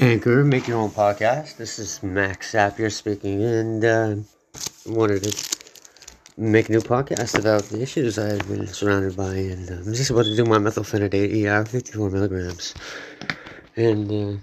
Anchor, 0.00 0.44
make 0.44 0.66
your 0.66 0.78
own 0.78 0.88
podcast. 0.88 1.58
This 1.58 1.78
is 1.78 2.02
Max 2.02 2.52
Sapir 2.52 2.90
speaking, 2.90 3.42
and 3.42 3.84
uh, 3.84 4.16
wanted 4.86 5.24
to 5.24 5.58
make 6.38 6.70
a 6.70 6.72
new 6.72 6.80
podcast 6.80 7.38
about 7.38 7.64
the 7.64 7.82
issues 7.82 8.18
I've 8.18 8.48
been 8.48 8.66
surrounded 8.66 9.14
by, 9.14 9.34
and 9.34 9.68
uh, 9.68 9.74
I'm 9.74 9.92
just 9.92 10.08
about 10.08 10.24
to 10.24 10.34
do 10.34 10.46
my 10.46 10.56
methylphenidate 10.56 11.44
ER, 11.44 11.66
54 11.66 12.08
milligrams, 12.08 12.74
and 13.76 14.10
uh, 14.10 14.40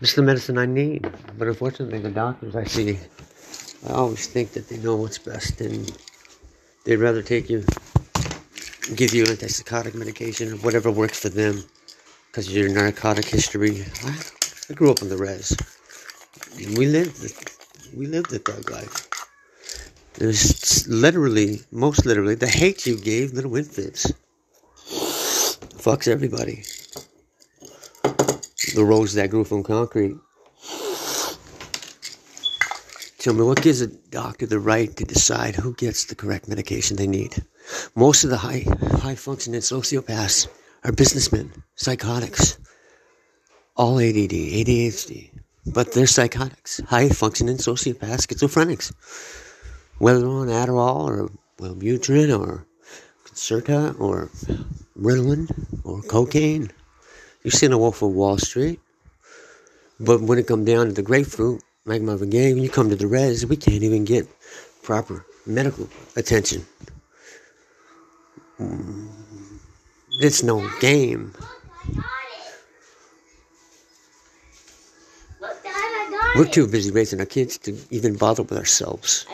it's 0.00 0.14
the 0.14 0.22
medicine 0.22 0.56
I 0.56 0.64
need. 0.64 1.06
But 1.36 1.48
unfortunately, 1.48 1.98
the 1.98 2.10
doctors 2.10 2.56
I 2.56 2.64
see, 2.64 2.98
I 3.86 3.92
always 3.92 4.28
think 4.28 4.52
that 4.52 4.70
they 4.70 4.78
know 4.78 4.96
what's 4.96 5.18
best, 5.18 5.60
and 5.60 5.94
they'd 6.84 6.96
rather 6.96 7.20
take 7.20 7.50
you, 7.50 7.66
give 8.96 9.12
you 9.12 9.24
antipsychotic 9.24 9.94
medication 9.94 10.54
or 10.54 10.56
whatever 10.56 10.90
works 10.90 11.18
for 11.20 11.28
them 11.28 11.62
because 12.28 12.48
of 12.48 12.54
your 12.54 12.70
narcotic 12.70 13.26
history. 13.26 13.84
I 14.70 14.74
grew 14.74 14.90
up 14.90 15.02
in 15.02 15.08
the 15.08 15.16
res. 15.16 15.56
We 16.56 16.86
lived, 16.86 17.20
we 17.96 18.06
lived 18.06 18.30
the 18.30 18.38
thug 18.38 18.70
life. 18.70 19.08
There's 20.14 20.86
literally, 20.88 21.60
most 21.70 22.04
literally, 22.04 22.34
the 22.34 22.48
hate 22.48 22.86
you 22.86 22.98
gave 22.98 23.32
little 23.32 23.56
infants 23.56 24.12
fucks 25.88 26.08
everybody. 26.08 26.64
The 28.74 28.84
rose 28.84 29.14
that 29.14 29.30
grew 29.30 29.44
from 29.44 29.62
concrete. 29.62 30.16
Tell 33.18 33.32
me 33.32 33.42
what 33.42 33.62
gives 33.62 33.80
a 33.80 33.86
doctor 33.86 34.46
the 34.46 34.58
right 34.58 34.94
to 34.96 35.04
decide 35.04 35.56
who 35.56 35.74
gets 35.74 36.04
the 36.04 36.14
correct 36.14 36.46
medication 36.46 36.96
they 36.96 37.06
need? 37.06 37.42
Most 37.94 38.24
of 38.24 38.30
the 38.30 38.36
high 38.36 38.64
high 39.00 39.14
functioning 39.14 39.60
sociopaths 39.60 40.48
are 40.84 40.92
businessmen, 40.92 41.52
psychotics, 41.74 42.58
all 43.78 43.98
ADD, 43.98 44.32
ADHD, 44.32 45.30
but 45.64 45.92
they're 45.92 46.06
psychotics, 46.06 46.80
high 46.88 47.08
functioning 47.08 47.56
sociopaths, 47.56 48.26
schizophrenics. 48.26 48.92
Whether 49.98 50.26
on 50.26 50.48
Adderall 50.48 51.06
or 51.06 51.30
Wellbutrin 51.58 52.38
or 52.38 52.66
Concerta 53.24 53.98
or 54.00 54.30
Ritalin 54.98 55.48
or 55.84 56.02
cocaine. 56.02 56.70
You've 57.42 57.54
seen 57.54 57.72
a 57.72 57.78
Wolf 57.78 58.02
of 58.02 58.10
Wall 58.10 58.38
Street. 58.38 58.80
But 60.00 60.20
when 60.22 60.38
it 60.38 60.46
comes 60.46 60.66
down 60.66 60.86
to 60.86 60.92
the 60.92 61.02
grapefruit, 61.02 61.62
magma 61.84 62.12
of 62.12 62.22
a 62.22 62.26
when 62.26 62.58
you 62.58 62.68
come 62.68 62.88
to 62.90 62.96
the 62.96 63.06
res, 63.06 63.46
we 63.46 63.56
can't 63.56 63.82
even 63.82 64.04
get 64.04 64.28
proper 64.82 65.24
medical 65.46 65.88
attention. 66.16 66.66
It's 70.20 70.42
no 70.42 70.68
game. 70.80 71.32
We're 76.38 76.46
too 76.46 76.68
busy 76.68 76.92
raising 76.92 77.18
our 77.18 77.26
kids 77.26 77.58
to 77.58 77.76
even 77.90 78.14
bother 78.14 78.44
with 78.44 78.56
ourselves. 78.56 79.26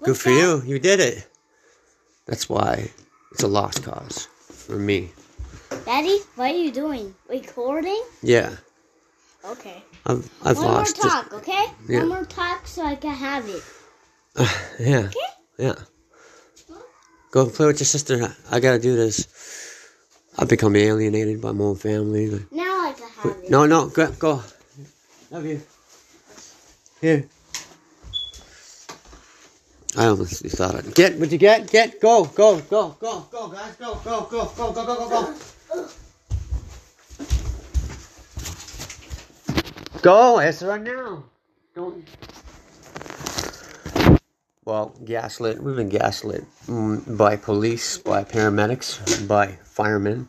Good 0.00 0.16
for 0.16 0.30
you. 0.30 0.62
You 0.64 0.78
did 0.78 1.00
it. 1.00 1.26
That's 2.26 2.48
why 2.48 2.88
it's 3.32 3.42
a 3.42 3.48
lost 3.48 3.82
cause 3.82 4.28
for 4.48 4.76
me. 4.76 5.10
Daddy, 5.84 6.20
what 6.36 6.52
are 6.52 6.56
you 6.56 6.70
doing? 6.70 7.16
Recording? 7.28 8.00
Yeah. 8.22 8.54
Okay. 9.44 9.82
I've, 10.06 10.30
I've 10.44 10.56
One 10.58 10.66
lost 10.66 11.02
more 11.02 11.10
talk, 11.10 11.32
okay? 11.32 11.64
Yeah. 11.88 11.98
One 12.00 12.08
more 12.10 12.24
talk 12.24 12.68
so 12.68 12.84
I 12.84 12.94
can 12.94 13.14
have 13.14 13.48
it. 13.48 13.62
it. 14.36 14.76
yeah. 14.78 14.98
Okay? 14.98 15.18
Yeah. 15.58 15.74
Go 17.32 17.46
play 17.46 17.66
with 17.66 17.80
your 17.80 17.86
sister. 17.86 18.36
I 18.52 18.60
gotta 18.60 18.78
do 18.78 18.94
this. 18.94 19.26
I've 20.38 20.48
become 20.48 20.76
alienated 20.76 21.40
by 21.40 21.50
my 21.50 21.64
own 21.64 21.76
family. 21.76 22.46
Now 22.52 22.88
I 22.88 22.92
can 22.92 23.08
have 23.08 23.44
it. 23.44 23.50
No, 23.50 23.66
no, 23.66 23.88
go, 23.88 24.12
go. 24.12 24.42
Love 25.32 25.46
you. 25.46 25.60
Here. 27.02 27.26
I 29.96 30.06
almost 30.06 30.46
thought 30.46 30.76
it. 30.76 30.94
Get, 30.94 31.18
would 31.18 31.32
you 31.32 31.36
get? 31.36 31.68
Get, 31.68 32.00
go, 32.00 32.24
go, 32.26 32.60
go, 32.60 32.96
go, 33.00 33.26
go, 33.28 33.48
guys, 33.48 33.74
go, 33.74 33.96
go, 34.04 34.20
go, 34.30 34.44
go, 34.56 34.72
go, 34.72 34.84
go, 34.84 35.08
go, 35.08 35.08
go. 35.08 35.88
Go, 40.00 40.38
answer 40.38 40.68
right 40.68 40.80
now. 40.80 41.24
Don't. 41.74 42.06
Well, 44.64 44.94
gaslit. 45.04 45.60
We've 45.60 45.74
been 45.74 45.88
gaslit 45.88 46.44
mm, 46.68 47.18
by 47.18 47.34
police, 47.34 47.98
by 47.98 48.22
paramedics, 48.22 49.26
by 49.26 49.58
firemen, 49.64 50.28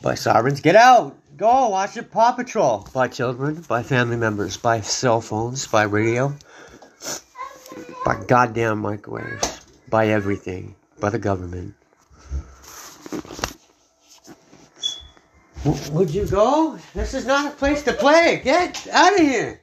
by 0.00 0.14
sovereigns. 0.14 0.60
Get 0.60 0.76
out! 0.76 1.17
Go 1.38 1.68
watch 1.68 1.94
your 1.94 2.04
Paw 2.04 2.32
Patrol. 2.32 2.88
By 2.92 3.06
children, 3.06 3.62
by 3.68 3.84
family 3.84 4.16
members, 4.16 4.56
by 4.56 4.80
cell 4.80 5.20
phones, 5.20 5.68
by 5.68 5.84
radio, 5.84 6.34
by 8.04 8.20
goddamn 8.26 8.80
microwaves, 8.80 9.60
by 9.88 10.08
everything, 10.08 10.74
by 10.98 11.10
the 11.10 11.18
government. 11.20 11.76
W- 15.62 15.92
Would 15.92 16.10
you 16.10 16.26
go? 16.26 16.76
This 16.92 17.14
is 17.14 17.24
not 17.24 17.52
a 17.52 17.56
place 17.56 17.84
to 17.84 17.92
play. 17.92 18.40
Get 18.42 18.88
out 18.88 19.12
of 19.14 19.20
here. 19.20 19.60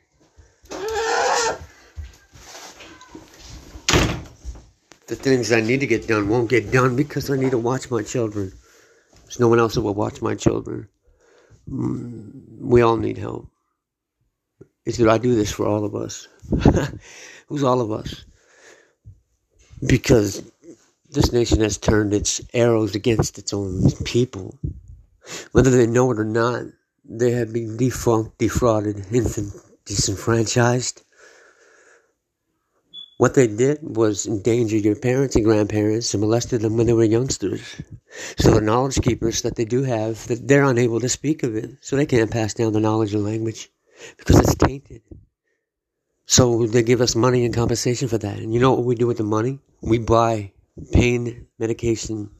The 5.07 5.15
things 5.17 5.51
I 5.51 5.59
need 5.59 5.81
to 5.81 5.87
get 5.87 6.07
done 6.07 6.29
won't 6.29 6.49
get 6.49 6.71
done 6.71 6.95
because 6.95 7.29
I 7.29 7.35
need 7.35 7.51
to 7.51 7.57
watch 7.57 7.91
my 7.91 8.01
children. 8.01 8.53
There's 9.23 9.41
no 9.41 9.49
one 9.49 9.59
else 9.59 9.73
that 9.73 9.81
will 9.81 9.93
watch 9.93 10.21
my 10.21 10.35
children. 10.35 10.87
Mm, 11.69 12.59
We 12.59 12.81
all 12.81 12.97
need 12.97 13.17
help. 13.17 13.49
Is 14.85 14.97
that 14.97 15.09
I 15.09 15.17
do 15.17 15.35
this 15.35 15.51
for 15.51 15.65
all 15.67 15.85
of 15.85 15.95
us? 15.95 16.27
Who's 17.47 17.63
all 17.63 17.81
of 17.81 17.91
us? 17.91 18.25
Because 19.85 20.43
this 21.09 21.31
nation 21.31 21.61
has 21.61 21.77
turned 21.77 22.13
its 22.13 22.41
arrows 22.53 22.95
against 22.95 23.37
its 23.39 23.53
own 23.53 23.91
people. 24.05 24.57
Whether 25.53 25.71
they 25.71 25.87
know 25.87 26.11
it 26.11 26.19
or 26.19 26.25
not, 26.25 26.65
they 27.05 27.31
have 27.31 27.53
been 27.53 27.77
defunct, 27.77 28.37
defrauded, 28.39 29.05
disenfranchised. 29.85 31.03
What 33.17 33.33
they 33.33 33.47
did 33.47 33.79
was 33.81 34.27
endanger 34.27 34.75
your 34.75 34.97
parents 34.97 35.35
and 35.35 35.45
grandparents 35.45 36.13
and 36.13 36.21
molested 36.21 36.61
them 36.61 36.75
when 36.75 36.85
they 36.85 36.93
were 36.93 37.05
youngsters. 37.05 37.61
So 38.37 38.51
the 38.51 38.61
knowledge 38.61 39.01
keepers 39.01 39.41
that 39.43 39.55
they 39.55 39.65
do 39.65 39.83
have, 39.83 40.27
that 40.27 40.47
they're 40.47 40.63
unable 40.63 40.99
to 40.99 41.09
speak 41.09 41.43
of 41.43 41.55
it, 41.55 41.77
so 41.81 41.95
they 41.95 42.05
can't 42.05 42.31
pass 42.31 42.53
down 42.53 42.73
the 42.73 42.79
knowledge 42.79 43.13
and 43.13 43.23
language 43.23 43.69
because 44.17 44.39
it's 44.39 44.55
tainted. 44.55 45.01
So 46.25 46.65
they 46.65 46.83
give 46.83 47.01
us 47.01 47.15
money 47.15 47.45
in 47.45 47.53
compensation 47.53 48.07
for 48.07 48.17
that. 48.17 48.39
And 48.39 48.53
you 48.53 48.59
know 48.59 48.73
what 48.73 48.85
we 48.85 48.95
do 48.95 49.07
with 49.07 49.17
the 49.17 49.23
money? 49.23 49.59
We 49.81 49.99
buy 49.99 50.51
pain 50.91 51.47
medication 51.59 52.31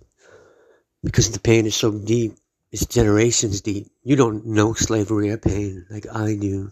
because 1.04 1.32
the 1.32 1.40
pain 1.40 1.66
is 1.66 1.76
so 1.76 1.92
deep. 1.92 2.34
It's 2.72 2.86
generations 2.86 3.62
deep. 3.62 3.88
You 4.04 4.16
don't 4.16 4.48
know 4.48 4.74
slavery 4.74 5.30
or 5.30 5.38
pain 5.38 5.86
like 5.90 6.08
I 6.14 6.36
do. 6.36 6.72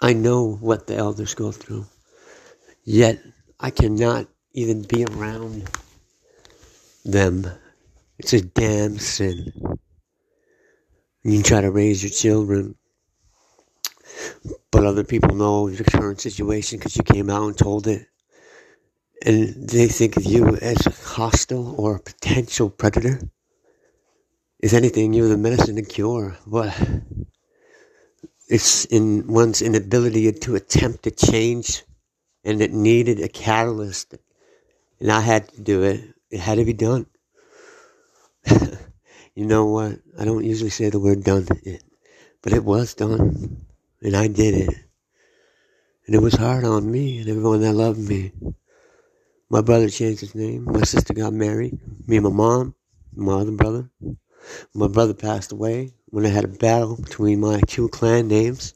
I 0.00 0.12
know 0.12 0.54
what 0.54 0.86
the 0.86 0.96
elders 0.96 1.34
go 1.34 1.50
through. 1.50 1.86
Yet 2.84 3.20
I 3.58 3.70
cannot 3.70 4.28
even 4.52 4.82
be 4.82 5.04
around 5.04 5.68
them. 7.04 7.46
It's 8.18 8.32
a 8.32 8.40
damn 8.40 8.98
sin. 8.98 9.52
You 11.24 11.42
try 11.42 11.60
to 11.60 11.70
raise 11.70 12.02
your 12.02 12.10
children, 12.10 12.76
but 14.70 14.84
other 14.84 15.04
people 15.04 15.34
know 15.34 15.66
your 15.66 15.84
current 15.84 16.20
situation 16.20 16.78
because 16.78 16.96
you 16.96 17.02
came 17.02 17.28
out 17.28 17.48
and 17.48 17.58
told 17.58 17.86
it. 17.86 18.06
And 19.26 19.68
they 19.68 19.88
think 19.88 20.16
of 20.16 20.24
you 20.24 20.56
as 20.56 20.84
hostile 20.84 21.74
or 21.76 21.96
a 21.96 22.00
potential 22.00 22.70
predator. 22.70 23.20
If 24.60 24.72
anything, 24.72 25.12
you're 25.12 25.28
the 25.28 25.36
medicine 25.36 25.76
to 25.76 25.82
cure. 25.82 26.36
But 26.46 26.72
it's 28.48 28.86
in 28.86 29.26
one's 29.26 29.60
inability 29.60 30.32
to 30.32 30.54
attempt 30.56 31.02
to 31.04 31.10
change, 31.10 31.84
and 32.44 32.62
it 32.62 32.72
needed 32.72 33.20
a 33.20 33.28
catalyst. 33.28 34.14
And 35.00 35.12
I 35.12 35.20
had 35.20 35.48
to 35.48 35.60
do 35.60 35.82
it. 35.82 36.02
It 36.30 36.40
had 36.40 36.56
to 36.56 36.64
be 36.64 36.72
done. 36.72 37.06
you 39.34 39.46
know 39.46 39.66
what? 39.66 39.98
I 40.18 40.24
don't 40.24 40.44
usually 40.44 40.70
say 40.70 40.88
the 40.88 40.98
word 40.98 41.24
done, 41.24 41.46
but 42.42 42.52
it 42.52 42.64
was 42.64 42.94
done. 42.94 43.66
And 44.00 44.16
I 44.16 44.28
did 44.28 44.54
it. 44.54 44.74
And 46.06 46.14
it 46.14 46.22
was 46.22 46.34
hard 46.34 46.64
on 46.64 46.90
me 46.90 47.18
and 47.18 47.28
everyone 47.28 47.60
that 47.60 47.74
loved 47.74 47.98
me. 47.98 48.32
My 49.50 49.60
brother 49.60 49.90
changed 49.90 50.20
his 50.20 50.34
name. 50.34 50.64
My 50.64 50.82
sister 50.82 51.12
got 51.12 51.32
married. 51.32 51.78
Me 52.06 52.16
and 52.16 52.24
my 52.24 52.32
mom, 52.32 52.74
my 53.14 53.34
other 53.34 53.52
brother. 53.52 53.90
My 54.74 54.88
brother 54.88 55.14
passed 55.14 55.52
away 55.52 55.97
when 56.10 56.26
I 56.26 56.30
had 56.30 56.44
a 56.44 56.48
battle 56.48 56.96
between 56.96 57.40
my 57.40 57.60
two 57.66 57.88
clan 57.88 58.28
names. 58.28 58.74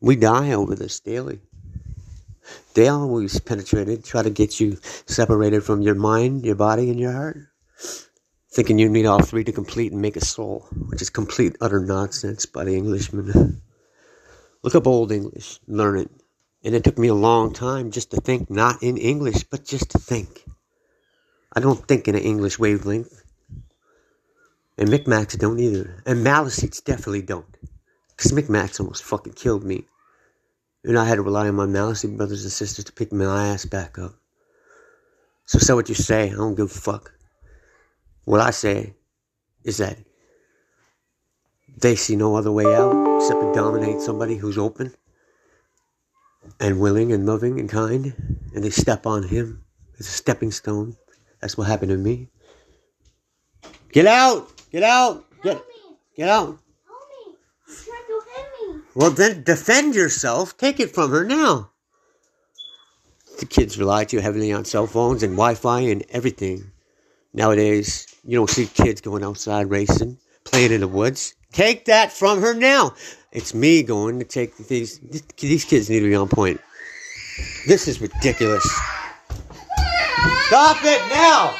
We 0.00 0.16
die 0.16 0.52
over 0.52 0.74
this 0.74 1.00
daily. 1.00 1.40
They 2.74 2.88
always 2.88 3.40
penetrated, 3.40 4.04
try 4.04 4.22
to 4.22 4.30
get 4.30 4.60
you 4.60 4.78
separated 5.06 5.62
from 5.64 5.82
your 5.82 5.94
mind, 5.94 6.44
your 6.44 6.54
body, 6.54 6.90
and 6.90 6.98
your 6.98 7.12
heart. 7.12 7.38
thinking 8.52 8.78
you 8.78 8.88
need 8.88 9.06
all 9.06 9.22
three 9.22 9.44
to 9.44 9.52
complete 9.52 9.92
and 9.92 10.02
make 10.02 10.16
a 10.16 10.24
soul, 10.24 10.66
which 10.88 11.02
is 11.02 11.10
complete 11.10 11.56
utter 11.60 11.80
nonsense 11.80 12.46
by 12.46 12.64
the 12.64 12.76
Englishman. 12.76 13.62
Look 14.62 14.74
up 14.74 14.86
Old 14.86 15.12
English, 15.12 15.60
learn 15.66 15.98
it. 15.98 16.10
And 16.64 16.74
it 16.74 16.84
took 16.84 16.98
me 16.98 17.08
a 17.08 17.14
long 17.14 17.52
time 17.52 17.90
just 17.90 18.10
to 18.10 18.18
think, 18.18 18.50
not 18.50 18.82
in 18.82 18.98
English, 18.98 19.44
but 19.44 19.64
just 19.64 19.90
to 19.92 19.98
think. 19.98 20.44
I 21.54 21.60
don't 21.60 21.86
think 21.88 22.08
in 22.08 22.14
an 22.14 22.22
English 22.22 22.58
wavelength. 22.58 23.19
And 24.80 24.88
Micmacs 24.88 25.38
don't 25.38 25.60
either. 25.60 26.02
And 26.06 26.26
Maliseets 26.26 26.82
definitely 26.82 27.20
don't. 27.20 27.56
Because 28.16 28.32
Micmacs 28.32 28.80
almost 28.80 29.04
fucking 29.04 29.34
killed 29.34 29.62
me. 29.62 29.84
And 30.84 30.98
I 30.98 31.04
had 31.04 31.16
to 31.16 31.22
rely 31.22 31.48
on 31.48 31.54
my 31.54 31.66
Maliseet 31.66 32.16
brothers 32.16 32.42
and 32.42 32.50
sisters 32.50 32.86
to 32.86 32.92
pick 32.92 33.12
my 33.12 33.48
ass 33.48 33.66
back 33.66 33.98
up. 33.98 34.14
So 35.44 35.58
say 35.58 35.74
what 35.74 35.90
you 35.90 35.94
say, 35.94 36.30
I 36.30 36.34
don't 36.34 36.54
give 36.54 36.66
a 36.66 36.68
fuck. 36.68 37.12
What 38.24 38.40
I 38.40 38.52
say 38.52 38.94
is 39.64 39.76
that 39.76 39.98
they 41.76 41.94
see 41.94 42.16
no 42.16 42.34
other 42.36 42.52
way 42.52 42.64
out 42.64 43.16
except 43.16 43.40
to 43.40 43.52
dominate 43.52 44.00
somebody 44.00 44.36
who's 44.36 44.56
open 44.56 44.94
and 46.58 46.80
willing 46.80 47.12
and 47.12 47.26
loving 47.26 47.60
and 47.60 47.68
kind, 47.68 48.14
and 48.54 48.64
they 48.64 48.70
step 48.70 49.06
on 49.06 49.24
him 49.24 49.62
as 49.98 50.06
a 50.06 50.10
stepping 50.10 50.52
stone. 50.52 50.96
That's 51.40 51.58
what 51.58 51.66
happened 51.66 51.90
to 51.90 51.98
me. 51.98 52.28
Get 53.92 54.06
out! 54.06 54.59
Get 54.70 54.82
out! 54.84 55.24
Get, 55.42 55.56
me! 55.56 55.96
get 56.16 56.28
out! 56.28 56.46
Help 56.46 56.58
me! 57.26 57.34
He's 57.66 57.84
trying 57.84 58.02
to 58.06 58.22
hit 58.36 58.74
me! 58.76 58.82
Well, 58.94 59.10
then 59.10 59.42
defend 59.42 59.94
yourself. 59.94 60.56
Take 60.56 60.78
it 60.78 60.94
from 60.94 61.10
her 61.10 61.24
now. 61.24 61.70
The 63.40 63.46
kids 63.46 63.78
rely 63.78 64.04
too 64.04 64.18
heavily 64.18 64.52
on 64.52 64.64
cell 64.64 64.86
phones 64.86 65.22
and 65.22 65.32
Wi 65.32 65.54
Fi 65.54 65.80
and 65.80 66.04
everything. 66.10 66.70
Nowadays, 67.32 68.06
you 68.24 68.36
don't 68.36 68.50
see 68.50 68.66
kids 68.66 69.00
going 69.00 69.24
outside 69.24 69.70
racing, 69.70 70.18
playing 70.44 70.72
in 70.72 70.80
the 70.80 70.88
woods. 70.88 71.34
Take 71.52 71.86
that 71.86 72.12
from 72.12 72.40
her 72.40 72.54
now. 72.54 72.94
It's 73.32 73.54
me 73.54 73.82
going 73.82 74.18
to 74.18 74.24
take 74.24 74.56
these. 74.56 74.98
These 75.38 75.64
kids 75.64 75.88
need 75.88 76.00
to 76.00 76.08
be 76.08 76.14
on 76.14 76.28
point. 76.28 76.60
This 77.66 77.88
is 77.88 78.00
ridiculous. 78.00 78.64
Stop 80.46 80.78
it 80.82 81.00
now! 81.10 81.54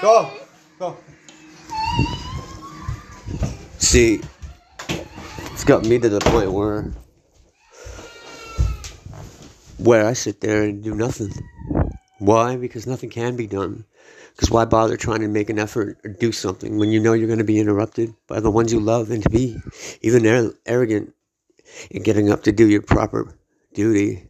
Go, 0.00 0.32
go. 0.78 0.96
See, 3.92 4.22
it's 4.88 5.64
got 5.64 5.84
me 5.84 5.98
to 5.98 6.08
the 6.08 6.20
point 6.20 6.50
where 6.50 6.90
where 9.76 10.06
I 10.06 10.14
sit 10.14 10.40
there 10.40 10.62
and 10.62 10.82
do 10.82 10.94
nothing. 10.94 11.30
Why? 12.18 12.56
Because 12.56 12.86
nothing 12.86 13.10
can 13.10 13.36
be 13.36 13.46
done. 13.46 13.84
Because 14.30 14.50
why 14.50 14.64
bother 14.64 14.96
trying 14.96 15.20
to 15.20 15.28
make 15.28 15.50
an 15.50 15.58
effort 15.58 15.98
or 16.04 16.08
do 16.08 16.32
something 16.32 16.78
when 16.78 16.90
you 16.90 17.00
know 17.00 17.12
you're 17.12 17.26
going 17.26 17.38
to 17.38 17.44
be 17.44 17.60
interrupted 17.60 18.14
by 18.28 18.40
the 18.40 18.50
ones 18.50 18.72
you 18.72 18.80
love 18.80 19.10
and 19.10 19.24
to 19.24 19.28
be 19.28 19.58
even 20.00 20.26
ar- 20.26 20.54
arrogant 20.64 21.12
in 21.90 22.02
getting 22.02 22.32
up 22.32 22.44
to 22.44 22.52
do 22.52 22.66
your 22.66 22.80
proper 22.80 23.36
duty 23.74 24.26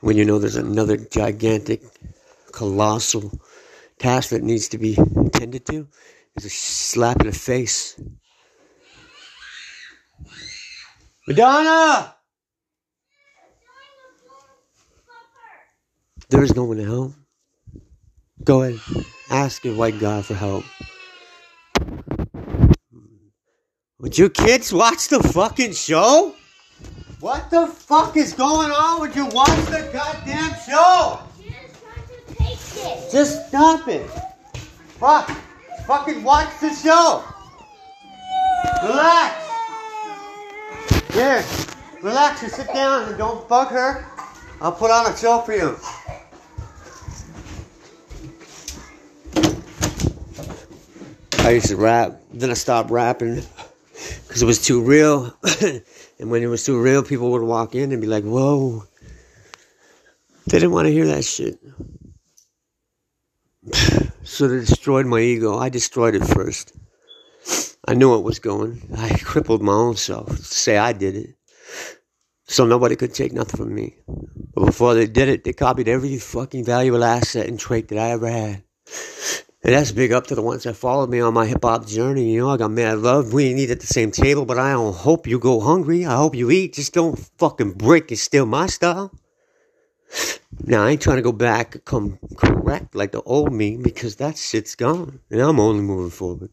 when 0.00 0.16
you 0.16 0.24
know 0.24 0.38
there's 0.38 0.56
another 0.56 0.96
gigantic, 0.96 1.82
colossal 2.50 3.30
task 3.98 4.30
that 4.30 4.42
needs 4.42 4.68
to 4.68 4.78
be 4.78 4.96
tended 5.34 5.66
to 5.66 5.86
is 6.36 6.46
a 6.46 6.50
slap 6.50 7.20
in 7.20 7.26
the 7.26 7.32
face. 7.32 8.00
Madonna! 11.30 12.16
There 16.28 16.42
is 16.42 16.56
no 16.56 16.64
one 16.64 16.78
to 16.78 16.84
help. 16.84 17.12
Go 18.42 18.62
ahead. 18.62 18.80
Ask 19.30 19.64
your 19.64 19.76
white 19.76 20.00
God 20.00 20.26
for 20.26 20.34
help. 20.34 20.64
Would 24.00 24.18
you 24.18 24.28
kids 24.28 24.72
watch 24.72 25.06
the 25.06 25.22
fucking 25.22 25.74
show? 25.74 26.34
What 27.20 27.48
the 27.48 27.68
fuck 27.68 28.16
is 28.16 28.32
going 28.32 28.72
on? 28.72 28.98
Would 28.98 29.14
you 29.14 29.26
watch 29.26 29.56
the 29.66 29.88
goddamn 29.92 30.56
show? 30.68 31.20
It! 32.40 33.12
Just 33.12 33.46
stop 33.46 33.86
it. 33.86 34.10
Fuck. 34.98 35.30
Fucking 35.86 36.24
watch 36.24 36.48
the 36.60 36.74
show. 36.74 37.22
Relax. 38.82 39.49
Here. 41.12 41.44
Relax 42.02 42.42
and 42.42 42.52
sit 42.52 42.66
down 42.68 43.08
and 43.08 43.18
don't 43.18 43.48
bug 43.48 43.68
her. 43.68 44.06
I'll 44.60 44.72
put 44.72 44.90
on 44.90 45.12
a 45.12 45.16
show 45.16 45.40
for 45.40 45.52
you. 45.52 45.76
I 51.38 51.50
used 51.50 51.68
to 51.68 51.76
rap, 51.76 52.20
then 52.32 52.50
I 52.50 52.54
stopped 52.54 52.90
rapping 52.90 53.42
because 54.28 54.42
it 54.42 54.46
was 54.46 54.64
too 54.64 54.82
real. 54.82 55.34
and 55.62 56.30
when 56.30 56.42
it 56.42 56.46
was 56.46 56.64
too 56.64 56.80
real, 56.80 57.02
people 57.02 57.32
would 57.32 57.42
walk 57.42 57.74
in 57.74 57.90
and 57.90 58.00
be 58.00 58.06
like, 58.06 58.24
whoa. 58.24 58.84
They 60.46 60.58
didn't 60.58 60.72
want 60.72 60.86
to 60.86 60.92
hear 60.92 61.06
that 61.06 61.24
shit. 61.24 61.58
So 64.22 64.46
they 64.46 64.60
destroyed 64.60 65.06
my 65.06 65.18
ego. 65.18 65.58
I 65.58 65.70
destroyed 65.70 66.14
it 66.14 66.24
first. 66.24 66.72
I 67.90 67.94
knew 67.94 68.14
it 68.14 68.22
was 68.22 68.38
going. 68.38 68.80
I 68.96 69.18
crippled 69.24 69.62
my 69.62 69.72
own 69.72 69.96
self 69.96 70.38
say 70.38 70.78
I 70.78 70.92
did 70.92 71.16
it. 71.16 71.34
So 72.44 72.64
nobody 72.64 72.94
could 72.94 73.12
take 73.12 73.32
nothing 73.32 73.56
from 73.56 73.74
me. 73.74 73.96
But 74.54 74.66
before 74.66 74.94
they 74.94 75.08
did 75.08 75.28
it, 75.28 75.42
they 75.42 75.52
copied 75.52 75.88
every 75.88 76.16
fucking 76.16 76.64
valuable 76.64 77.02
asset 77.02 77.48
and 77.48 77.58
trait 77.58 77.88
that 77.88 77.98
I 77.98 78.10
ever 78.10 78.30
had. 78.30 78.62
And 79.64 79.74
that's 79.74 79.90
big 79.90 80.12
up 80.12 80.28
to 80.28 80.36
the 80.36 80.42
ones 80.42 80.62
that 80.62 80.76
followed 80.76 81.10
me 81.10 81.18
on 81.18 81.34
my 81.34 81.46
hip 81.46 81.64
hop 81.64 81.88
journey. 81.88 82.32
You 82.32 82.42
know, 82.42 82.50
I 82.50 82.58
got 82.58 82.70
mad 82.70 82.98
love. 82.98 83.32
We 83.32 83.46
ain't 83.46 83.58
eat 83.58 83.70
at 83.70 83.80
the 83.80 83.88
same 83.88 84.12
table, 84.12 84.44
but 84.44 84.56
I 84.56 84.70
don't 84.70 84.94
hope 84.94 85.26
you 85.26 85.40
go 85.40 85.58
hungry. 85.58 86.06
I 86.06 86.14
hope 86.14 86.36
you 86.36 86.48
eat. 86.52 86.74
Just 86.74 86.94
don't 86.94 87.18
fucking 87.38 87.72
break 87.72 88.12
and 88.12 88.20
steal 88.20 88.46
my 88.46 88.68
style. 88.68 89.12
Now, 90.64 90.84
I 90.84 90.90
ain't 90.90 91.02
trying 91.02 91.16
to 91.16 91.22
go 91.22 91.32
back 91.32 91.84
come 91.84 92.20
correct 92.36 92.94
like 92.94 93.10
the 93.10 93.22
old 93.22 93.52
me 93.52 93.78
because 93.82 94.14
that 94.16 94.38
shit's 94.38 94.76
gone. 94.76 95.18
And 95.28 95.40
I'm 95.40 95.58
only 95.58 95.82
moving 95.82 96.10
forward. 96.10 96.50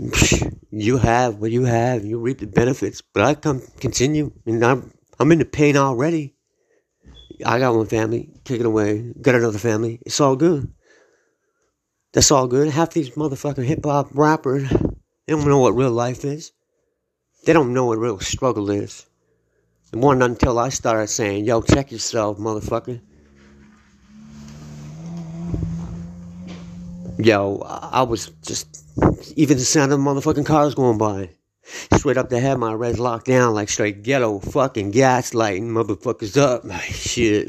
You 0.72 0.98
have 0.98 1.36
what 1.36 1.50
you 1.50 1.64
have. 1.64 2.04
You 2.04 2.20
reap 2.20 2.38
the 2.38 2.46
benefits. 2.46 3.02
But 3.02 3.24
I 3.24 3.34
come 3.34 3.60
continue. 3.80 4.32
And 4.46 4.64
I'm, 4.64 4.92
I'm 5.18 5.32
in 5.32 5.40
the 5.40 5.44
pain 5.44 5.76
already. 5.76 6.36
I 7.44 7.58
got 7.58 7.74
one 7.74 7.86
family 7.86 8.30
taken 8.44 8.66
away. 8.66 9.12
Got 9.20 9.34
another 9.34 9.58
family. 9.58 10.00
It's 10.06 10.20
all 10.20 10.36
good. 10.36 10.72
That's 12.12 12.30
all 12.30 12.46
good. 12.46 12.68
Half 12.68 12.90
these 12.90 13.10
motherfucking 13.10 13.64
hip 13.64 13.84
hop 13.84 14.10
rappers, 14.12 14.68
they 14.70 15.34
don't 15.34 15.48
know 15.48 15.58
what 15.58 15.74
real 15.74 15.90
life 15.90 16.24
is. 16.24 16.52
They 17.44 17.52
don't 17.52 17.72
know 17.72 17.86
what 17.86 17.98
real 17.98 18.20
struggle 18.20 18.70
is. 18.70 19.06
It 19.92 19.98
wasn't 19.98 20.22
until 20.22 20.58
I 20.58 20.68
started 20.68 21.08
saying, 21.08 21.46
yo, 21.46 21.62
check 21.62 21.90
yourself, 21.90 22.38
motherfucker. 22.38 23.00
Yo, 27.18 27.62
I 27.66 27.88
I 27.92 28.02
was 28.02 28.30
just, 28.42 28.89
even 29.36 29.56
the 29.56 29.64
sound 29.64 29.92
of 29.92 30.00
motherfucking 30.00 30.46
cars 30.46 30.74
going 30.74 30.98
by. 30.98 31.30
Straight 31.62 32.16
up 32.16 32.30
the 32.30 32.40
head, 32.40 32.58
my 32.58 32.72
reds 32.72 32.98
locked 32.98 33.26
down 33.26 33.54
like 33.54 33.68
straight 33.68 34.02
ghetto 34.02 34.40
fucking 34.40 34.92
gaslighting 34.92 35.64
motherfuckers 35.64 36.36
up. 36.40 36.70
Shit. 36.82 37.48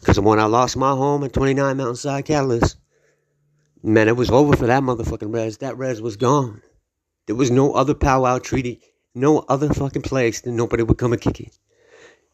Because 0.00 0.18
when 0.20 0.38
I 0.38 0.44
lost 0.44 0.76
my 0.76 0.90
home 0.90 1.24
at 1.24 1.32
29 1.32 1.76
Mountainside 1.76 2.24
Catalyst, 2.24 2.76
man, 3.82 4.08
it 4.08 4.16
was 4.16 4.30
over 4.30 4.56
for 4.56 4.66
that 4.66 4.82
motherfucking 4.82 5.32
res. 5.32 5.58
That 5.58 5.78
res 5.78 6.00
was 6.00 6.16
gone. 6.16 6.62
There 7.26 7.36
was 7.36 7.50
no 7.50 7.74
other 7.74 7.94
powwow 7.94 8.38
treaty, 8.38 8.80
no 9.14 9.44
other 9.48 9.72
fucking 9.72 10.02
place 10.02 10.40
that 10.40 10.52
nobody 10.52 10.82
would 10.82 10.98
come 10.98 11.12
and 11.12 11.20
kick 11.20 11.40
it. 11.40 11.58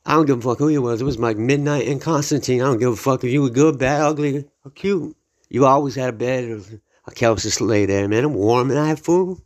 I 0.07 0.15
don't 0.15 0.27
give 0.27 0.39
a 0.39 0.43
fuck 0.43 0.59
who 0.59 0.69
you 0.69 0.83
was. 0.83 1.01
It 1.01 1.05
was 1.05 1.19
like 1.19 1.39
midnight 1.39 1.87
in 1.87 1.99
Constantine. 1.99 2.61
I 2.61 2.67
don't 2.67 2.79
give 2.79 2.93
a 2.93 2.97
fuck 2.97 3.25
if 3.25 3.33
you 3.33 3.43
were 3.43 3.51
good, 3.51 3.79
bad, 3.79 4.03
ugly, 4.03 4.45
or 4.65 4.71
cute. 4.71 5.17
You 5.49 5.65
always 5.65 5.95
had 5.95 6.11
a 6.11 6.13
bed 6.17 6.81
a 7.07 7.11
couch 7.11 7.43
to 7.43 7.65
lay 7.65 7.87
there, 7.87 8.09
man. 8.09 8.25
I'm 8.25 8.35
warm 8.35 8.71
and 8.71 8.79
I 8.79 8.89
have 8.89 9.01
food. 9.01 9.39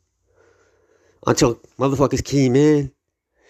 Until 1.27 1.57
motherfuckers 1.79 2.25
came 2.25 2.57
in, 2.57 2.93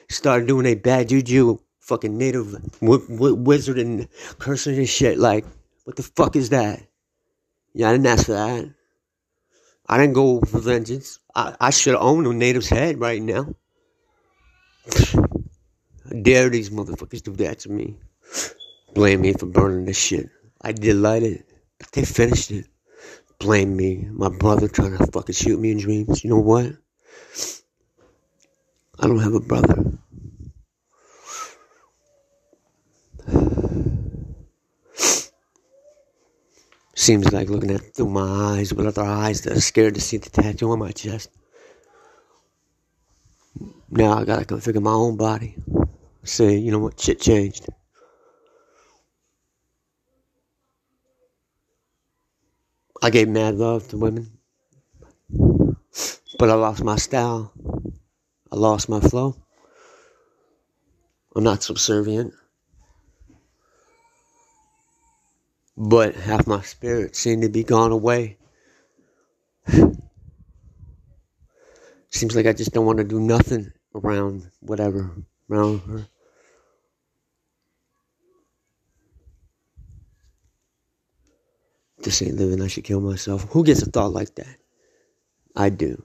started 0.08 0.48
doing 0.48 0.66
a 0.66 0.74
bad 0.74 1.10
juju, 1.10 1.58
fucking 1.80 2.16
native 2.16 2.52
w- 2.80 3.06
w- 3.08 3.34
wizard 3.34 3.78
and 3.78 4.08
cursing 4.38 4.76
and 4.78 4.88
shit. 4.88 5.18
Like, 5.18 5.44
what 5.84 5.96
the 5.96 6.02
fuck 6.02 6.36
is 6.36 6.50
that? 6.50 6.82
Yeah, 7.74 7.90
I 7.90 7.92
didn't 7.92 8.06
ask 8.06 8.26
for 8.26 8.32
that. 8.32 8.74
I 9.86 9.98
didn't 9.98 10.14
go 10.14 10.40
for 10.40 10.58
vengeance. 10.58 11.18
I, 11.34 11.56
I 11.60 11.70
should 11.70 11.94
own 11.94 12.26
a 12.26 12.32
native's 12.32 12.68
head 12.68 13.00
right 13.00 13.22
now. 13.22 13.54
How 15.04 15.24
dare 16.22 16.48
these 16.48 16.70
motherfuckers 16.70 17.22
do 17.22 17.32
that 17.36 17.60
to 17.60 17.70
me? 17.70 17.96
Blame 18.94 19.20
me 19.20 19.32
for 19.34 19.46
burning 19.46 19.84
this 19.84 19.98
shit. 19.98 20.28
I 20.60 20.72
did 20.72 20.96
light 20.96 21.22
it, 21.22 21.44
but 21.78 21.92
they 21.92 22.04
finished 22.04 22.50
it. 22.50 22.66
Blame 23.40 23.76
me. 23.76 24.08
My 24.10 24.28
brother 24.30 24.66
trying 24.66 24.98
to 24.98 25.06
fucking 25.06 25.34
shoot 25.34 25.60
me 25.60 25.70
in 25.70 25.78
dreams. 25.78 26.24
You 26.24 26.30
know 26.30 26.40
what? 26.40 26.72
I 28.98 29.06
don't 29.06 29.20
have 29.20 29.34
a 29.34 29.40
brother. 29.40 29.84
Seems 36.96 37.32
like 37.32 37.48
looking 37.48 37.70
at 37.70 37.94
through 37.94 38.10
my 38.10 38.56
eyes 38.56 38.74
with 38.74 38.88
other 38.88 39.02
eyes 39.04 39.42
that 39.42 39.56
are 39.56 39.60
scared 39.60 39.94
to 39.94 40.00
see 40.00 40.16
the 40.16 40.30
tattoo 40.30 40.72
on 40.72 40.80
my 40.80 40.90
chest. 40.90 41.30
Now 43.88 44.18
I 44.18 44.24
gotta 44.24 44.44
configure 44.44 44.82
my 44.82 44.90
own 44.90 45.16
body. 45.16 45.54
Say, 46.24 46.56
you 46.56 46.72
know 46.72 46.80
what, 46.80 46.98
shit 46.98 47.20
changed. 47.20 47.68
I 53.00 53.10
gave 53.10 53.28
mad 53.28 53.54
love 53.54 53.88
to 53.88 53.96
women, 53.98 54.38
but 56.38 56.50
I 56.50 56.54
lost 56.54 56.82
my 56.82 56.96
style. 56.96 57.52
I 58.50 58.56
lost 58.56 58.88
my 58.88 58.98
flow. 58.98 59.36
I'm 61.36 61.44
not 61.44 61.62
subservient. 61.62 62.34
But 65.76 66.16
half 66.16 66.48
my 66.48 66.62
spirit 66.62 67.14
seemed 67.14 67.42
to 67.42 67.48
be 67.48 67.62
gone 67.62 67.92
away. 67.92 68.36
Seems 72.10 72.34
like 72.34 72.46
I 72.46 72.52
just 72.52 72.72
don't 72.72 72.86
want 72.86 72.98
to 72.98 73.04
do 73.04 73.20
nothing 73.20 73.72
around 73.94 74.50
whatever, 74.58 75.12
around 75.48 75.80
her. 75.82 76.08
This 82.02 82.22
ain't 82.22 82.36
living, 82.36 82.62
I 82.62 82.68
should 82.68 82.84
kill 82.84 83.00
myself. 83.00 83.44
Who 83.50 83.64
gets 83.64 83.82
a 83.82 83.90
thought 83.90 84.12
like 84.12 84.34
that? 84.36 84.56
I 85.56 85.68
do. 85.70 86.02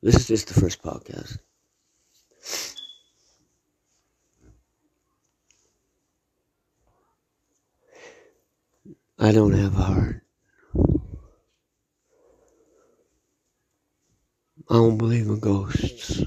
This 0.00 0.14
is 0.14 0.28
just 0.28 0.48
the 0.48 0.60
first 0.60 0.80
podcast. 0.80 1.38
I 9.18 9.32
don't 9.32 9.54
have 9.54 9.76
a 9.76 9.82
heart. 9.82 10.22
I 14.70 14.74
don't 14.74 14.98
believe 14.98 15.26
in 15.26 15.40
ghosts. 15.40 16.22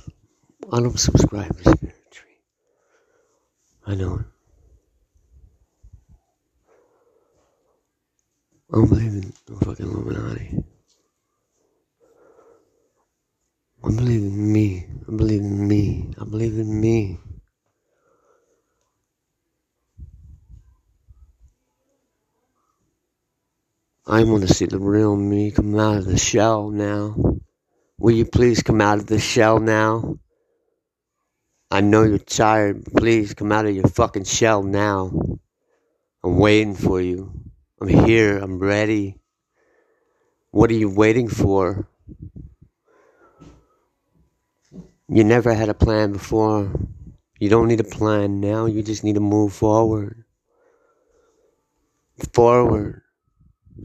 I 0.74 0.82
don't 0.82 1.00
subscribe 1.00 1.58
to 1.58 1.64
spirit 1.64 2.12
tree. 2.12 2.40
I 3.86 3.96
know 3.96 4.26
I 8.74 8.78
don't 8.78 8.88
believe 8.88 9.12
in 9.12 9.34
the 9.48 9.66
fucking 9.66 9.86
Illuminati. 9.86 10.58
I 13.84 13.90
believe 13.90 14.22
in 14.22 14.54
me. 14.54 14.88
I 15.10 15.12
believe 15.12 15.42
in 15.42 15.68
me. 15.68 16.14
I 16.18 16.24
believe 16.24 16.58
in 16.58 16.80
me. 16.80 17.20
I 24.08 24.24
want 24.24 24.48
to 24.48 24.54
see 24.54 24.68
the 24.68 24.80
real 24.80 25.18
me 25.18 25.52
come 25.52 25.78
out 25.78 25.98
of 25.98 26.06
the 26.06 26.18
shell 26.18 26.70
now. 26.70 27.16
Will 27.98 28.16
you 28.16 28.26
please 28.26 28.64
come 28.64 28.80
out 28.80 29.00
of 29.00 29.08
the 29.08 29.20
shell 29.20 29.60
now? 29.60 30.18
I 31.70 31.82
know 31.82 32.04
you're 32.04 32.20
tired. 32.20 32.86
Please 32.86 33.34
come 33.34 33.52
out 33.52 33.66
of 33.66 33.76
your 33.76 33.90
fucking 33.90 34.24
shell 34.24 34.64
now. 34.64 35.12
I'm 36.24 36.38
waiting 36.38 36.76
for 36.76 37.02
you. 37.02 37.51
I'm 37.82 37.88
here. 37.88 38.38
I'm 38.38 38.60
ready. 38.60 39.18
What 40.52 40.70
are 40.70 40.76
you 40.76 40.88
waiting 40.88 41.28
for? 41.28 41.88
You 45.10 45.24
never 45.24 45.52
had 45.56 45.68
a 45.68 45.74
plan 45.74 46.12
before. 46.12 46.72
You 47.40 47.50
don't 47.50 47.68
need 47.68 47.80
a 47.80 47.84
plan 47.84 48.40
now. 48.40 48.68
You 48.68 48.84
just 48.84 49.04
need 49.04 49.16
to 49.16 49.20
move 49.20 49.54
forward. 49.54 50.24
Forward. 52.34 53.02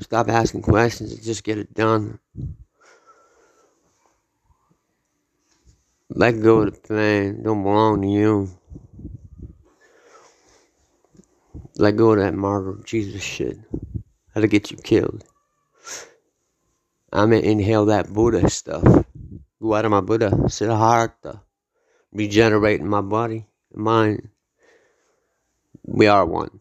Stop 0.00 0.28
asking 0.28 0.60
questions 0.60 1.12
and 1.12 1.22
just 1.22 1.42
get 1.42 1.56
it 1.56 1.72
done. 1.72 2.18
Let 6.10 6.42
go 6.42 6.58
of 6.58 6.74
the 6.74 6.80
pain. 6.86 7.42
Don't 7.42 7.62
belong 7.62 8.02
to 8.02 8.08
you. 8.08 8.50
Let 11.78 11.97
go 11.97 12.12
of 12.12 12.18
that 12.18 12.35
martyr 12.35 12.78
Jesus 12.85 13.23
shit. 13.23 13.59
That'll 14.35 14.49
get 14.49 14.71
you 14.71 14.76
killed. 14.78 15.25
I'm 17.12 17.30
gonna 17.30 17.42
inhale 17.42 17.87
that 17.87 18.12
Buddha 18.12 18.49
stuff. 18.50 18.83
Go 19.61 19.75
out 19.75 19.85
of 19.85 19.90
my 19.90 20.00
Buddha. 20.00 20.49
Siddhartha. 20.49 21.42
Regenerating 22.12 22.88
my 22.88 23.00
body 23.00 23.47
mind. 23.75 24.28
We 25.85 26.06
are 26.06 26.26
one 26.26 26.61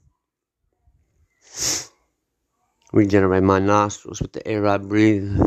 regenerate 2.94 3.44
my 3.44 3.60
nostrils 3.60 4.22
with 4.22 4.32
the 4.32 4.48
air 4.48 4.66
I 4.66 4.78
breathe. 4.78 5.38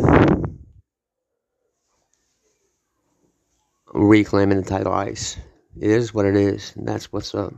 reclaiming 3.95 4.61
the 4.61 4.69
tidal 4.69 4.93
ice. 4.93 5.37
It 5.81 5.91
is 5.91 6.13
what 6.13 6.27
it 6.27 6.37
is. 6.37 6.75
And 6.77 6.87
that's 6.87 7.13
what's 7.13 7.35
up. 7.35 7.55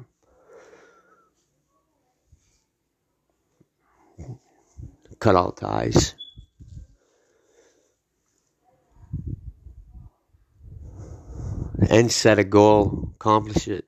Cut 5.21 5.37
all 5.37 5.53
ties. 5.53 6.15
And 11.89 12.11
set 12.11 12.39
a 12.39 12.45
goal, 12.45 13.12
accomplish 13.15 13.69
it. 13.69 13.85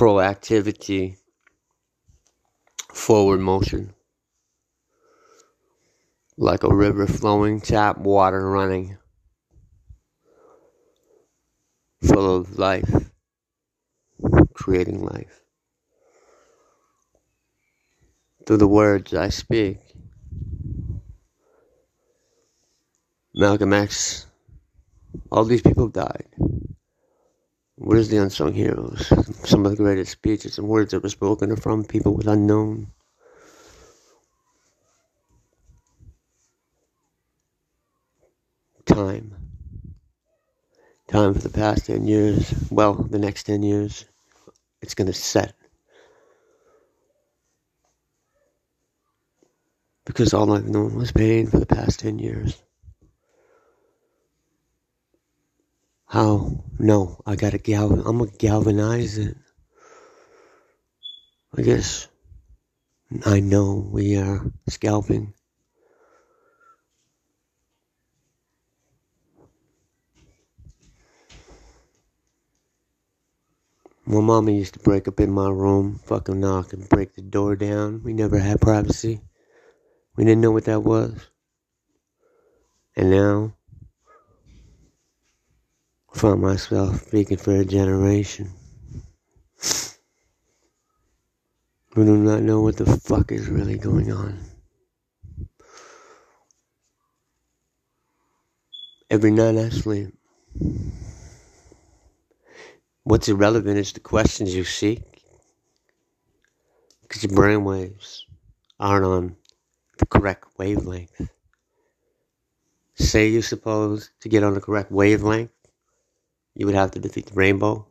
proactivity, 0.00 1.18
forward 2.90 3.38
motion, 3.38 3.92
like 6.38 6.62
a 6.62 6.74
river 6.74 7.06
flowing, 7.06 7.60
tap 7.60 7.98
water 7.98 8.48
running, 8.48 8.96
full 12.02 12.34
of 12.34 12.58
life, 12.58 13.10
creating 14.60 15.02
life. 15.02 15.40
Through 18.46 18.58
the 18.58 18.68
words 18.68 19.14
I 19.14 19.30
speak, 19.30 19.78
Malcolm 23.34 23.72
X, 23.72 24.26
all 25.32 25.44
these 25.44 25.62
people 25.62 25.88
died. 25.88 26.28
What 27.76 27.96
is 27.96 28.10
the 28.10 28.18
unsung 28.18 28.52
heroes? 28.52 29.06
Some 29.48 29.64
of 29.64 29.70
the 29.70 29.82
greatest 29.82 30.12
speeches 30.12 30.58
and 30.58 30.68
words 30.68 30.90
that 30.90 31.02
were 31.02 31.08
spoken 31.08 31.50
are 31.50 31.56
from 31.56 31.84
people 31.84 32.14
with 32.14 32.26
unknown. 32.26 32.88
Time. 38.84 39.36
Time 41.08 41.32
for 41.32 41.40
the 41.40 41.48
past 41.48 41.86
10 41.86 42.06
years. 42.06 42.52
Well, 42.70 42.94
the 42.94 43.18
next 43.18 43.44
10 43.44 43.62
years. 43.62 44.04
It's 44.82 44.94
going 44.94 45.06
to 45.06 45.12
set. 45.12 45.54
Because 50.04 50.34
all 50.34 50.52
I've 50.52 50.68
known 50.68 50.96
was 50.96 51.12
pain 51.12 51.46
for 51.46 51.58
the 51.58 51.66
past 51.66 52.00
10 52.00 52.18
years. 52.18 52.62
How? 56.10 56.64
No, 56.80 57.20
I 57.24 57.36
gotta 57.36 57.58
gal. 57.58 57.92
I'm 57.92 58.18
gonna 58.18 58.32
galvanize 58.36 59.16
it. 59.16 59.36
I 61.56 61.62
guess 61.62 62.08
I 63.24 63.38
know 63.38 63.88
we 63.92 64.16
are 64.16 64.44
scalping. 64.68 65.34
My 74.10 74.20
mama 74.20 74.50
used 74.50 74.74
to 74.74 74.80
break 74.80 75.06
up 75.06 75.20
in 75.20 75.30
my 75.30 75.48
room, 75.48 76.00
fucking 76.04 76.40
knock 76.40 76.72
and 76.72 76.88
break 76.88 77.14
the 77.14 77.22
door 77.22 77.54
down. 77.54 78.02
We 78.02 78.12
never 78.12 78.40
had 78.40 78.60
privacy. 78.60 79.20
We 80.16 80.24
didn't 80.24 80.40
know 80.40 80.50
what 80.50 80.64
that 80.64 80.82
was. 80.82 81.28
And 82.96 83.12
now 83.12 83.52
found 86.12 86.42
myself 86.42 87.06
speaking 87.06 87.36
for 87.36 87.54
a 87.54 87.64
generation 87.64 88.50
who 91.94 92.04
do 92.04 92.16
not 92.16 92.42
know 92.42 92.62
what 92.62 92.78
the 92.78 92.86
fuck 92.86 93.30
is 93.30 93.48
really 93.48 93.78
going 93.78 94.10
on. 94.10 94.40
Every 99.08 99.30
night 99.30 99.56
I 99.56 99.68
sleep. 99.68 100.12
What's 103.04 103.28
irrelevant 103.28 103.78
is 103.78 103.92
the 103.92 104.00
questions 104.00 104.54
you 104.54 104.64
seek. 104.64 105.02
Because 107.02 107.24
your 107.24 107.32
brainwaves 107.32 108.20
aren't 108.78 109.04
on 109.04 109.36
the 109.98 110.06
correct 110.06 110.44
wavelength. 110.58 111.28
say 112.94 113.28
you're 113.28 113.42
supposed 113.42 114.10
to 114.20 114.28
get 114.28 114.42
on 114.44 114.54
the 114.54 114.60
correct 114.60 114.92
wavelength, 114.92 115.50
you 116.54 116.66
would 116.66 116.74
have 116.74 116.90
to 116.92 117.00
defeat 117.00 117.26
the 117.26 117.34
rainbow, 117.34 117.86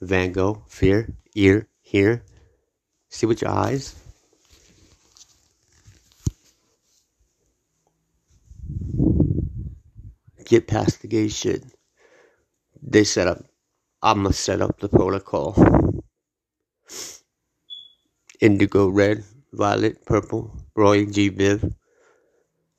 Van 0.00 0.32
Gogh, 0.32 0.62
fear, 0.68 1.12
ear, 1.34 1.68
hear. 1.80 2.24
See 3.08 3.26
with 3.26 3.42
your 3.42 3.50
eyes. 3.50 3.94
Get 10.44 10.66
past 10.66 11.02
the 11.02 11.08
gay 11.08 11.28
shit. 11.28 11.64
They 12.82 13.04
set 13.04 13.28
up, 13.28 13.44
I'm 14.04 14.24
gonna 14.24 14.32
set 14.32 14.60
up 14.60 14.80
the 14.80 14.88
protocol. 14.88 15.54
Indigo 18.40 18.88
red, 18.88 19.22
violet, 19.52 20.04
purple, 20.04 20.50
Roy 20.74 21.06
G. 21.06 21.30
Biv. 21.30 21.72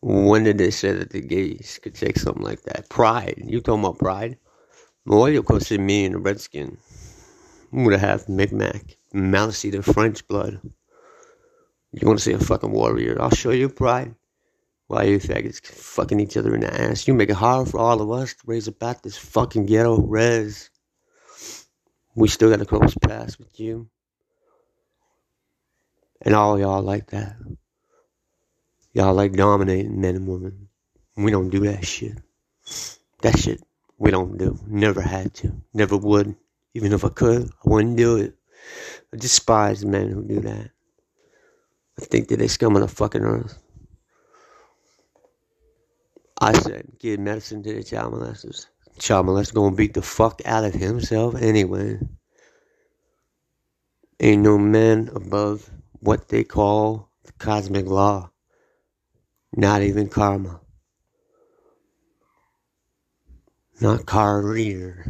When 0.01 0.43
did 0.43 0.57
they 0.57 0.69
say 0.69 0.91
that 0.91 1.11
the 1.11 1.21
gays 1.21 1.79
could 1.81 1.95
take 1.95 2.19
something 2.19 2.43
like 2.43 2.63
that? 2.63 2.89
Pride. 2.89 3.41
You 3.45 3.61
talking 3.61 3.85
about 3.85 3.99
pride? 3.99 4.37
Well, 5.05 5.29
you 5.29 5.43
could 5.43 5.63
see 5.63 5.77
me 5.77 6.03
and 6.03 6.15
the 6.15 6.19
redskin. 6.19 6.77
I'm 7.71 7.85
gonna 7.85 7.99
have 7.99 8.27
Micmac, 8.27 8.97
Maliseet 9.15 9.81
French 9.81 10.27
blood. 10.27 10.59
You 11.93 12.05
want 12.05 12.19
to 12.19 12.25
see 12.25 12.33
a 12.33 12.37
fucking 12.37 12.71
warrior? 12.71 13.21
I'll 13.21 13.29
show 13.29 13.51
you 13.51 13.69
pride. 13.69 14.13
Why 14.87 15.03
you 15.03 15.19
faggots 15.19 15.65
fucking 15.65 16.19
each 16.19 16.35
other 16.35 16.53
in 16.53 16.61
the 16.61 16.81
ass? 16.81 17.07
You 17.07 17.13
make 17.13 17.29
it 17.29 17.35
hard 17.35 17.69
for 17.69 17.79
all 17.79 18.01
of 18.01 18.11
us 18.11 18.33
to 18.33 18.39
raise 18.45 18.67
about 18.67 19.03
this 19.03 19.17
fucking 19.17 19.67
ghetto 19.67 20.01
res. 20.01 20.69
We 22.15 22.27
still 22.27 22.49
got 22.49 22.61
a 22.61 22.65
close 22.65 22.95
pass 22.95 23.37
with 23.39 23.59
you. 23.59 23.89
And 26.21 26.35
all 26.35 26.59
y'all 26.59 26.81
like 26.81 27.07
that. 27.07 27.35
Y'all 28.93 29.13
like 29.13 29.33
dominating 29.33 29.99
men 29.99 30.15
and 30.15 30.27
women. 30.27 30.69
We 31.17 31.31
don't 31.31 31.49
do 31.49 31.61
that 31.61 31.85
shit. 31.85 32.17
That 33.21 33.37
shit 33.37 33.61
we 33.97 34.11
don't 34.11 34.37
do. 34.37 34.59
Never 34.67 35.01
had 35.01 35.33
to. 35.35 35.53
Never 35.73 35.97
would. 35.97 36.35
Even 36.73 36.93
if 36.93 37.05
I 37.05 37.09
could, 37.09 37.45
I 37.45 37.69
wouldn't 37.69 37.97
do 37.97 38.17
it. 38.17 38.35
I 39.13 39.17
despise 39.17 39.85
men 39.85 40.09
who 40.09 40.23
do 40.23 40.39
that. 40.41 40.69
I 41.99 42.05
think 42.05 42.27
that 42.27 42.37
they 42.37 42.47
scum 42.47 42.75
on 42.75 42.81
the 42.81 42.87
fucking 42.87 43.21
earth. 43.21 43.57
I 46.41 46.53
said, 46.53 46.87
give 46.99 47.19
medicine 47.19 47.63
to 47.63 47.73
the 47.73 47.83
child 47.83 48.13
molesters. 48.13 48.65
Molester 48.99 49.53
gonna 49.53 49.75
beat 49.75 49.93
the 49.93 50.01
fuck 50.01 50.41
out 50.45 50.63
of 50.63 50.73
himself 50.73 51.35
anyway. 51.35 51.99
Ain't 54.19 54.41
no 54.41 54.57
man 54.57 55.09
above 55.13 55.69
what 55.99 56.29
they 56.29 56.43
call 56.43 57.09
the 57.23 57.31
cosmic 57.33 57.85
law. 57.87 58.31
Not 59.55 59.81
even 59.81 60.09
karma. 60.09 60.61
Not 63.81 64.05
career. 64.05 65.05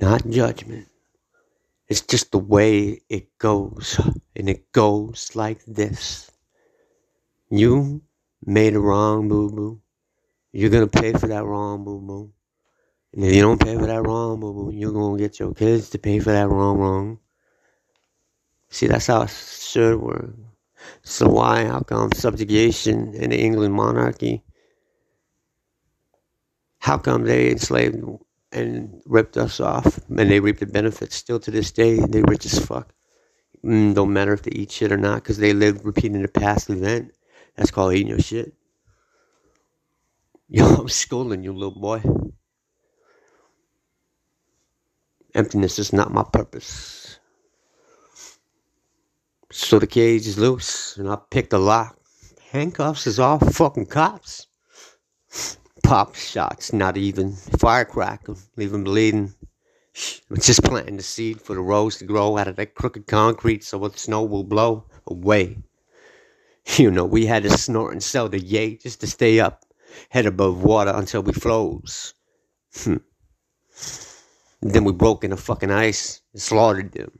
Not 0.00 0.28
judgment. 0.28 0.88
It's 1.88 2.00
just 2.00 2.32
the 2.32 2.38
way 2.38 3.02
it 3.08 3.36
goes. 3.38 4.00
And 4.34 4.48
it 4.48 4.72
goes 4.72 5.32
like 5.34 5.64
this. 5.66 6.30
You 7.50 8.02
made 8.46 8.74
a 8.74 8.80
wrong 8.80 9.28
boo 9.28 9.50
boo. 9.50 9.80
You're 10.52 10.70
gonna 10.70 10.88
pay 10.88 11.12
for 11.12 11.28
that 11.28 11.44
wrong 11.44 11.84
boo 11.84 12.00
boo. 12.00 12.32
And 13.12 13.24
if 13.24 13.34
you 13.34 13.42
don't 13.42 13.60
pay 13.60 13.76
for 13.76 13.86
that 13.86 14.02
wrong 14.06 14.40
boo 14.40 14.52
boo, 14.52 14.70
you're 14.72 14.92
gonna 14.92 15.18
get 15.18 15.38
your 15.38 15.54
kids 15.54 15.90
to 15.90 15.98
pay 15.98 16.18
for 16.18 16.32
that 16.32 16.48
wrong 16.48 16.78
wrong. 16.78 17.18
See, 18.68 18.86
that's 18.86 19.06
how 19.06 19.22
it 19.22 19.30
should 19.30 20.00
work. 20.00 20.30
So 21.02 21.28
why, 21.28 21.66
how 21.66 21.80
come 21.80 22.12
subjugation 22.12 23.14
in 23.14 23.30
the 23.30 23.38
England 23.38 23.74
monarchy? 23.74 24.42
How 26.78 26.98
come 26.98 27.24
they 27.24 27.50
enslaved 27.50 27.98
and 28.52 29.02
ripped 29.06 29.36
us 29.36 29.60
off 29.60 29.98
and 30.08 30.30
they 30.30 30.40
reap 30.40 30.58
the 30.58 30.66
benefits? 30.66 31.16
Still 31.16 31.38
to 31.40 31.50
this 31.50 31.72
day, 31.72 31.98
they 31.98 32.22
rich 32.22 32.46
as 32.46 32.58
fuck. 32.64 32.94
Mm, 33.64 33.94
don't 33.94 34.12
matter 34.12 34.32
if 34.32 34.42
they 34.42 34.52
eat 34.52 34.72
shit 34.72 34.92
or 34.92 34.96
not 34.96 35.16
because 35.16 35.38
they 35.38 35.52
live 35.52 35.84
repeating 35.84 36.22
the 36.22 36.28
past 36.28 36.70
event. 36.70 37.12
That's 37.56 37.70
called 37.70 37.94
eating 37.94 38.08
your 38.08 38.20
shit. 38.20 38.54
Yo, 40.52 40.66
I'm 40.66 40.88
schooling 40.88 41.44
you, 41.44 41.52
little 41.52 41.80
boy. 41.80 42.02
Emptiness 45.32 45.78
is 45.78 45.92
not 45.92 46.12
my 46.12 46.24
purpose. 46.24 47.20
So 49.52 49.78
the 49.78 49.86
cage 49.86 50.26
is 50.26 50.38
loose, 50.38 50.96
and 50.96 51.08
I 51.08 51.18
picked 51.30 51.50
the 51.50 51.60
lock. 51.60 51.96
Handcuffs 52.50 53.06
is 53.06 53.20
all 53.20 53.38
fucking 53.38 53.86
cops. 53.86 54.48
Pop 55.84 56.16
shots, 56.16 56.72
not 56.72 56.96
even 56.96 57.30
firecracker, 57.32 58.34
leave 58.56 58.72
bleeding. 58.72 59.32
I'm 60.30 60.40
just 60.40 60.64
planting 60.64 60.96
the 60.96 61.04
seed 61.04 61.40
for 61.40 61.54
the 61.54 61.60
rose 61.60 61.98
to 61.98 62.06
grow 62.06 62.36
out 62.36 62.48
of 62.48 62.56
that 62.56 62.74
crooked 62.74 63.06
concrete 63.06 63.62
so 63.62 63.78
the 63.86 63.96
snow 63.96 64.24
will 64.24 64.42
blow 64.42 64.84
away. 65.06 65.58
You 66.76 66.90
know, 66.90 67.04
we 67.04 67.26
had 67.26 67.44
to 67.44 67.50
snort 67.50 67.92
and 67.92 68.02
sell 68.02 68.28
the 68.28 68.40
yay 68.40 68.74
just 68.74 69.00
to 69.02 69.06
stay 69.06 69.38
up, 69.38 69.64
head 70.08 70.26
above 70.26 70.62
water 70.62 70.92
until 70.94 71.22
we 71.22 71.32
froze. 71.32 72.14
Hmm. 72.74 72.96
Then 74.62 74.84
we 74.84 74.92
broke 74.92 75.24
in 75.24 75.30
the 75.30 75.36
fucking 75.36 75.70
ice 75.70 76.20
and 76.32 76.42
slaughtered 76.42 76.92
them. 76.92 77.10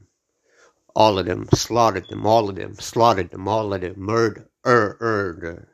All 0.94 1.18
of 1.18 1.26
them, 1.26 1.48
slaughtered 1.54 2.08
them, 2.08 2.26
all 2.26 2.48
of 2.48 2.56
them, 2.56 2.74
slaughtered 2.74 3.30
them, 3.30 3.48
all 3.48 3.72
of 3.72 3.80
them, 3.80 3.94
murder, 3.96 4.50
er, 4.66 4.98
er. 5.00 5.68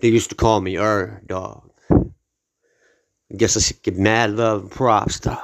They 0.00 0.08
used 0.08 0.30
to 0.30 0.36
call 0.36 0.60
me 0.60 0.76
er, 0.76 1.22
dog. 1.26 1.70
I 1.90 3.34
guess 3.36 3.56
I 3.56 3.60
should 3.60 3.82
give 3.82 3.96
mad 3.96 4.32
love 4.32 4.62
and 4.62 4.70
props 4.70 5.20
to 5.20 5.40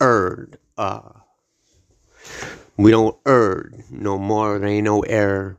Erd, 0.00 0.58
uh, 0.78 1.10
we 2.76 2.90
don't 2.90 3.16
erd 3.26 3.84
no 3.90 4.18
more. 4.18 4.58
There 4.58 4.68
ain't 4.68 4.84
no 4.84 5.00
error. 5.00 5.58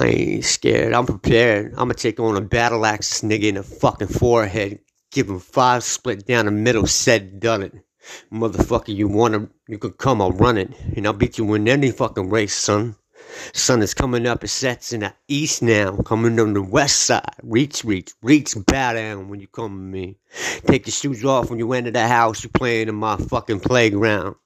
I 0.00 0.06
ain't 0.06 0.44
scared. 0.46 0.94
I'm 0.94 1.04
prepared. 1.04 1.72
I'm 1.72 1.88
gonna 1.88 1.94
take 1.94 2.18
on 2.18 2.34
a 2.34 2.40
battle 2.40 2.86
axe 2.86 3.20
nigga 3.20 3.44
in 3.44 3.54
the 3.56 3.62
fucking 3.62 4.08
forehead. 4.08 4.78
Give 5.12 5.28
him 5.28 5.38
five 5.38 5.84
split 5.84 6.26
down 6.26 6.46
the 6.46 6.50
middle. 6.50 6.86
Said 6.86 7.38
done 7.38 7.62
it. 7.62 7.74
Motherfucker, 8.32 8.96
you 8.96 9.08
wanna, 9.08 9.50
you 9.68 9.76
can 9.76 9.92
come, 9.92 10.22
I'll 10.22 10.32
run 10.32 10.56
it. 10.56 10.72
And 10.96 11.06
I'll 11.06 11.12
beat 11.12 11.36
you 11.36 11.52
in 11.52 11.68
any 11.68 11.90
fucking 11.90 12.30
race, 12.30 12.54
son. 12.54 12.96
Sun 13.52 13.82
is 13.82 13.92
coming 13.92 14.26
up, 14.26 14.42
it 14.42 14.48
sets 14.48 14.94
in 14.94 15.00
the 15.00 15.12
east 15.28 15.62
now, 15.62 15.96
coming 15.98 16.40
on 16.40 16.54
the 16.54 16.62
west 16.62 17.00
side. 17.02 17.34
Reach, 17.42 17.84
reach, 17.84 18.12
reach, 18.22 18.54
bow 18.66 18.94
down 18.94 19.28
when 19.28 19.38
you 19.38 19.48
come 19.48 19.72
to 19.76 19.82
me. 19.82 20.16
Take 20.66 20.86
your 20.86 20.92
shoes 20.92 21.24
off 21.26 21.50
when 21.50 21.58
you 21.58 21.70
enter 21.74 21.90
the 21.90 22.08
house, 22.08 22.42
you 22.42 22.48
playing 22.48 22.88
in 22.88 22.94
my 22.94 23.18
fucking 23.18 23.60
playground. 23.60 24.36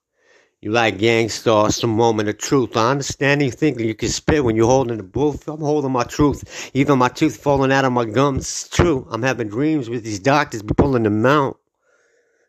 You 0.64 0.70
like 0.70 0.96
gangsta, 0.96 1.70
some 1.70 1.90
moment 1.90 2.30
of 2.30 2.38
truth. 2.38 2.74
I 2.74 2.90
understand 2.90 3.42
you 3.42 3.50
think 3.50 3.78
you 3.78 3.94
can 3.94 4.08
spit 4.08 4.42
when 4.42 4.56
you're 4.56 4.64
holding 4.64 4.96
the 4.96 5.02
booth. 5.02 5.46
I'm 5.46 5.60
holding 5.60 5.92
my 5.92 6.04
truth. 6.04 6.70
Even 6.72 6.98
my 6.98 7.10
tooth 7.10 7.36
falling 7.36 7.70
out 7.70 7.84
of 7.84 7.92
my 7.92 8.06
gums. 8.06 8.44
It's 8.44 8.68
true. 8.70 9.06
I'm 9.10 9.22
having 9.22 9.48
dreams 9.48 9.90
with 9.90 10.04
these 10.04 10.20
doctors 10.20 10.62
be 10.62 10.72
pulling 10.72 11.02
them 11.02 11.26
out. 11.26 11.60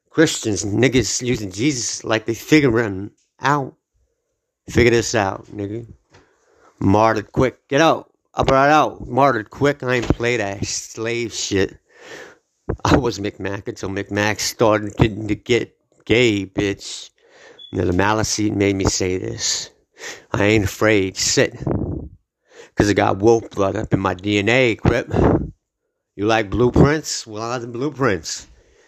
Christians, 0.10 0.64
niggas 0.64 1.28
using 1.28 1.52
Jesus 1.52 2.06
like 2.06 2.26
they 2.26 2.36
figuring 2.36 3.12
out. 3.42 3.76
Figure 4.70 4.92
this 4.92 5.14
out, 5.14 5.48
nigga. 5.48 5.86
Martyred 6.80 7.34
quick. 7.34 7.68
Get 7.68 7.82
out. 7.82 8.14
I 8.34 8.44
brought 8.44 8.70
out. 8.70 9.06
Martyred 9.06 9.50
quick. 9.50 9.84
I 9.84 9.96
ain't 9.96 10.08
play 10.08 10.38
that 10.38 10.66
slave 10.66 11.34
shit. 11.34 11.78
I 12.86 12.96
was 12.96 13.20
Micmac 13.20 13.68
until 13.68 13.90
Micmac 13.90 14.40
started 14.40 14.96
getting 14.96 15.28
to 15.28 15.36
get 15.36 15.78
gay, 16.06 16.46
bitch. 16.46 17.10
Now 17.76 17.86
the 17.86 17.92
Maliseet 17.92 18.56
made 18.56 18.76
me 18.76 18.86
say 18.86 19.18
this. 19.18 19.70
I 20.32 20.46
ain't 20.46 20.66
afraid. 20.66 21.18
Sit. 21.18 21.56
Cause 22.76 22.90
I 22.90 22.94
got 22.94 23.20
wolf 23.20 23.50
blood 23.52 23.76
up 23.76 23.94
in 23.94 24.00
my 24.00 24.16
DNA, 24.16 24.78
Crip. 24.80 25.14
You 26.16 26.26
like 26.26 26.50
blueprints? 26.50 27.28
Well, 27.28 27.44
I 27.44 27.58
the 27.60 27.68
blueprints. 27.68 28.48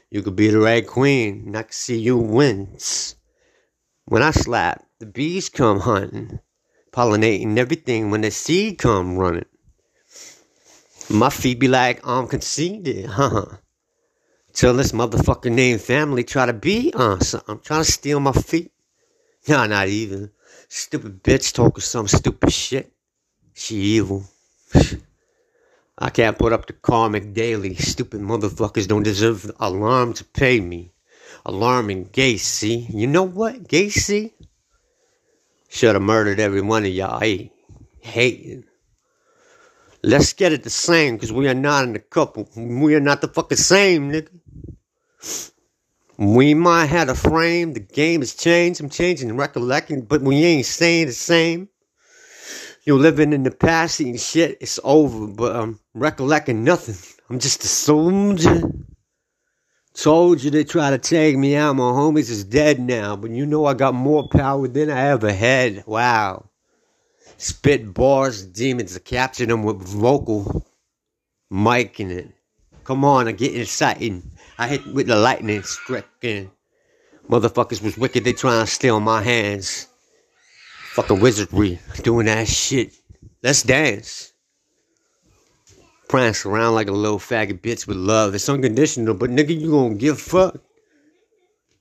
You 0.09 0.21
could 0.23 0.35
be 0.35 0.49
the 0.49 0.59
red 0.59 0.87
queen, 0.87 1.43
and 1.47 1.57
I 1.57 1.63
can 1.63 1.71
see 1.71 1.97
you 1.97 2.17
wins. 2.17 3.15
When 4.05 4.23
I 4.23 4.31
slap, 4.31 4.85
the 4.99 5.05
bees 5.05 5.49
come 5.49 5.81
hunting 5.81 6.39
pollinating 6.97 7.57
everything 7.57 8.09
when 8.09 8.21
the 8.21 8.31
seed 8.31 8.79
come 8.79 9.17
running. 9.17 9.45
My 11.09 11.29
feet 11.29 11.59
be 11.59 11.67
like, 11.67 12.01
I'm 12.03 12.27
conceited, 12.27 13.05
huh? 13.05 13.45
Till 14.53 14.73
this 14.73 14.93
motherfucker 14.93 15.51
named 15.51 15.81
family 15.81 16.23
try 16.23 16.47
to 16.47 16.53
be 16.53 16.91
uh, 16.93 17.11
on 17.11 17.21
something. 17.21 17.59
Trying 17.59 17.83
to 17.83 17.91
steal 17.91 18.19
my 18.19 18.31
feet. 18.31 18.71
Nah, 19.47 19.65
not 19.65 19.87
even. 19.87 20.31
Stupid 20.67 21.23
bitch 21.23 21.53
talking 21.53 21.81
some 21.81 22.07
stupid 22.07 22.51
shit. 22.51 22.91
She 23.53 23.75
evil. 23.75 24.25
I 25.97 26.09
can't 26.09 26.37
put 26.37 26.53
up 26.53 26.67
the 26.67 26.73
karmic 26.73 27.33
daily. 27.33 27.75
Stupid 27.75 28.21
motherfuckers 28.21 28.87
don't 28.87 29.03
deserve 29.03 29.49
alarm 29.59 30.13
to 30.13 30.23
pay 30.23 30.59
me. 30.59 30.91
Alarming 31.45 32.09
Gacy. 32.09 32.93
You 32.93 33.07
know 33.07 33.23
what, 33.23 33.67
Gacy? 33.67 34.33
Should 35.69 35.95
have 35.95 36.01
murdered 36.01 36.39
every 36.39 36.61
one 36.61 36.85
of 36.85 36.91
y'all. 36.91 37.23
I 37.23 37.51
hating. 38.01 38.65
Let's 40.03 40.33
get 40.33 40.53
it 40.53 40.63
the 40.63 40.69
same, 40.69 41.15
because 41.15 41.33
we 41.33 41.47
are 41.47 41.53
not 41.53 41.83
in 41.85 41.93
the 41.93 41.99
couple. 41.99 42.47
We 42.55 42.95
are 42.95 42.99
not 42.99 43.21
the 43.21 43.27
fucking 43.27 43.57
same, 43.57 44.11
nigga. 44.11 45.51
We 46.17 46.55
might 46.55 46.87
have 46.87 47.09
a 47.09 47.15
frame, 47.15 47.73
the 47.73 47.79
game 47.79 48.21
has 48.21 48.33
changed, 48.33 48.81
I'm 48.81 48.89
changing, 48.89 49.37
recollecting, 49.37 50.01
but 50.01 50.21
we 50.23 50.43
ain't 50.43 50.65
staying 50.65 51.07
the 51.07 51.13
same. 51.13 51.69
You're 52.85 52.97
living 52.97 53.33
in 53.33 53.43
the 53.43 53.51
past, 53.51 54.01
eating 54.01 54.17
shit, 54.17 54.57
it's 54.59 54.79
over, 54.83 55.27
but 55.27 55.55
I'm 55.55 55.79
recollecting 55.93 56.63
nothing. 56.63 56.95
I'm 57.29 57.37
just 57.37 57.63
a 57.63 57.67
soldier. 57.67 58.63
Told 59.93 60.43
you 60.43 60.49
they 60.49 60.63
try 60.63 60.89
to 60.89 60.97
take 60.97 61.37
me 61.37 61.55
out, 61.55 61.75
my 61.75 61.83
homies 61.83 62.31
is 62.31 62.43
dead 62.43 62.79
now, 62.79 63.15
but 63.15 63.29
you 63.29 63.45
know 63.45 63.65
I 63.65 63.75
got 63.75 63.93
more 63.93 64.27
power 64.27 64.67
than 64.67 64.89
I 64.89 65.09
ever 65.09 65.31
had. 65.31 65.85
Wow. 65.85 66.49
Spit 67.37 67.93
bars, 67.93 68.43
demons, 68.43 68.95
I 68.95 68.99
captured 68.99 69.49
them 69.49 69.61
with 69.63 69.81
vocal 69.81 70.65
mic 71.51 71.99
in 71.99 72.09
it. 72.09 72.31
Come 72.83 73.05
on, 73.05 73.27
I 73.27 73.33
get 73.33 73.55
exciting. 73.55 74.31
I 74.57 74.67
hit 74.67 74.85
with 74.87 75.07
the 75.07 75.15
lightning 75.15 75.63
stricken. 75.63 76.51
Motherfuckers 77.29 77.83
was 77.83 77.97
wicked, 77.97 78.23
they 78.23 78.33
trying 78.33 78.65
to 78.65 78.71
steal 78.71 78.99
my 78.99 79.21
hands. 79.21 79.87
Fucking 80.93 81.19
wizardry, 81.19 81.79
doing 82.01 82.25
that 82.25 82.47
shit. 82.47 82.93
Let's 83.43 83.61
dance. 83.61 84.33
Prance 86.09 86.45
around 86.45 86.73
like 86.73 86.87
a 86.87 86.93
little 86.93 87.19
faggot 87.19 87.61
bitch 87.61 87.85
with 87.85 87.97
love. 87.97 88.33
It's 88.33 88.49
unconditional, 88.49 89.13
but 89.13 89.29
nigga, 89.29 89.59
you 89.59 89.69
gonna 89.69 89.95
give 89.95 90.19
fuck. 90.19 90.57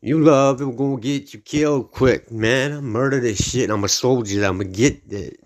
You 0.03 0.21
love 0.23 0.61
it, 0.61 0.77
gonna 0.77 1.01
get 1.01 1.33
you 1.33 1.41
killed 1.41 1.93
quick, 1.93 2.31
man. 2.31 2.73
I 2.73 2.81
murder 2.81 3.21
this 3.21 3.39
shit. 3.39 3.71
I'm 3.71 3.85
a 3.85 3.89
soldier. 3.89 4.45
I'ma 4.45 4.65
get 4.65 5.01
it. 5.11 5.41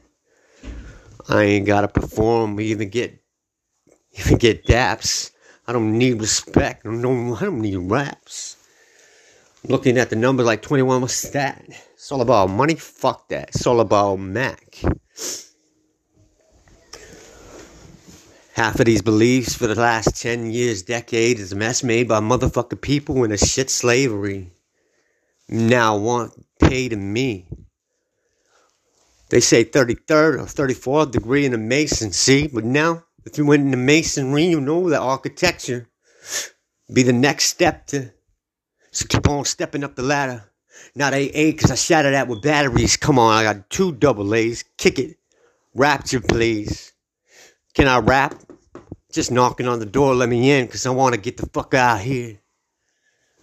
I 1.29 1.43
ain't 1.45 1.67
gotta 1.67 1.87
perform, 1.87 2.57
We 2.57 2.67
even 2.67 2.89
get, 2.89 3.23
even 4.19 4.39
get 4.39 4.67
daps. 4.67 5.31
I 5.71 5.73
don't 5.73 5.97
need 5.97 6.21
respect. 6.21 6.85
I 6.85 6.91
don't, 6.91 7.33
I 7.37 7.45
don't 7.45 7.61
need 7.61 7.77
raps. 7.77 8.57
I'm 9.63 9.71
looking 9.71 9.99
at 9.99 10.11
the 10.11 10.17
numbers 10.17 10.45
like 10.45 10.63
21 10.63 11.01
was 11.01 11.31
that. 11.31 11.65
It's 11.95 12.11
all 12.11 12.23
about 12.23 12.51
money. 12.51 12.75
Fuck 12.75 13.29
that. 13.29 13.51
It's 13.51 13.65
all 13.69 13.79
about 13.79 14.17
Mac. 14.17 14.83
Half 18.55 18.81
of 18.81 18.87
these 18.87 19.01
beliefs 19.01 19.55
for 19.55 19.69
the 19.69 19.77
last 19.77 20.21
10 20.21 20.51
years, 20.51 20.83
decade 20.83 21.39
is 21.39 21.53
a 21.53 21.57
mess 21.57 21.85
made 21.85 22.09
by 22.09 22.19
motherfucking 22.19 22.81
people 22.81 23.23
in 23.23 23.31
a 23.31 23.39
shit 23.39 23.71
slavery. 23.71 24.51
Now 25.49 25.97
want 25.97 26.33
pay 26.59 26.89
to 26.89 26.97
me. 26.97 27.47
They 29.29 29.39
say 29.39 29.65
33rd 29.65 30.35
or 30.35 30.47
34th 30.47 31.13
degree 31.13 31.47
in 31.47 31.53
the 31.53 31.59
Mason, 31.59 32.11
see? 32.11 32.49
But 32.49 32.65
now 32.65 33.05
if 33.25 33.37
you 33.39 33.47
went 33.47 33.65
into 33.65 33.77
masonry, 33.77 34.45
you 34.45 34.61
know 34.61 34.89
that 34.91 35.01
architecture 35.01 35.89
be 36.93 37.03
the 37.03 37.13
next 37.13 37.45
step 37.45 37.87
to 37.89 38.13
so 38.91 39.07
keep 39.07 39.29
on 39.29 39.45
stepping 39.45 39.85
up 39.85 39.95
the 39.95 40.03
ladder. 40.03 40.45
Not 40.97 41.15
AA, 41.15 41.53
cause 41.57 41.71
I 41.71 41.77
shattered 41.77 42.15
that 42.15 42.27
with 42.27 42.43
batteries. 42.43 42.97
Come 42.97 43.19
on, 43.19 43.33
I 43.33 43.45
got 43.45 43.71
two 43.71 43.93
double 43.93 44.35
A's. 44.35 44.65
Kick 44.77 44.99
it. 44.99 45.19
Rapture, 45.75 46.21
please. 46.21 46.93
Can 47.75 47.87
I 47.87 47.99
rap? 47.99 48.35
Just 49.13 49.31
knocking 49.31 49.69
on 49.69 49.79
the 49.79 49.87
door, 49.87 50.15
let 50.15 50.29
me 50.29 50.51
in, 50.51 50.67
cause 50.67 50.87
I 50.87 50.91
wanna 50.91 51.19
get 51.19 51.37
the 51.37 51.47
fuck 51.47 51.75
out 51.75 52.01
here. 52.01 52.41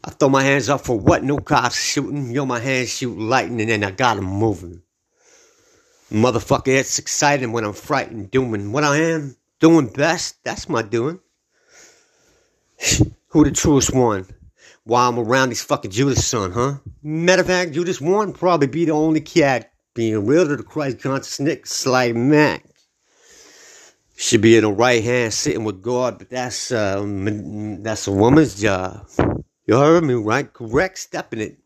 I 0.03 0.09
throw 0.11 0.29
my 0.29 0.43
hands 0.43 0.67
up 0.67 0.81
for 0.81 0.99
what? 0.99 1.23
No 1.23 1.37
cops 1.37 1.81
shooting. 1.81 2.31
Yo, 2.31 2.45
my 2.45 2.59
hands 2.59 2.89
shoot 2.89 3.17
lightning 3.17 3.69
and 3.69 3.85
I 3.85 3.91
got 3.91 4.17
'em 4.17 4.25
moving. 4.25 4.81
Motherfucker, 6.11 6.67
it's 6.67 6.99
exciting 6.99 7.51
when 7.51 7.63
I'm 7.63 7.73
frightened, 7.73 8.31
doing 8.31 8.71
what 8.71 8.83
I 8.83 8.97
am 8.97 9.36
doing 9.59 9.87
best. 9.87 10.43
That's 10.43 10.69
my 10.69 10.81
doing. 10.81 11.19
Who 13.29 13.43
the 13.43 13.51
truest 13.51 13.93
one? 13.93 14.27
While 14.83 15.09
I'm 15.09 15.19
around 15.19 15.49
these 15.49 15.63
fucking 15.63 15.91
Judas 15.91 16.25
son, 16.25 16.51
huh? 16.51 16.75
Matter 17.03 17.41
of 17.41 17.47
fact, 17.47 17.73
Judas 17.73 17.99
one 17.99 18.33
probably 18.33 18.67
be 18.67 18.85
the 18.85 18.91
only 18.91 19.19
cat 19.19 19.71
being 19.93 20.25
real 20.25 20.47
to 20.47 20.55
the 20.55 20.63
Christ 20.63 20.99
conscious 20.99 21.39
Nick 21.39 21.65
Sly 21.65 22.13
Mac. 22.13 22.63
Should 24.15 24.41
be 24.41 24.55
in 24.55 24.63
the 24.63 24.71
right 24.71 25.03
hand 25.03 25.33
sitting 25.33 25.63
with 25.63 25.81
God, 25.81 26.17
but 26.17 26.29
that's 26.29 26.71
uh, 26.71 27.03
that's 27.81 28.07
a 28.07 28.11
woman's 28.11 28.59
job. 28.59 29.07
You 29.65 29.77
heard 29.77 30.03
me 30.03 30.13
right? 30.13 30.51
Correct, 30.51 30.97
stepping 30.97 31.41
it. 31.41 31.57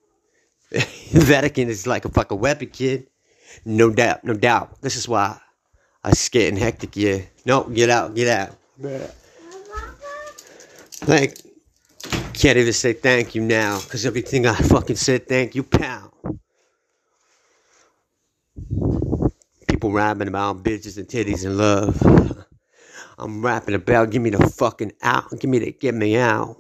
Vatican 1.12 1.70
is 1.70 1.86
like 1.86 2.06
a 2.06 2.10
fucking 2.10 2.40
weapon, 2.40 2.70
kid. 2.70 3.08
No 3.64 3.90
doubt, 3.90 4.24
no 4.24 4.34
doubt. 4.34 4.82
This 4.82 4.96
is 4.96 5.08
why 5.08 5.40
I 6.04 6.10
was 6.10 6.30
getting 6.30 6.58
hectic, 6.58 6.96
yeah. 6.96 7.20
No, 7.46 7.64
get 7.66 7.90
out, 7.90 8.16
get 8.16 8.28
out. 8.28 8.56
Like, 11.08 11.38
Can't 12.34 12.58
even 12.58 12.74
say 12.74 12.94
thank 12.94 13.36
you 13.36 13.42
now, 13.42 13.80
because 13.82 14.06
everything 14.06 14.48
I 14.48 14.56
fucking 14.56 14.96
said 14.98 15.28
thank 15.28 15.56
you, 15.56 15.64
pal. 15.64 16.14
People 19.70 19.92
rapping 19.92 20.28
about 20.28 20.64
bitches 20.64 20.98
and 20.98 21.08
titties 21.08 21.46
and 21.46 21.58
love. 21.58 22.02
I'm 23.20 23.44
rapping 23.46 23.76
about 23.76 24.12
give 24.12 24.22
me 24.22 24.32
the 24.32 24.48
fucking 24.50 24.94
out. 25.04 25.32
Give 25.40 25.50
me 25.50 25.60
the 25.60 25.72
get 25.72 25.96
me 25.96 26.18
out. 26.18 26.58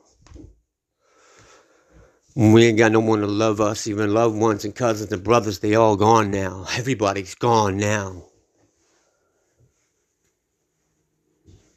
We 2.36 2.65
ain't 2.65 2.78
got 2.78 2.91
no 2.94 3.02
one 3.02 3.22
to 3.22 3.28
love 3.28 3.62
us, 3.62 3.88
even 3.88 4.13
loved 4.13 4.38
ones 4.38 4.65
and 4.65 4.76
cousins 4.76 5.12
and 5.12 5.24
brothers, 5.24 5.60
they 5.60 5.76
all 5.76 5.98
gone 5.98 6.32
now. 6.32 6.65
Everybody's 6.78 7.36
gone 7.36 7.78
now. 7.78 8.24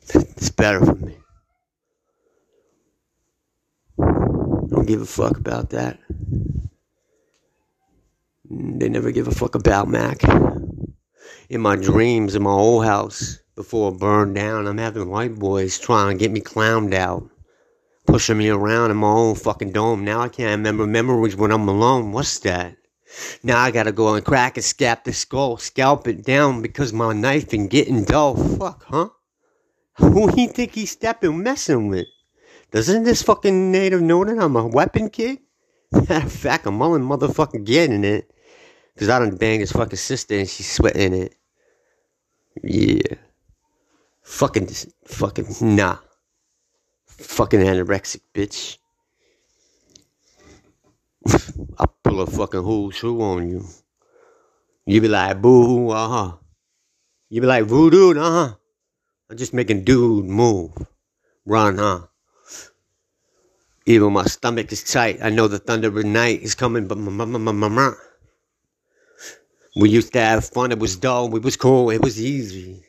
It's 0.09 0.51
better 0.51 0.85
for 0.85 0.95
me. 0.95 1.17
Don't 4.69 4.87
give 4.87 5.01
a 5.01 5.07
fuck 5.07 5.39
about 5.39 5.71
that. 5.71 5.99
They 8.51 8.89
never 8.89 9.11
give 9.11 9.29
a 9.29 9.35
fuck 9.35 9.55
about 9.55 9.89
Mac. 9.89 10.23
In 11.49 11.61
my 11.61 11.77
dreams, 11.77 12.35
in 12.35 12.43
my 12.43 12.51
old 12.51 12.85
house, 12.85 13.39
before 13.57 13.93
it 13.93 13.99
burned 13.99 14.35
down, 14.35 14.67
I'm 14.67 14.79
having 14.79 15.09
white 15.09 15.37
boys 15.37 15.79
trying 15.79 16.19
to 16.19 16.23
get 16.23 16.33
me 16.33 16.41
clowned 16.41 16.93
out, 16.93 17.29
pushing 18.07 18.39
me 18.39 18.49
around 18.49 18.91
in 18.91 18.97
my 18.97 19.09
own 19.09 19.35
fucking 19.35 19.73
dome. 19.73 20.05
Now 20.05 20.21
I 20.21 20.29
can't 20.29 20.59
remember 20.59 20.87
memories 20.87 21.37
when 21.37 21.53
I'm 21.53 21.69
alone. 21.69 22.13
What's 22.13 22.39
that? 22.41 22.77
Now 23.43 23.61
I 23.61 23.71
gotta 23.71 23.93
go 23.93 24.15
and 24.15 24.25
crack 24.25 24.57
and 24.57 24.65
scalp 24.65 25.05
the 25.05 25.13
skull, 25.13 25.57
scalp 25.57 26.09
it 26.09 26.25
down 26.25 26.63
because 26.63 26.93
my 26.93 27.13
knife 27.13 27.51
been 27.51 27.69
getting 27.69 28.05
dull. 28.05 28.35
Fuck, 28.35 28.85
huh? 28.89 29.11
Who 29.99 30.29
he 30.29 30.49
think 30.49 30.75
he's 30.75 30.91
stepping 30.91 31.43
messing 31.43 31.89
with? 31.89 32.07
Doesn't 32.71 33.05
this 33.05 33.23
fucking 33.23 33.71
native 33.71 34.03
know 34.03 34.25
that 34.25 34.39
I'm 34.39 34.57
a 34.57 34.67
weapon 34.67 35.09
kid? 35.09 35.39
Matter 35.93 36.27
of 36.27 36.33
fact, 36.33 36.67
I'm 36.67 36.83
only 36.83 37.01
motherfucking 37.01 37.65
getting 37.65 38.05
it. 38.05 38.31
Cause 38.99 39.09
I 39.09 39.19
done 39.19 39.37
banged 39.37 39.61
his 39.61 39.73
fucking 39.73 39.97
sister 39.97 40.39
and 40.39 40.49
she's 40.49 40.71
sweating 40.71 41.15
it. 41.15 41.35
Yeah. 42.63 43.17
Fucking, 44.23 44.69
fucking, 45.05 45.47
nah. 45.61 45.99
Fucking 47.07 47.61
anorexic 47.61 48.21
bitch. 48.33 48.79
I 51.79 51.87
pull 52.03 52.21
a 52.21 52.27
fucking 52.27 52.63
who's 52.63 52.99
who 52.99 53.21
on 53.23 53.51
you. 53.51 53.65
You 54.87 55.01
be 55.01 55.09
like, 55.09 55.41
boo, 55.41 55.91
uh 55.91 56.09
huh. 56.09 56.37
You 57.31 57.41
be 57.41 57.47
like, 57.47 57.65
voodoo, 57.65 58.19
uh 58.19 58.31
huh. 58.49 58.55
I'm 59.35 59.39
just 59.39 59.53
making 59.53 59.83
dude 59.83 60.27
move. 60.27 60.71
Run, 61.45 61.79
huh? 61.79 62.03
Even 63.85 64.13
my 64.13 64.23
stomach 64.27 64.71
is 64.71 64.85
tight. 64.85 65.19
I 65.21 65.31
know 65.31 65.49
the 65.49 65.59
thunder 65.59 65.89
of 65.89 66.05
night 66.05 66.43
is 66.43 66.55
coming, 66.55 66.87
but 66.87 66.99
my, 66.99 67.11
my, 67.11 67.25
my, 67.25 67.51
my, 67.51 67.67
my. 67.67 67.93
We 69.75 69.91
used 69.91 70.13
to 70.13 70.21
have 70.21 70.45
fun. 70.45 70.71
It 70.71 70.79
was 70.79 70.95
dull. 70.95 71.35
It 71.35 71.43
was 71.43 71.57
cool. 71.57 71.91
It 71.91 72.01
was 72.01 72.23
easy. 72.23 72.85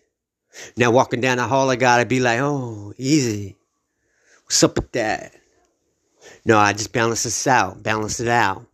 Now 0.78 0.92
walking 0.92 1.20
down 1.20 1.38
the 1.38 1.48
hall, 1.48 1.72
I 1.72 1.78
gotta 1.78 2.06
be 2.06 2.20
like, 2.20 2.40
oh, 2.42 2.94
easy. 2.96 3.58
What's 4.44 4.64
up 4.64 4.76
with 4.76 4.92
that? 4.92 5.34
No, 6.46 6.60
I 6.60 6.74
just 6.74 6.94
balance 6.94 7.24
this 7.24 7.48
out. 7.48 7.82
Balance 7.82 8.20
it 8.20 8.28
out. 8.28 8.68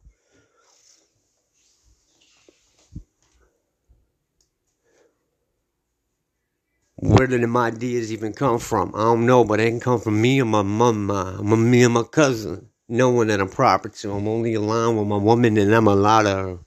Where 7.02 7.26
did 7.26 7.42
my 7.48 7.68
ideas 7.68 8.14
even 8.14 8.32
come 8.32 8.60
from? 8.60 8.94
I 8.94 9.00
don't 9.00 9.26
know, 9.26 9.44
but 9.44 9.58
they 9.58 9.72
can 9.72 9.80
come 9.80 10.00
from 10.00 10.22
me 10.22 10.40
and 10.40 10.52
my 10.52 10.62
mama, 10.62 11.42
me 11.42 11.84
and 11.84 11.96
my 11.96 12.04
cousin. 12.04 12.70
Knowing 12.88 13.30
that 13.30 13.42
I'm 13.42 13.50
proper 13.50 13.90
to. 13.90 14.12
I'm 14.12 14.28
only 14.28 14.54
aligned 14.54 15.00
with 15.00 15.08
my 15.08 15.18
woman 15.18 15.58
and 15.58 15.74
I'm 15.74 15.88
a 15.88 15.96
lot 15.96 16.28
of 16.28 16.38
her. 16.38 16.60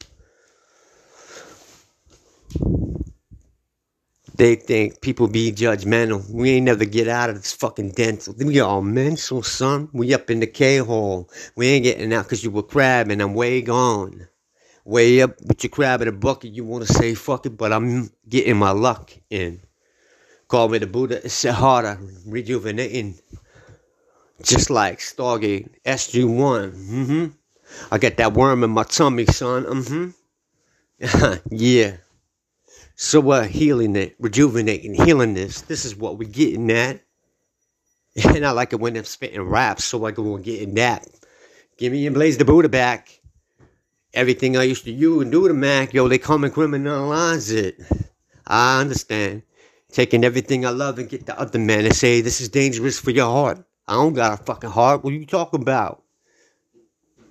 They 4.37 4.57
think 4.57 5.01
people 5.01 5.29
be 5.29 5.53
judgmental. 5.53 6.29
We 6.29 6.51
ain't 6.51 6.65
never 6.65 6.85
get 6.85 7.07
out 7.07 7.31
of 7.31 7.37
this 7.37 7.53
fucking 7.53 7.93
dental. 7.93 8.35
We 8.37 8.59
all 8.59 8.83
mental, 8.83 9.45
son. 9.45 9.89
We 9.93 10.13
up 10.15 10.31
in 10.31 10.41
the 10.41 10.49
K-hole. 10.49 11.31
We 11.55 11.69
ain't 11.69 11.85
getting 11.85 12.13
out 12.13 12.25
because 12.25 12.43
you 12.43 12.51
were 12.51 12.65
crabbing. 12.65 13.21
I'm 13.21 13.35
way 13.35 13.63
gone. 13.63 14.27
Way 14.85 15.23
up 15.23 15.41
with 15.43 15.63
your 15.63 15.71
crab 15.71 16.03
in 16.03 16.09
a 16.09 16.13
bucket. 16.13 16.53
You 16.53 16.65
want 16.65 16.85
to 16.87 16.93
say 16.93 17.15
fuck 17.15 17.47
it, 17.47 17.57
but 17.57 17.73
I'm 17.73 18.11
getting 18.29 18.57
my 18.57 18.73
luck 18.73 19.13
in. 19.31 19.61
Call 20.49 20.69
me 20.69 20.79
the 20.79 20.87
Buddha, 20.87 21.25
it's 21.25 21.43
harder, 21.45 21.99
rejuvenating. 22.27 23.19
Just 24.43 24.69
like 24.71 24.99
Stargate 24.99 25.71
SG1. 25.85 26.73
Mm-hmm. 26.73 27.27
I 27.91 27.99
get 27.99 28.17
that 28.19 28.35
worm 28.35 28.63
in 28.63 28.71
my 28.71 28.83
tummy, 28.83 29.27
son. 29.27 29.65
Mm-hmm. 29.65 31.35
yeah. 31.51 31.97
So 32.97 33.21
we're 33.21 33.47
healing 33.47 33.97
it, 33.97 34.17
rejuvenating, 34.19 34.95
healing 34.95 35.35
this. 35.35 35.63
This 35.63 35.85
is 35.85 35.97
what 35.97 36.19
we're 36.19 36.29
getting 36.29 36.71
at. 36.71 37.01
And 38.25 38.47
I 38.47 38.53
like 38.53 38.73
it 38.73 38.79
when 38.79 38.97
I'm 38.97 39.05
spitting 39.05 39.43
raps, 39.43 39.85
so 39.85 40.05
I 40.05 40.13
go 40.13 40.37
and 40.37 40.45
getting 40.45 40.75
that. 40.75 41.05
Give 41.79 41.93
me 41.93 42.07
and 42.07 42.15
Blaze 42.15 42.39
the 42.39 42.45
Buddha 42.45 42.69
back. 42.69 43.21
Everything 44.13 44.57
I 44.57 44.63
used 44.63 44.85
to 44.85 44.93
use 44.93 45.23
and 45.23 45.33
do 45.33 45.49
to 45.49 45.55
Mac, 45.55 45.93
yo, 45.93 46.07
they 46.07 46.19
come 46.19 46.45
and 46.45 46.55
criminalize 46.55 47.53
it. 47.53 47.81
I 48.47 48.81
understand. 48.81 49.43
Taking 49.95 50.25
everything 50.25 50.67
I 50.67 50.71
love 50.71 50.99
and 50.99 51.09
get 51.09 51.25
the 51.25 51.39
other 51.39 51.61
man 51.61 51.85
and 51.85 51.95
say, 51.95 52.21
this 52.21 52.41
is 52.41 52.49
dangerous 52.49 52.99
for 52.99 53.13
your 53.13 53.27
heart. 53.31 53.65
I 53.87 53.93
don't 53.93 54.13
got 54.13 54.41
a 54.41 54.43
fucking 54.43 54.71
heart. 54.71 55.05
What 55.05 55.13
are 55.13 55.17
you 55.17 55.25
talking 55.25 55.63
about? 55.63 56.03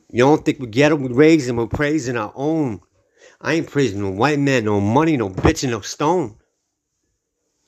You 0.09 0.19
don't 0.19 0.45
think 0.45 0.61
we 0.61 0.67
get 0.67 0.87
them? 0.87 1.03
We 1.03 1.09
raise 1.09 1.45
them. 1.45 1.57
We're 1.57 1.67
praising 1.67 2.15
our 2.15 2.31
own. 2.35 2.79
I 3.41 3.55
ain't 3.55 3.69
praising 3.69 3.99
no 3.99 4.11
white 4.11 4.39
man, 4.39 4.63
no 4.63 4.79
money, 4.79 5.17
no 5.17 5.29
bitch, 5.29 5.63
and 5.63 5.73
no 5.73 5.81
stone. 5.81 6.37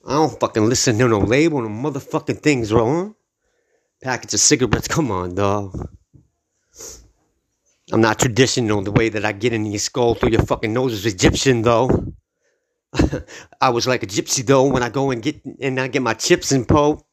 I 0.08 0.14
don't 0.14 0.40
fucking 0.40 0.64
listen 0.64 0.98
to 1.00 1.10
no 1.10 1.20
label, 1.20 1.62
no 1.62 1.68
motherfucking 1.68 2.40
things 2.40 2.72
wrong. 2.72 3.16
Package 4.02 4.36
of 4.36 4.40
cigarettes, 4.40 4.88
come 4.88 5.12
on, 5.12 5.36
dog. 5.36 5.90
I'm 7.92 8.00
not 8.00 8.18
traditional 8.18 8.82
the 8.82 8.94
way 8.94 9.10
that 9.10 9.26
I 9.26 9.34
get 9.34 9.52
in 9.52 9.66
your 9.66 9.80
skull 9.80 10.16
through 10.16 10.30
your 10.32 10.44
fucking 10.44 10.72
nose 10.72 10.94
is 10.94 11.06
Egyptian 11.06 11.64
though. 11.64 12.15
I 13.62 13.70
was 13.70 13.88
like 13.88 14.04
a 14.04 14.08
gypsy 14.08 14.46
though 14.46 14.72
when 14.72 14.84
I 14.84 14.90
go 14.90 15.12
and 15.12 15.22
get 15.22 15.44
and 15.60 15.80
I 15.80 15.88
get 15.88 16.02
my 16.02 16.14
chips 16.14 16.52
and 16.52 16.68
po. 16.68 17.06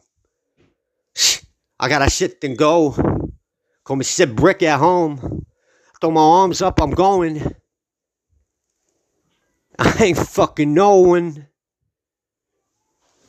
I 1.78 1.88
got 1.88 2.06
a 2.06 2.10
shit 2.10 2.42
and 2.44 2.56
go. 2.56 2.94
Call 3.84 3.96
me 3.96 4.04
shit 4.04 4.36
brick 4.36 4.62
at 4.62 4.78
home. 4.78 5.44
Throw 6.00 6.10
my 6.10 6.20
arms 6.20 6.62
up, 6.62 6.80
I'm 6.80 6.90
going. 6.90 7.40
I 9.78 10.04
ain't 10.04 10.18
fucking 10.18 10.72
knowing. 10.72 11.46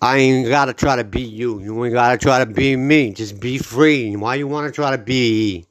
I 0.02 0.18
ain't 0.18 0.50
gotta 0.50 0.74
try 0.74 0.98
to 0.98 1.04
be 1.04 1.22
you. 1.22 1.62
You 1.62 1.86
ain't 1.86 1.94
gotta 1.94 2.18
try 2.18 2.40
to 2.40 2.46
be 2.46 2.76
me. 2.76 3.14
Just 3.14 3.40
be 3.40 3.58
free. 3.58 4.16
Why 4.16 4.36
you 4.36 4.48
wanna 4.48 4.72
try 4.72 4.92
to 4.92 5.02
be? 5.02 5.66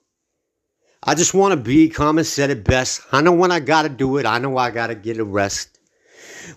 I 1.03 1.15
just 1.15 1.35
wanna 1.35 1.57
be. 1.57 1.91
Common 1.91 2.25
said 2.25 2.51
it 2.51 2.65
best. 2.65 3.03
I 3.13 3.21
know 3.21 3.33
when 3.33 3.53
I 3.53 3.61
gotta 3.61 3.91
do 3.91 4.17
it. 4.17 4.27
I 4.27 4.39
know 4.39 4.57
I 4.57 4.71
gotta 4.71 4.95
get 4.95 5.19
arrested. 5.19 5.72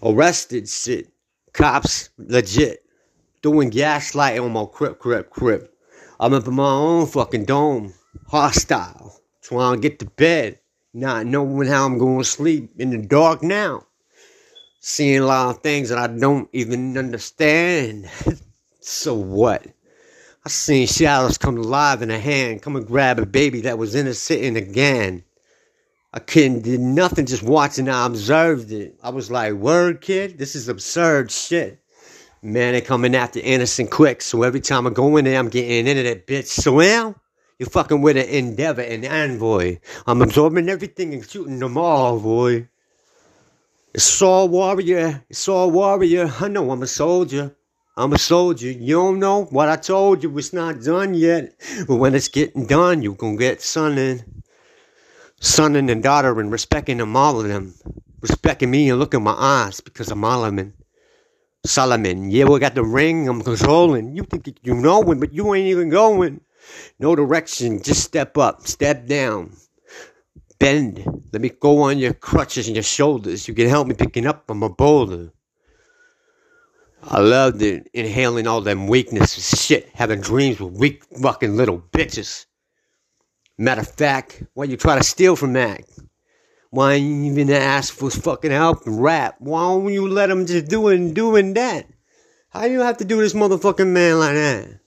Arrested 0.04 0.70
shit. 0.70 1.12
Cops 1.54 2.10
legit. 2.18 2.84
Doing 3.42 3.72
gaslighting 3.72 4.44
on 4.44 4.54
my 4.54 4.66
crip, 4.66 5.00
crip, 5.00 5.30
crip. 5.30 5.74
I'm 6.20 6.34
up 6.34 6.48
in 6.48 6.56
my 6.56 6.70
own 6.70 7.08
fucking 7.08 7.46
dome. 7.46 7.94
Hostile. 8.28 9.20
Trying 9.42 9.82
to 9.82 9.90
get 9.90 10.00
to 10.00 10.06
bed. 10.06 10.60
Not 10.94 11.26
knowing 11.26 11.68
how 11.68 11.86
I'm 11.86 11.98
going 11.98 12.20
to 12.20 12.24
sleep 12.24 12.72
in 12.78 12.90
the 12.90 12.98
dark 12.98 13.44
now 13.44 13.86
seeing 14.86 15.20
a 15.20 15.26
lot 15.26 15.50
of 15.50 15.64
things 15.64 15.90
that 15.90 15.98
I 15.98 16.06
don't 16.06 16.48
even 16.54 16.96
understand. 16.96 18.08
so 18.82 19.16
what? 19.16 19.66
I 20.46 20.50
seen 20.50 20.86
shadows 20.86 21.40
come 21.40 21.58
alive 21.58 22.04
in 22.04 22.12
a 22.12 22.20
hand, 22.20 22.62
come 22.62 22.76
and 22.76 22.86
grab 22.86 23.18
a 23.18 23.26
baby 23.26 23.62
that 23.62 23.80
was 23.80 23.96
innocent 23.96 24.56
again. 24.56 25.24
I 26.16 26.20
couldn't 26.20 26.62
do 26.62 26.78
nothing 26.78 27.26
just 27.26 27.44
watching. 27.44 27.90
I 27.90 28.06
observed 28.06 28.72
it. 28.72 28.96
I 29.04 29.10
was 29.10 29.30
like, 29.30 29.52
"Word, 29.54 30.00
kid, 30.00 30.38
this 30.38 30.56
is 30.56 30.70
absurd 30.70 31.30
shit." 31.30 31.82
Man, 32.42 32.72
they 32.72 32.80
coming 32.80 33.16
after 33.16 33.42
innocent 33.42 33.92
quick. 33.92 34.22
So 34.22 34.44
every 34.44 34.62
time 34.62 34.88
I 34.88 34.92
go 34.92 35.18
in 35.18 35.26
there, 35.26 35.38
I'm 35.38 35.50
getting 35.50 35.88
into 35.88 36.04
that 36.04 36.26
bitch. 36.26 36.46
So 36.46 36.80
now 36.80 37.16
you're 37.60 37.68
fucking 37.68 38.02
with 38.02 38.16
an 38.16 38.30
endeavor 38.30 38.82
and 38.82 39.04
envoy. 39.04 39.80
I'm 40.08 40.22
absorbing 40.22 40.70
everything 40.70 41.14
and 41.14 41.30
shooting 41.30 41.60
them 41.60 41.78
all, 41.78 42.18
boy. 42.22 42.70
It's 43.94 44.22
all 44.22 44.48
warrior. 44.48 45.22
It's 45.30 45.50
all 45.50 45.70
warrior. 45.70 46.32
I 46.40 46.48
know 46.48 46.72
I'm 46.72 46.84
a 46.84 46.88
soldier. 46.88 47.54
I'm 47.98 48.14
a 48.14 48.18
soldier. 48.18 48.72
You 48.72 48.96
don't 48.96 49.20
know 49.20 49.46
what 49.46 49.68
I 49.68 49.76
told 49.76 50.24
you. 50.24 50.38
It's 50.38 50.54
not 50.54 50.82
done 50.82 51.14
yet. 51.14 51.56
But 51.88 51.96
when 51.96 52.16
it's 52.16 52.30
getting 52.30 52.68
done, 52.68 53.02
you're 53.02 53.16
gonna 53.16 53.36
get 53.36 53.62
sonning. 53.62 54.35
Sonning 55.46 55.92
and 55.92 56.02
daughter 56.02 56.40
and 56.40 56.52
respecting 56.52 56.98
them, 56.98 57.16
all 57.16 57.40
of 57.40 57.48
them. 57.48 57.76
Respecting 58.22 58.72
me 58.72 58.90
and 58.90 59.00
looking 59.00 59.24
my 59.24 59.36
eyes 59.38 59.80
because 59.80 60.10
I'm 60.10 60.22
Solomon. 60.22 60.74
Solomon. 61.66 62.32
Yeah, 62.32 62.46
we 62.46 62.60
got 62.60 62.76
the 62.76 62.84
ring. 62.84 63.30
I'm 63.30 63.42
controlling. 63.42 64.16
You 64.16 64.24
think 64.24 64.58
you 64.64 64.74
knowing, 64.74 65.20
but 65.20 65.34
you 65.34 65.54
ain't 65.54 65.68
even 65.68 65.90
going. 65.90 66.42
No 67.00 67.16
direction. 67.16 67.84
Just 67.84 68.04
step 68.04 68.38
up. 68.38 68.66
Step 68.66 69.06
down 69.06 69.52
bend. 70.60 71.06
Let 71.32 71.42
me 71.42 71.50
go 71.50 71.84
on 71.84 72.00
your 72.00 72.14
crutches 72.14 72.68
and 72.68 72.76
your 72.76 72.84
shoulders. 72.84 73.48
You 73.48 73.54
can 73.54 73.70
help 73.70 73.88
me 73.88 73.94
picking 73.94 74.26
up 74.26 74.48
from 74.48 74.64
a 74.64 74.70
boulder. 74.70 75.32
I 77.04 77.20
loved 77.20 77.62
it, 77.62 77.88
inhaling 77.94 78.48
all 78.48 78.62
them 78.62 78.88
weaknesses, 78.88 79.62
shit, 79.62 79.90
having 79.94 80.22
dreams 80.22 80.60
with 80.60 80.74
weak 80.74 81.04
fucking 81.22 81.56
little 81.56 81.80
bitches. 81.92 82.48
Matter 83.58 83.82
of 83.82 83.88
fact, 83.88 84.44
why 84.54 84.66
you 84.66 84.76
try 84.76 84.98
to 84.98 85.04
steal 85.04 85.38
from 85.38 85.54
Mac? 85.54 85.86
Why 86.72 86.96
you 86.96 87.32
even 87.32 87.50
ask 87.50 87.94
for 87.94 88.10
fucking 88.10 88.52
help 88.52 88.86
and 88.86 89.02
rap? 89.02 89.36
Why 89.40 89.62
don't 89.62 89.94
you 89.94 90.10
let 90.10 90.30
him 90.30 90.46
just 90.46 90.68
do 90.68 90.90
it 90.90 90.96
and 90.96 91.16
doing 91.16 91.54
that? 91.54 91.88
How 92.50 92.64
do 92.64 92.72
you 92.72 92.82
have 92.82 92.98
to 92.98 93.06
do 93.06 93.22
this 93.22 93.34
motherfucking 93.34 93.88
man 93.88 94.20
like 94.20 94.34
that? 94.34 94.80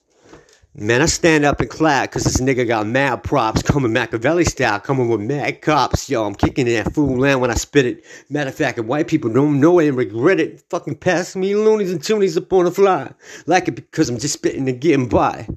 Man, 0.75 1.01
I 1.01 1.07
stand 1.07 1.47
up 1.47 1.61
and 1.61 1.71
clap 1.71 2.11
because 2.11 2.25
this 2.25 2.43
nigga 2.43 2.69
got 2.69 2.87
mad 2.87 3.23
props 3.23 3.63
coming 3.63 3.93
Machiavelli 3.93 4.45
style, 4.45 4.79
coming 4.81 5.09
with 5.09 5.23
mad 5.23 5.63
cops. 5.63 6.11
Yo, 6.11 6.27
I'm 6.27 6.35
kicking 6.35 6.67
that 6.67 6.93
fool 6.93 7.19
land 7.19 7.41
when 7.41 7.51
I 7.51 7.55
spit 7.55 7.87
it. 7.87 8.05
Matter 8.29 8.51
of 8.51 8.55
fact, 8.55 8.79
if 8.79 8.85
white 8.85 9.09
people 9.09 9.33
don't 9.33 9.61
know 9.61 9.79
it 9.79 9.89
and 9.89 9.97
regret 9.97 10.41
it, 10.41 10.63
fucking 10.69 10.97
pass 10.97 11.35
me 11.35 11.55
loonies 11.55 11.91
and 11.91 12.01
toonies 12.01 12.37
up 12.37 12.53
on 12.53 12.67
the 12.67 12.71
fly. 12.71 13.13
Like 13.47 13.67
it 13.69 13.77
because 13.77 14.11
I'm 14.11 14.19
just 14.19 14.35
spitting 14.35 14.69
and 14.69 14.79
getting 14.79 15.09
by. 15.09 15.49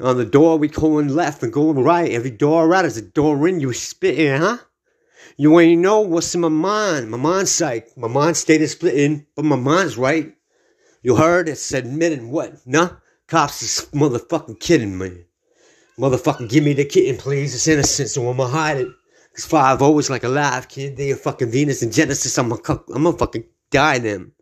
On 0.00 0.16
the 0.16 0.24
door, 0.24 0.58
we 0.58 0.68
going 0.68 1.08
left 1.08 1.42
and 1.42 1.52
going 1.52 1.82
right. 1.82 2.10
Every 2.10 2.30
door 2.30 2.74
out 2.74 2.84
is 2.84 2.96
a 2.96 3.02
door 3.02 3.46
in. 3.48 3.60
You 3.60 3.72
spitting, 3.72 4.40
huh? 4.40 4.58
You 5.36 5.58
ain't 5.60 5.82
know 5.82 6.00
what's 6.00 6.34
in 6.34 6.40
my 6.40 6.48
mind. 6.48 7.10
My 7.10 7.16
mind's 7.16 7.50
sight. 7.50 7.96
My 7.96 8.08
mind 8.08 8.36
state 8.36 8.60
is 8.60 8.72
splitting, 8.72 9.26
but 9.36 9.44
my 9.44 9.56
mind's 9.56 9.96
right. 9.96 10.34
You 11.02 11.16
heard? 11.16 11.48
It's 11.48 11.72
admitting 11.72 12.30
what? 12.30 12.66
Nah? 12.66 12.90
Cops 13.28 13.62
is 13.62 13.86
motherfucking 13.92 14.58
kidding 14.58 14.98
me. 14.98 15.24
Motherfucking 15.98 16.48
give 16.48 16.64
me 16.64 16.72
the 16.72 16.84
kitten, 16.84 17.18
please. 17.18 17.54
It's 17.54 17.68
innocent, 17.68 18.08
so 18.08 18.28
I'ma 18.30 18.46
hide 18.46 18.78
it. 18.78 18.88
Cause 19.34 19.44
five 19.44 19.82
oh 19.82 19.86
always 19.86 20.10
like 20.10 20.24
alive, 20.24 20.68
kid. 20.68 20.96
They 20.96 21.12
are 21.12 21.16
fucking 21.16 21.50
Venus 21.50 21.82
and 21.82 21.92
Genesis. 21.92 22.36
I'm 22.38 22.48
gonna, 22.48 22.82
I'm 22.94 23.04
gonna 23.04 23.16
fucking 23.16 23.44
die 23.70 23.98
them. 23.98 24.32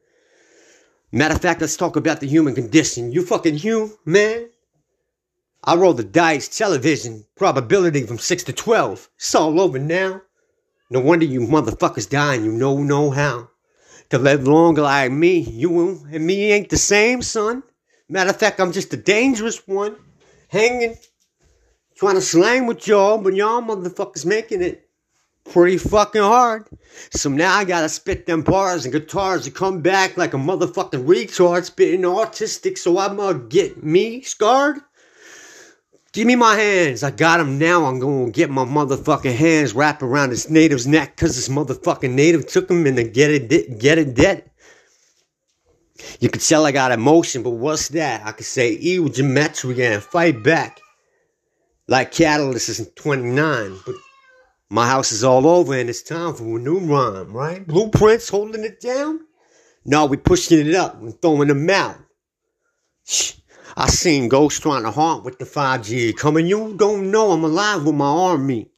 Matter 1.12 1.34
of 1.34 1.42
fact, 1.42 1.60
let's 1.60 1.76
talk 1.76 1.96
about 1.96 2.20
the 2.20 2.26
human 2.26 2.54
condition. 2.54 3.12
You 3.12 3.24
fucking 3.24 3.56
human. 3.56 4.50
I 5.68 5.74
roll 5.74 5.94
the 5.94 6.04
dice, 6.04 6.46
television, 6.46 7.24
probability 7.34 8.04
from 8.04 8.18
6 8.18 8.44
to 8.44 8.52
12. 8.52 9.10
It's 9.16 9.34
all 9.34 9.60
over 9.60 9.80
now. 9.80 10.22
No 10.90 11.00
wonder 11.00 11.24
you 11.24 11.40
motherfuckers 11.40 12.08
dying, 12.08 12.44
you 12.44 12.52
know, 12.52 12.80
know 12.80 13.10
how. 13.10 13.48
To 14.10 14.18
live 14.18 14.46
longer 14.46 14.82
like 14.82 15.10
me, 15.10 15.40
you 15.40 16.06
and 16.08 16.24
me 16.24 16.52
ain't 16.52 16.68
the 16.68 16.76
same, 16.76 17.20
son. 17.20 17.64
Matter 18.08 18.30
of 18.30 18.36
fact, 18.36 18.60
I'm 18.60 18.70
just 18.70 18.94
a 18.94 18.96
dangerous 18.96 19.66
one, 19.66 19.96
hanging, 20.46 20.96
trying 21.96 22.14
to 22.14 22.20
slang 22.20 22.66
with 22.66 22.86
y'all, 22.86 23.18
but 23.18 23.34
y'all 23.34 23.60
motherfuckers 23.60 24.24
making 24.24 24.62
it 24.62 24.88
pretty 25.50 25.78
fucking 25.78 26.22
hard. 26.22 26.68
So 27.10 27.28
now 27.28 27.56
I 27.56 27.64
gotta 27.64 27.88
spit 27.88 28.26
them 28.26 28.42
bars 28.42 28.84
and 28.84 28.92
guitars 28.92 29.42
to 29.44 29.50
come 29.50 29.80
back 29.80 30.16
like 30.16 30.34
a 30.34 30.36
motherfucking 30.36 31.06
retard, 31.06 31.64
spitting 31.64 32.02
autistic, 32.02 32.78
so 32.78 32.98
I'ma 32.98 33.32
get 33.32 33.82
me 33.82 34.22
scarred. 34.22 34.78
Give 36.16 36.26
me 36.26 36.34
my 36.34 36.54
hands. 36.54 37.02
I 37.02 37.10
got 37.10 37.36
them 37.36 37.58
now. 37.58 37.84
I'm 37.84 37.98
gonna 37.98 38.30
get 38.30 38.48
my 38.48 38.64
motherfucking 38.64 39.36
hands 39.36 39.74
wrapped 39.74 40.02
around 40.02 40.30
this 40.30 40.48
native's 40.48 40.86
neck 40.86 41.14
because 41.14 41.36
this 41.36 41.50
motherfucking 41.50 42.10
native 42.10 42.46
took 42.46 42.70
him 42.70 42.86
and 42.86 42.96
to 42.96 43.04
get 43.04 43.30
it, 43.30 43.78
get 43.78 43.98
it 43.98 44.14
dead. 44.14 44.50
You 46.18 46.30
can 46.30 46.40
tell 46.40 46.64
I 46.64 46.72
got 46.72 46.90
emotion, 46.90 47.42
but 47.42 47.50
what's 47.50 47.88
that? 47.88 48.24
I 48.24 48.32
could 48.32 48.46
say 48.46 48.70
evil 48.70 49.10
gematria 49.10 49.92
and 49.92 50.02
fight 50.02 50.42
back. 50.42 50.80
Like 51.86 52.12
Catalyst 52.12 52.70
is 52.70 52.80
in 52.80 52.86
29, 52.86 53.76
but 53.84 53.94
my 54.70 54.86
house 54.86 55.12
is 55.12 55.22
all 55.22 55.46
over 55.46 55.74
and 55.74 55.90
it's 55.90 56.00
time 56.00 56.32
for 56.32 56.44
a 56.44 56.58
new 56.58 56.78
rhyme, 56.78 57.30
right? 57.30 57.66
Blueprints 57.66 58.30
holding 58.30 58.64
it 58.64 58.80
down? 58.80 59.20
No, 59.84 60.06
we 60.06 60.16
pushing 60.16 60.66
it 60.66 60.74
up 60.74 60.98
and 60.98 61.20
throwing 61.20 61.48
them 61.48 61.68
out. 61.68 61.98
Shh. 63.04 63.34
I 63.78 63.88
seen 63.88 64.28
ghosts 64.28 64.58
trying 64.58 64.84
to 64.84 64.90
haunt 64.90 65.22
with 65.22 65.38
the 65.38 65.44
5G 65.44 66.16
coming. 66.16 66.46
You 66.46 66.74
don't 66.78 67.10
know 67.10 67.32
I'm 67.32 67.44
alive 67.44 67.84
with 67.84 67.94
my 67.94 68.06
army. 68.06 68.70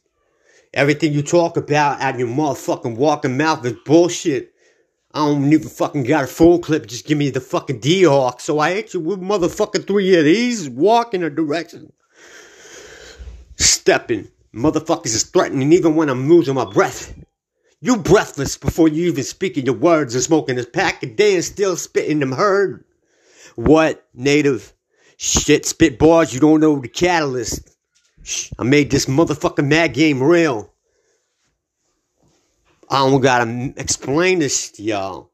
Everything 0.72 1.12
you 1.12 1.22
talk 1.22 1.56
about 1.56 2.00
out 2.00 2.18
your 2.18 2.28
motherfucking 2.28 2.96
walking 2.96 3.36
mouth 3.36 3.64
is 3.64 3.74
bullshit. 3.84 4.52
I 5.12 5.26
don't 5.26 5.52
even 5.52 5.68
fucking 5.68 6.04
got 6.04 6.24
a 6.24 6.28
full 6.28 6.60
clip. 6.60 6.86
Just 6.86 7.06
give 7.06 7.18
me 7.18 7.30
the 7.30 7.40
fucking 7.40 7.80
D-Hawk. 7.80 8.40
So 8.40 8.60
I 8.60 8.74
hit 8.74 8.94
you 8.94 9.00
with 9.00 9.20
motherfucking 9.20 9.86
three 9.86 10.16
of 10.16 10.24
these. 10.24 10.70
Walk 10.70 11.14
in 11.14 11.24
a 11.24 11.30
direction. 11.30 11.92
Stepping. 13.56 14.28
Motherfuckers 14.54 15.06
is 15.06 15.24
threatening 15.24 15.72
even 15.72 15.96
when 15.96 16.08
I'm 16.08 16.28
losing 16.28 16.54
my 16.54 16.64
breath. 16.64 17.18
You 17.80 17.96
breathless 17.96 18.56
before 18.56 18.88
you 18.88 19.08
even 19.08 19.24
speaking 19.24 19.66
your 19.66 19.74
words 19.74 20.14
and 20.14 20.22
smoking 20.22 20.56
this 20.56 20.66
pack 20.66 21.02
a 21.02 21.06
day 21.06 21.34
and 21.34 21.44
still 21.44 21.76
spitting 21.76 22.20
them 22.20 22.32
herd. 22.32 22.84
What, 23.56 24.06
native? 24.14 24.72
Shit, 25.22 25.66
spit 25.66 25.98
bars, 25.98 26.32
you 26.32 26.40
don't 26.40 26.60
know 26.60 26.80
the 26.80 26.88
catalyst. 26.88 27.76
I 28.58 28.62
made 28.62 28.90
this 28.90 29.04
motherfucking 29.04 29.66
mad 29.66 29.92
game 29.92 30.22
real. 30.22 30.72
I 32.88 33.06
don't 33.06 33.20
gotta 33.20 33.74
explain 33.76 34.38
this 34.38 34.70
to 34.72 34.82
y'all. 34.82 35.30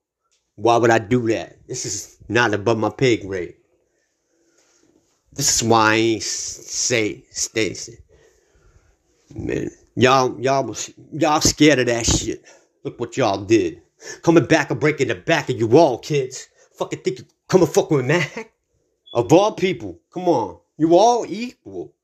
Why 0.57 0.77
would 0.77 0.91
I 0.91 0.99
do 0.99 1.29
that? 1.29 1.69
This 1.69 1.87
is 1.87 2.19
not 2.29 2.53
above 2.53 2.79
my 2.79 2.91
pay 2.91 3.19
grade. 3.19 3.55
This 5.33 5.55
is 5.55 5.63
why 5.63 5.93
I 5.93 5.95
ain't 5.95 6.23
say 6.25 7.25
Stacy. 7.31 7.99
Man, 9.37 9.71
y'all, 9.95 10.37
y'all 10.41 10.65
was 10.65 10.93
y'all 11.13 11.41
scared 11.41 11.79
of 11.79 11.87
that 11.87 12.07
shit. 12.07 12.45
Look 12.83 12.99
what 12.99 13.17
y'all 13.17 13.45
did. 13.45 13.81
Coming 14.23 14.47
back 14.47 14.73
and 14.73 14.81
breaking 14.81 15.07
the 15.07 15.15
back 15.15 15.49
of 15.49 15.57
you 15.57 15.79
all, 15.79 15.99
kids. 15.99 16.49
Fucking 16.77 17.03
think 17.03 17.21
you 17.21 17.25
coming 17.47 17.69
fuck 17.69 17.93
with 17.93 18.05
Mac? 18.05 18.51
Of 19.17 19.33
all 19.33 19.53
people, 19.53 19.99
come 20.13 20.29
on. 20.29 20.59
You 20.77 20.95
all 20.95 21.25
equal. 21.27 21.95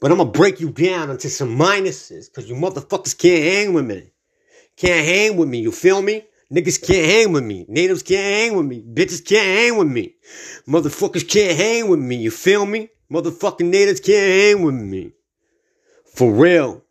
But 0.00 0.10
I'm 0.10 0.16
gonna 0.16 0.30
break 0.30 0.58
you 0.58 0.70
down 0.70 1.10
into 1.10 1.28
some 1.28 1.58
minuses, 1.58 2.32
cause 2.32 2.48
you 2.48 2.54
motherfuckers 2.54 3.16
can't 3.16 3.44
hang 3.44 3.74
with 3.74 3.84
me. 3.84 4.10
Can't 4.78 5.06
hang 5.06 5.36
with 5.36 5.50
me, 5.50 5.58
you 5.58 5.70
feel 5.70 6.00
me? 6.00 6.24
Niggas 6.50 6.82
can't 6.82 7.04
hang 7.04 7.32
with 7.32 7.44
me. 7.44 7.66
Natives 7.68 8.02
can't 8.02 8.24
hang 8.24 8.56
with 8.56 8.64
me. 8.64 8.82
Bitches 8.82 9.22
can't 9.22 9.44
hang 9.44 9.76
with 9.76 9.88
me. 9.88 10.14
Motherfuckers 10.66 11.28
can't 11.28 11.58
hang 11.58 11.88
with 11.88 12.00
me, 12.00 12.16
you 12.16 12.30
feel 12.30 12.64
me? 12.64 12.88
Motherfucking 13.12 13.68
natives 13.68 14.00
can't 14.00 14.56
hang 14.56 14.64
with 14.64 14.74
me. 14.74 15.12
For 16.14 16.32
real. 16.32 16.82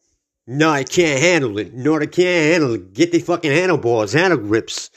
No, 0.45 0.69
I 0.69 0.83
can't 0.83 1.19
handle 1.19 1.57
it. 1.57 1.73
No, 1.73 1.97
they 1.97 2.05
can't 2.05 2.53
handle 2.53 2.75
it. 2.75 2.93
Get 2.93 3.11
their 3.11 3.21
fucking 3.21 3.51
handlebars, 3.51 4.13
handle 4.13 4.37
grips. 4.37 4.91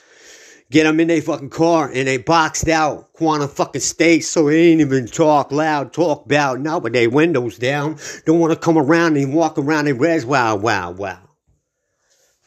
Get 0.71 0.85
them 0.85 0.99
in 0.99 1.09
their 1.09 1.23
fucking 1.23 1.51
car 1.51 1.91
and 1.93 2.09
they 2.09 2.17
boxed 2.17 2.69
out 2.69 3.13
quantum 3.13 3.49
fucking 3.49 3.81
state 3.81 4.23
so 4.23 4.49
they 4.49 4.71
ain't 4.71 4.81
even 4.81 5.07
talk 5.07 5.53
loud, 5.53 5.93
talk 5.93 6.25
about 6.25 6.61
now 6.61 6.79
with 6.79 6.95
their 6.95 7.11
windows 7.11 7.59
down. 7.59 7.99
Don't 8.25 8.41
want 8.41 8.53
to 8.53 8.59
come 8.59 8.79
around 8.79 9.17
and 9.17 9.35
walk 9.35 9.59
around 9.59 9.89
and 9.89 10.01
res. 10.01 10.25
Wow, 10.25 10.57
wow, 10.57 10.91
wow. 10.91 11.21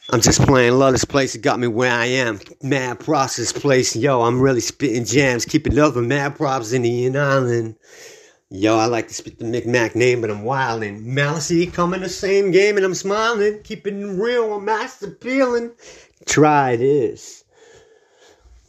I'm 0.09 0.21
just 0.21 0.41
playing 0.41 0.73
love 0.73 0.93
this 0.93 1.03
place. 1.03 1.35
It 1.35 1.41
got 1.41 1.59
me 1.59 1.67
where 1.67 1.91
I 1.91 2.05
am. 2.05 2.39
Mad 2.63 2.99
process 2.99 3.51
place. 3.51 3.93
Yo, 3.93 4.21
I'm 4.21 4.39
really 4.39 4.61
spitting 4.61 5.03
jams. 5.03 5.43
Keeping 5.45 5.77
up 5.77 5.95
with 5.95 6.05
mad 6.05 6.37
props 6.37 6.71
in 6.71 6.83
the 6.83 7.17
island. 7.17 7.75
Yo, 8.49 8.77
I 8.77 8.85
like 8.85 9.09
to 9.09 9.13
spit 9.13 9.39
the 9.39 9.43
Micmac 9.43 9.95
name, 9.95 10.21
but 10.21 10.29
I'm 10.29 10.43
wildin'. 10.43 11.03
Malice 11.03 11.69
coming 11.73 11.99
the 11.99 12.07
same 12.07 12.51
game 12.51 12.77
and 12.77 12.85
I'm 12.85 12.93
smiling. 12.93 13.59
Keeping 13.63 14.17
real, 14.17 14.53
I'm 14.53 14.63
master 14.63 15.11
peeling. 15.11 15.71
Try 16.25 16.77
this. 16.77 17.43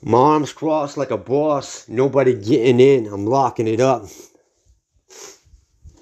My 0.02 0.18
arms 0.18 0.52
crossed 0.52 0.96
like 0.96 1.10
a 1.10 1.16
boss. 1.18 1.88
Nobody 1.88 2.34
getting 2.34 2.80
in. 2.80 3.06
I'm 3.06 3.26
locking 3.26 3.66
it 3.66 3.80
up. 3.80 4.04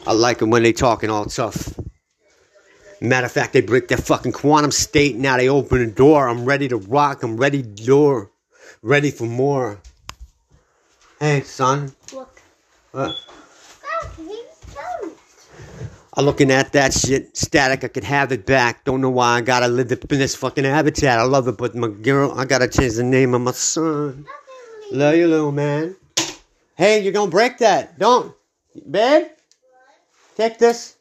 I 0.07 0.13
like 0.13 0.39
them 0.39 0.51
when 0.51 0.63
they 0.63 0.73
talking 0.73 1.11
all 1.11 1.25
tough. 1.25 1.79
Matter 3.01 3.27
of 3.27 3.33
fact, 3.33 3.53
they 3.53 3.61
break 3.61 3.89
their 3.89 3.99
fucking 3.99 4.33
quantum 4.33 4.71
state. 4.71 5.17
Now 5.17 5.37
they 5.37 5.49
open 5.49 5.79
the 5.79 5.91
door. 5.91 6.29
I'm 6.29 6.45
ready 6.45 6.69
to 6.69 6.77
rock. 6.77 7.23
I'm 7.23 7.37
ready 7.37 7.63
to 7.63 7.69
door. 7.69 8.31
Ready 8.83 9.11
for 9.11 9.25
more. 9.25 9.81
Hey, 11.19 11.41
son. 11.43 11.93
Look. 12.13 12.41
What? 12.93 13.15
I'm 16.19 16.25
looking 16.25 16.51
at 16.51 16.73
that 16.73 16.95
shit. 16.95 17.37
Static, 17.37 17.85
I 17.85 17.89
could 17.89 18.05
have 18.05 18.33
it 18.33 18.47
back. 18.47 18.85
Don't 18.85 19.03
know 19.03 19.11
why 19.11 19.37
I 19.37 19.41
gotta 19.43 19.69
live 19.69 19.93
in 19.93 20.19
this 20.19 20.35
fucking 20.35 20.65
habitat. 20.65 21.19
I 21.19 21.25
love 21.25 21.47
it, 21.47 21.59
but 21.59 21.75
my 21.75 21.89
girl, 21.89 22.33
I 22.33 22.47
gotta 22.47 22.69
change 22.69 22.95
the 22.95 23.05
name 23.05 23.35
of 23.35 23.43
my 23.43 23.53
son. 23.53 24.25
Love 24.91 25.15
you, 25.17 25.29
little 25.29 25.53
man. 25.53 25.95
Hey, 26.75 27.03
you're 27.03 27.13
gonna 27.13 27.31
break 27.31 27.59
that. 27.59 27.99
Don't. 27.99 28.35
Babe? 28.91 29.27
Take 30.37 30.59
this. 30.59 30.97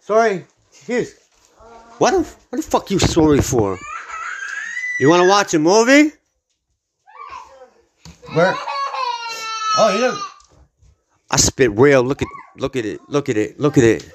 Sorry. 0.00 0.44
Excuse. 0.70 1.16
What 1.98 2.12
the, 2.12 2.18
what 2.20 2.56
the 2.56 2.62
fuck 2.62 2.90
you 2.92 3.00
sorry 3.00 3.40
for? 3.40 3.76
You 5.00 5.08
wanna 5.08 5.28
watch 5.28 5.54
a 5.54 5.58
movie? 5.58 6.12
Where? 8.32 8.54
Oh, 9.76 9.98
you. 9.98 10.37
I 11.30 11.36
spit 11.36 11.70
real. 11.78 12.02
Look 12.02 12.22
at 12.22 12.28
look 12.56 12.76
at 12.76 12.84
it. 12.84 13.00
Look 13.08 13.28
at 13.28 13.36
it. 13.36 13.60
Look 13.60 13.78
at 13.78 13.84
it. 13.84 14.12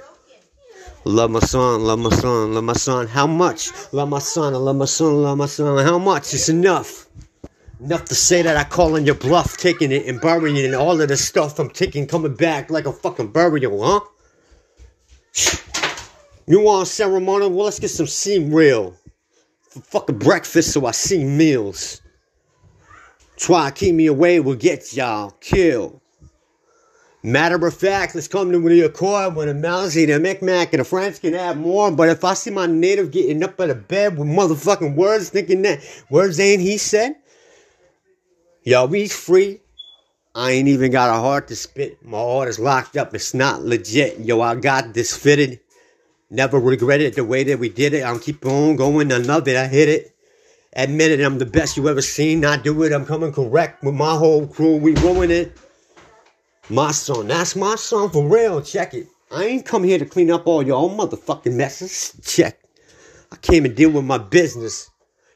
Love 1.06 1.32
my 1.32 1.42
son, 1.42 1.84
love 1.84 2.00
my 2.00 2.10
son, 2.12 2.54
love 2.54 2.64
my 2.64 2.72
son. 2.72 3.08
How 3.08 3.28
much? 3.28 3.72
Love 3.92 4.08
my 4.08 4.20
son, 4.20 4.54
I 4.54 4.58
love 4.58 4.78
my 4.78 4.86
son, 4.86 5.22
love 5.22 5.38
my 5.38 5.48
son. 5.48 5.86
How 5.86 6.00
much? 6.00 6.34
It's 6.34 6.48
enough. 6.48 7.08
Enough 7.82 8.06
to 8.06 8.16
say 8.16 8.42
that 8.42 8.56
I 8.56 8.64
call 8.64 8.96
on 8.96 9.06
your 9.06 9.16
bluff, 9.16 9.58
taking 9.58 9.92
it 9.92 10.08
and 10.08 10.22
burying 10.22 10.56
it 10.56 10.64
and 10.64 10.76
all 10.76 11.02
of 11.02 11.10
the 11.10 11.18
stuff 11.18 11.60
I'm 11.60 11.70
taking 11.70 12.08
coming 12.08 12.34
back 12.36 12.70
like 12.70 12.86
a 12.86 12.94
fucking 12.94 13.34
burial, 13.34 13.84
huh? 13.84 14.00
You 16.48 16.62
want 16.62 16.88
a 16.88 16.90
ceremonial? 16.90 17.50
Well, 17.50 17.66
let's 17.66 17.80
get 17.80 17.90
some 17.90 18.08
seam 18.08 18.54
real. 18.54 18.96
For 19.72 19.82
fucking 19.82 20.20
breakfast 20.20 20.72
so 20.72 20.86
I 20.86 20.92
see 20.92 21.26
meals. 21.26 22.02
Try 23.36 23.70
to 23.70 23.76
keep 23.76 23.94
me 23.94 24.06
away, 24.06 24.40
we'll 24.40 24.56
get 24.56 24.96
y'all 24.96 25.32
killed. 25.42 26.00
Matter 27.26 27.66
of 27.66 27.74
fact, 27.74 28.16
let's 28.16 28.28
come 28.28 28.52
to 28.52 28.60
the 28.60 28.82
accord 28.82 29.38
with 29.38 29.48
a 29.48 29.54
Malice, 29.54 29.94
the 29.94 30.20
Micmac, 30.20 30.74
and 30.74 30.82
the 30.82 30.84
French 30.84 31.22
can 31.22 31.34
have 31.34 31.56
more. 31.56 31.90
But 31.90 32.10
if 32.10 32.26
I 32.26 32.34
see 32.34 32.52
my 32.52 32.66
native 32.66 33.12
getting 33.12 33.42
up 33.42 33.58
out 33.62 33.70
of 33.70 33.88
bed 33.88 34.18
with 34.18 34.28
motherfucking 34.28 34.96
words, 34.96 35.30
thinking 35.30 35.62
that 35.62 35.80
words 36.10 36.38
ain't 36.38 36.62
he 36.62 36.78
said, 36.78 37.16
yo, 38.64 38.88
he's 38.88 39.16
free. 39.16 39.62
I 40.36 40.52
ain't 40.52 40.68
even 40.68 40.92
got 40.92 41.16
a 41.16 41.22
heart 41.22 41.48
to 41.48 41.56
spit. 41.56 42.04
My 42.06 42.18
heart 42.18 42.50
is 42.50 42.60
locked 42.60 42.98
up. 42.98 43.16
It's 43.16 43.34
not 43.34 43.64
legit. 43.64 44.20
Yo, 44.20 44.42
I 44.42 44.56
got 44.56 44.94
this 44.94 45.16
fitted. 45.16 45.62
Never 46.30 46.60
regretted 46.60 47.14
the 47.14 47.24
way 47.24 47.46
that 47.46 47.60
we 47.60 47.70
did 47.70 47.94
it. 47.94 48.04
I'll 48.04 48.20
keep 48.20 48.46
on 48.46 48.76
going. 48.76 49.14
I 49.14 49.18
love 49.18 49.48
it. 49.48 49.56
I 49.56 49.68
hit 49.68 49.88
it. 49.88 50.14
Admit 50.76 51.12
it. 51.12 51.24
I'm 51.24 51.38
the 51.38 51.46
best 51.46 51.78
you 51.78 51.88
ever 51.88 52.02
seen. 52.02 52.44
I 52.44 52.58
do 52.58 52.84
it. 52.84 52.92
I'm 52.92 53.06
coming 53.06 53.32
correct 53.32 53.82
with 53.82 53.94
my 53.94 54.16
whole 54.16 54.46
crew. 54.48 54.76
We 54.76 54.94
ruin 54.96 55.32
it. 55.32 55.56
My 56.70 56.92
son, 56.92 57.28
that's 57.28 57.56
my 57.58 57.76
son 57.76 58.10
for 58.10 58.26
real. 58.26 58.62
Check 58.62 58.94
it. 58.94 59.08
I 59.30 59.44
ain't 59.46 59.66
come 59.66 59.84
here 59.84 60.00
to 60.00 60.06
clean 60.06 60.32
up 60.32 60.48
all 60.48 60.60
own 60.60 60.98
motherfucking 60.98 61.54
messes. 61.54 62.14
Check. 62.24 62.58
I 63.32 63.36
came 63.38 63.66
and 63.66 63.76
deal 63.76 63.90
with 63.90 64.06
my 64.06 64.18
business. 64.18 64.90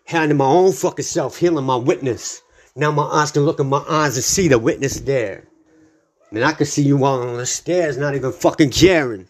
Handling 0.05 0.38
my 0.38 0.45
own 0.45 0.71
fucking 0.71 1.03
self, 1.03 1.38
healing 1.38 1.65
my 1.65 1.75
witness. 1.75 2.41
Now 2.78 2.91
my 2.91 3.03
eyes 3.03 3.32
can 3.32 3.43
look 3.43 3.59
in 3.59 3.67
my 3.67 3.84
eyes 3.89 4.15
and 4.15 4.23
see 4.23 4.47
the 4.47 4.57
witness 4.57 5.01
there. 5.01 5.47
And 6.32 6.45
I 6.45 6.53
can 6.53 6.65
see 6.65 6.84
you 6.84 7.03
all 7.03 7.21
on 7.21 7.38
the 7.38 7.45
stairs, 7.45 7.97
not 7.97 8.15
even 8.15 8.32
fucking 8.32 8.69
caring. 8.69 9.28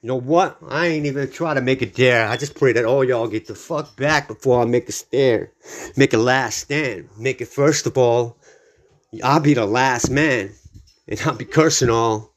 You 0.00 0.08
know 0.08 0.20
what? 0.20 0.58
I 0.66 0.86
ain't 0.86 1.06
even 1.06 1.30
try 1.30 1.52
to 1.54 1.60
make 1.60 1.82
it 1.82 1.94
dare. 1.94 2.26
I 2.28 2.36
just 2.36 2.54
pray 2.54 2.72
that 2.72 2.84
all 2.84 3.04
y'all 3.04 3.26
get 3.26 3.46
the 3.46 3.54
fuck 3.54 3.96
back 3.96 4.28
before 4.28 4.62
I 4.62 4.64
make 4.64 4.88
a 4.88 4.92
stare. 4.92 5.50
Make 5.96 6.14
a 6.14 6.18
last 6.18 6.58
stand. 6.58 7.08
Make 7.18 7.40
it 7.40 7.48
first 7.48 7.86
of 7.86 7.98
all. 7.98 8.36
I'll 9.22 9.40
be 9.40 9.54
the 9.54 9.66
last 9.66 10.10
man. 10.10 10.52
And 11.06 11.20
I'll 11.26 11.36
be 11.36 11.44
cursing 11.44 11.90
all. 11.90 12.34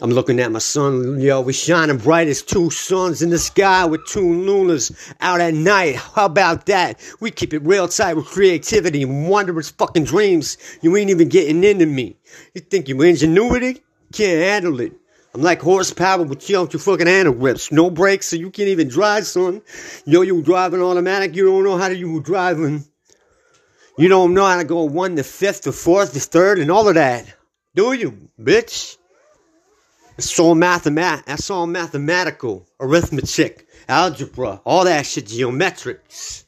I'm 0.00 0.10
looking 0.10 0.40
at 0.40 0.50
my 0.50 0.58
son, 0.58 1.20
yo, 1.20 1.40
we 1.40 1.52
shining 1.52 1.98
bright 1.98 2.26
as 2.26 2.42
two 2.42 2.68
suns 2.68 3.22
in 3.22 3.30
the 3.30 3.38
sky 3.38 3.84
with 3.84 4.04
two 4.06 4.28
lunas 4.44 4.90
out 5.20 5.40
at 5.40 5.54
night. 5.54 5.94
How 5.94 6.26
about 6.26 6.66
that? 6.66 7.00
We 7.20 7.30
keep 7.30 7.54
it 7.54 7.62
real 7.62 7.86
tight 7.86 8.14
with 8.14 8.26
creativity 8.26 9.04
and 9.04 9.28
wondrous 9.28 9.70
fucking 9.70 10.04
dreams. 10.04 10.58
You 10.82 10.96
ain't 10.96 11.10
even 11.10 11.28
getting 11.28 11.62
into 11.62 11.86
me. 11.86 12.16
You 12.54 12.60
think 12.60 12.88
you 12.88 13.00
ingenuity? 13.02 13.84
Can't 14.12 14.42
handle 14.42 14.80
it. 14.80 14.92
I'm 15.32 15.42
like 15.42 15.62
horsepower 15.62 16.24
with 16.24 16.50
you 16.50 16.56
your 16.58 16.68
fucking 16.80 17.06
handle 17.06 17.34
whips. 17.34 17.70
No 17.70 17.88
brakes, 17.88 18.26
so 18.26 18.36
you 18.36 18.50
can't 18.50 18.68
even 18.68 18.88
drive, 18.88 19.28
son. 19.28 19.62
Yo, 20.06 20.22
you 20.22 20.42
driving 20.42 20.82
automatic, 20.82 21.36
you 21.36 21.44
don't 21.44 21.62
know 21.62 21.76
how 21.76 21.88
to 21.88 21.96
you 21.96 22.20
driving. 22.20 22.84
You 23.96 24.08
don't 24.08 24.34
know 24.34 24.44
how 24.44 24.56
to 24.56 24.64
go 24.64 24.82
one 24.82 25.14
to 25.16 25.22
fifth 25.22 25.62
to 25.62 25.72
fourth 25.72 26.14
to 26.14 26.20
third 26.20 26.58
and 26.58 26.70
all 26.70 26.88
of 26.88 26.96
that. 26.96 27.32
Do 27.74 27.92
you, 27.92 28.28
bitch? 28.40 28.96
It's 30.16 30.38
all 30.38 30.54
mathemat. 30.54 31.24
That's 31.24 31.50
all 31.50 31.66
mathematical, 31.66 32.68
arithmetic, 32.78 33.66
algebra, 33.88 34.60
all 34.64 34.84
that 34.84 35.06
shit, 35.06 35.26
geometrics. 35.26 36.44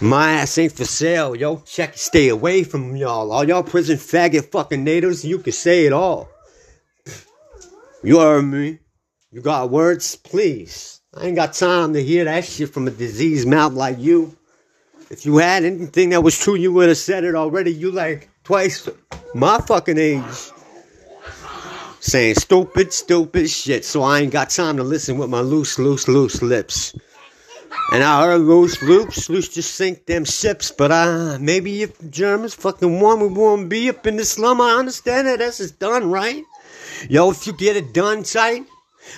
My 0.00 0.32
ass 0.32 0.58
ain't 0.58 0.72
for 0.72 0.84
sale, 0.84 1.36
yo. 1.36 1.58
Check, 1.64 1.96
stay 1.96 2.28
away 2.28 2.64
from 2.64 2.96
y'all. 2.96 3.30
All 3.30 3.46
y'all 3.46 3.62
prison 3.62 3.96
faggot 3.96 4.50
fucking 4.50 4.82
natives, 4.82 5.24
you 5.24 5.38
can 5.38 5.52
say 5.52 5.86
it 5.86 5.92
all. 5.92 6.28
You 8.02 8.18
heard 8.18 8.42
me. 8.42 8.80
You 9.30 9.40
got 9.40 9.70
words, 9.70 10.16
please. 10.16 11.00
I 11.14 11.26
ain't 11.26 11.36
got 11.36 11.54
time 11.54 11.92
to 11.94 12.02
hear 12.02 12.24
that 12.24 12.44
shit 12.44 12.74
from 12.74 12.88
a 12.88 12.90
diseased 12.90 13.48
mouth 13.48 13.72
like 13.72 13.98
you. 13.98 14.36
If 15.08 15.24
you 15.24 15.38
had 15.38 15.64
anything 15.64 16.10
that 16.10 16.22
was 16.22 16.36
true, 16.38 16.56
you 16.56 16.72
would 16.72 16.88
have 16.88 16.98
said 16.98 17.24
it 17.24 17.34
already. 17.34 17.72
You 17.72 17.92
like 17.92 18.28
twice 18.46 18.88
my 19.34 19.58
fucking 19.58 19.98
age 19.98 20.52
saying 21.98 22.36
stupid, 22.36 22.92
stupid 22.92 23.50
shit. 23.50 23.84
So 23.84 24.02
I 24.04 24.20
ain't 24.20 24.32
got 24.32 24.50
time 24.50 24.76
to 24.76 24.84
listen 24.84 25.18
with 25.18 25.28
my 25.28 25.40
loose, 25.40 25.80
loose, 25.80 26.06
loose 26.06 26.40
lips. 26.42 26.94
And 27.92 28.04
I 28.04 28.22
heard 28.22 28.42
loose, 28.42 28.80
loose, 28.82 29.28
loose 29.28 29.48
just 29.48 29.74
sink 29.74 30.06
them 30.06 30.24
ships. 30.24 30.70
But 30.70 30.92
uh, 30.92 31.38
maybe 31.40 31.82
if 31.82 31.98
the 31.98 32.06
Germans 32.06 32.54
fucking 32.54 33.00
won, 33.00 33.18
we 33.18 33.26
won't 33.26 33.68
be 33.68 33.88
up 33.88 34.06
in 34.06 34.16
the 34.16 34.24
slum. 34.24 34.60
I 34.60 34.74
understand 34.74 35.26
that. 35.26 35.40
That's 35.40 35.58
just 35.58 35.80
done, 35.80 36.08
right? 36.08 36.44
Yo, 37.10 37.32
if 37.32 37.48
you 37.48 37.52
get 37.52 37.76
it 37.76 37.92
done 37.92 38.22
tight, 38.22 38.64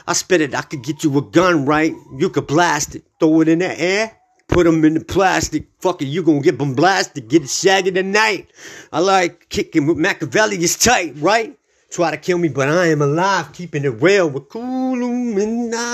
I 0.07 0.14
spit 0.14 0.41
it. 0.41 0.55
I 0.55 0.62
could 0.62 0.83
get 0.83 1.05
you 1.05 1.18
a 1.18 1.22
gun, 1.22 1.66
right? 1.66 1.93
You 2.16 2.31
could 2.31 2.47
blast 2.47 2.95
it, 2.95 3.05
throw 3.20 3.43
it 3.43 3.49
in 3.49 3.59
the 3.59 3.79
air. 3.79 4.18
Put 4.49 4.64
them 4.64 4.84
in 4.84 4.94
the 4.94 5.05
plastic. 5.05 5.68
Fuck 5.78 6.03
it, 6.03 6.07
you 6.07 6.22
gonna 6.22 6.40
get 6.40 6.59
them 6.59 6.74
blasted. 6.74 7.28
Get 7.28 7.42
it 7.42 7.51
shaggy 7.51 7.92
tonight. 7.92 8.51
I 8.92 9.01
like 9.01 9.49
kicking 9.49 9.86
with 9.86 9.99
Machiavelli 9.99 10.57
is 10.57 10.76
tight, 10.76 11.14
right? 11.18 11.57
Try 11.90 12.11
to 12.11 12.16
kill 12.16 12.38
me, 12.38 12.49
but 12.49 12.68
I 12.68 12.86
am 12.86 13.03
alive, 13.03 13.53
keeping 13.53 13.84
it 13.84 14.03
real 14.03 14.28
with 14.28 14.55
Illuminati. 14.55 15.88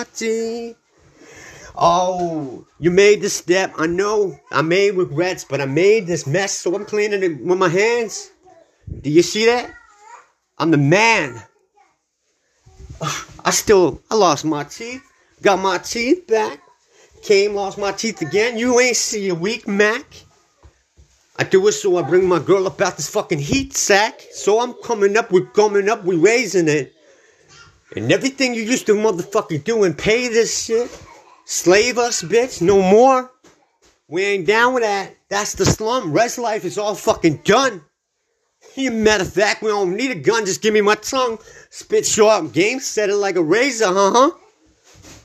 Oh, 1.76 2.66
you 2.78 2.90
made 2.90 3.20
this 3.20 3.34
step. 3.34 3.74
I 3.76 3.86
know 3.86 4.38
I 4.50 4.62
made 4.62 4.94
regrets, 4.94 5.44
but 5.44 5.60
I 5.60 5.66
made 5.66 6.06
this 6.06 6.26
mess, 6.26 6.52
so 6.52 6.74
I'm 6.74 6.84
cleaning 6.84 7.22
it 7.22 7.40
with 7.40 7.58
my 7.58 7.68
hands. 7.68 8.30
Do 9.00 9.10
you 9.10 9.22
see 9.22 9.46
that? 9.46 9.72
I'm 10.58 10.70
the 10.70 10.78
man. 10.78 11.42
I 13.44 13.50
still, 13.50 14.00
I 14.10 14.14
lost 14.14 14.44
my 14.44 14.64
teeth. 14.64 15.02
Got 15.42 15.58
my 15.60 15.78
teeth 15.78 16.26
back. 16.26 16.60
Came, 17.24 17.54
lost 17.54 17.78
my 17.78 17.90
teeth 17.90 18.20
again. 18.20 18.58
You 18.58 18.78
ain't 18.80 18.96
see 18.96 19.30
a 19.30 19.34
weak 19.34 19.66
Mac. 19.66 20.04
I 21.38 21.44
do 21.44 21.66
it 21.68 21.72
so 21.72 21.96
I 21.96 22.02
bring 22.02 22.28
my 22.28 22.38
girl 22.38 22.66
up 22.66 22.78
out 22.82 22.96
this 22.96 23.08
fucking 23.08 23.38
heat 23.38 23.74
sack. 23.74 24.20
So 24.30 24.60
I'm 24.60 24.74
coming 24.84 25.16
up, 25.16 25.32
we're 25.32 25.46
coming 25.46 25.88
up, 25.88 26.04
we 26.04 26.16
raising 26.16 26.68
it. 26.68 26.92
And 27.96 28.12
everything 28.12 28.54
you 28.54 28.62
used 28.62 28.84
to 28.86 28.92
motherfucking 28.92 29.64
do 29.64 29.84
and 29.84 29.96
pay 29.96 30.28
this 30.28 30.64
shit, 30.64 30.90
slave 31.46 31.96
us, 31.96 32.22
bitch, 32.22 32.60
no 32.60 32.82
more. 32.82 33.30
We 34.06 34.22
ain't 34.22 34.46
down 34.46 34.74
with 34.74 34.82
that. 34.82 35.16
That's 35.30 35.54
the 35.54 35.64
slum. 35.64 36.12
Rest 36.12 36.36
life 36.36 36.66
is 36.66 36.76
all 36.76 36.94
fucking 36.94 37.38
done. 37.44 37.80
You 38.74 38.90
matter 38.90 39.24
of 39.24 39.32
fact, 39.32 39.62
we 39.62 39.70
don't 39.70 39.96
need 39.96 40.10
a 40.10 40.14
gun, 40.14 40.44
just 40.44 40.60
give 40.60 40.74
me 40.74 40.82
my 40.82 40.96
tongue. 40.96 41.38
Spit 41.70 42.04
sharp 42.04 42.52
game, 42.52 42.80
set 42.80 43.08
it 43.08 43.16
like 43.16 43.36
a 43.36 43.42
razor, 43.42 43.86
huh 43.86 44.12
huh? 44.12 44.30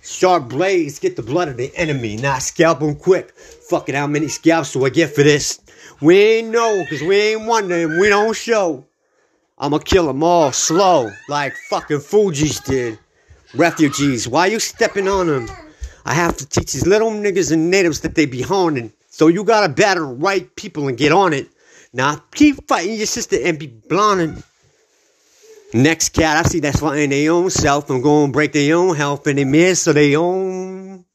Sharp 0.10 0.49
blades, 0.49 0.97
get 0.97 1.16
the 1.16 1.22
blood 1.22 1.49
of 1.49 1.57
the 1.57 1.72
enemy, 1.76 2.18
not 2.18 2.41
scalp 2.41 2.80
them 2.80 2.95
quick. 2.95 3.32
Fucking 3.32 3.93
how 3.93 4.07
many 4.07 4.28
scalps 4.28 4.74
do 4.74 4.84
I 4.84 4.89
get 4.89 5.14
for 5.14 5.22
this? 5.22 5.62
We 6.01 6.20
ain't 6.20 6.49
know, 6.49 6.84
cause 6.89 7.01
we 7.01 7.16
ain't 7.16 7.45
wondering, 7.45 7.99
we 7.99 8.10
don't 8.10 8.36
show. 8.36 8.88
I'ma 9.60 9.78
kill 9.78 10.07
them 10.07 10.24
all 10.24 10.51
slow, 10.51 11.12
like 11.30 11.53
fucking 11.70 11.99
Fugees 11.99 12.66
did. 12.66 12.97
Refugees, 13.53 14.28
why 14.28 14.47
you 14.47 14.60
stepping 14.60 15.07
on 15.07 15.28
them? 15.28 15.47
I 16.05 16.16
have 16.16 16.36
to 16.38 16.45
teach 16.49 16.74
these 16.74 16.88
little 16.88 17.12
niggas 17.12 17.51
and 17.51 17.70
natives 17.70 17.99
that 18.01 18.16
they 18.16 18.26
be 18.26 18.41
haunting. 18.41 18.91
So 19.12 19.28
you 19.28 19.43
gotta 19.43 19.72
batter 19.72 20.01
the 20.01 20.07
right 20.07 20.53
people 20.55 20.88
and 20.88 20.97
get 20.97 21.12
on 21.12 21.34
it. 21.34 21.49
Now 21.93 22.16
keep 22.34 22.68
fighting 22.68 22.95
your 22.95 23.05
sister 23.05 23.38
and 23.43 23.60
be 23.60 23.68
blinding. 23.68 24.43
Next 25.74 26.09
cat, 26.09 26.45
I 26.45 26.49
see 26.49 26.59
that's 26.59 26.80
fighting 26.80 27.11
their 27.11 27.32
own 27.32 27.49
self 27.49 27.89
and 27.89 28.01
going 28.01 28.30
to 28.30 28.34
break 28.34 28.53
their 28.53 28.76
own 28.76 28.95
health 28.95 29.28
in 29.28 29.36
the 29.36 29.45
miss 29.45 29.82
so 29.84 29.93
they 29.93 30.15
own 30.15 31.05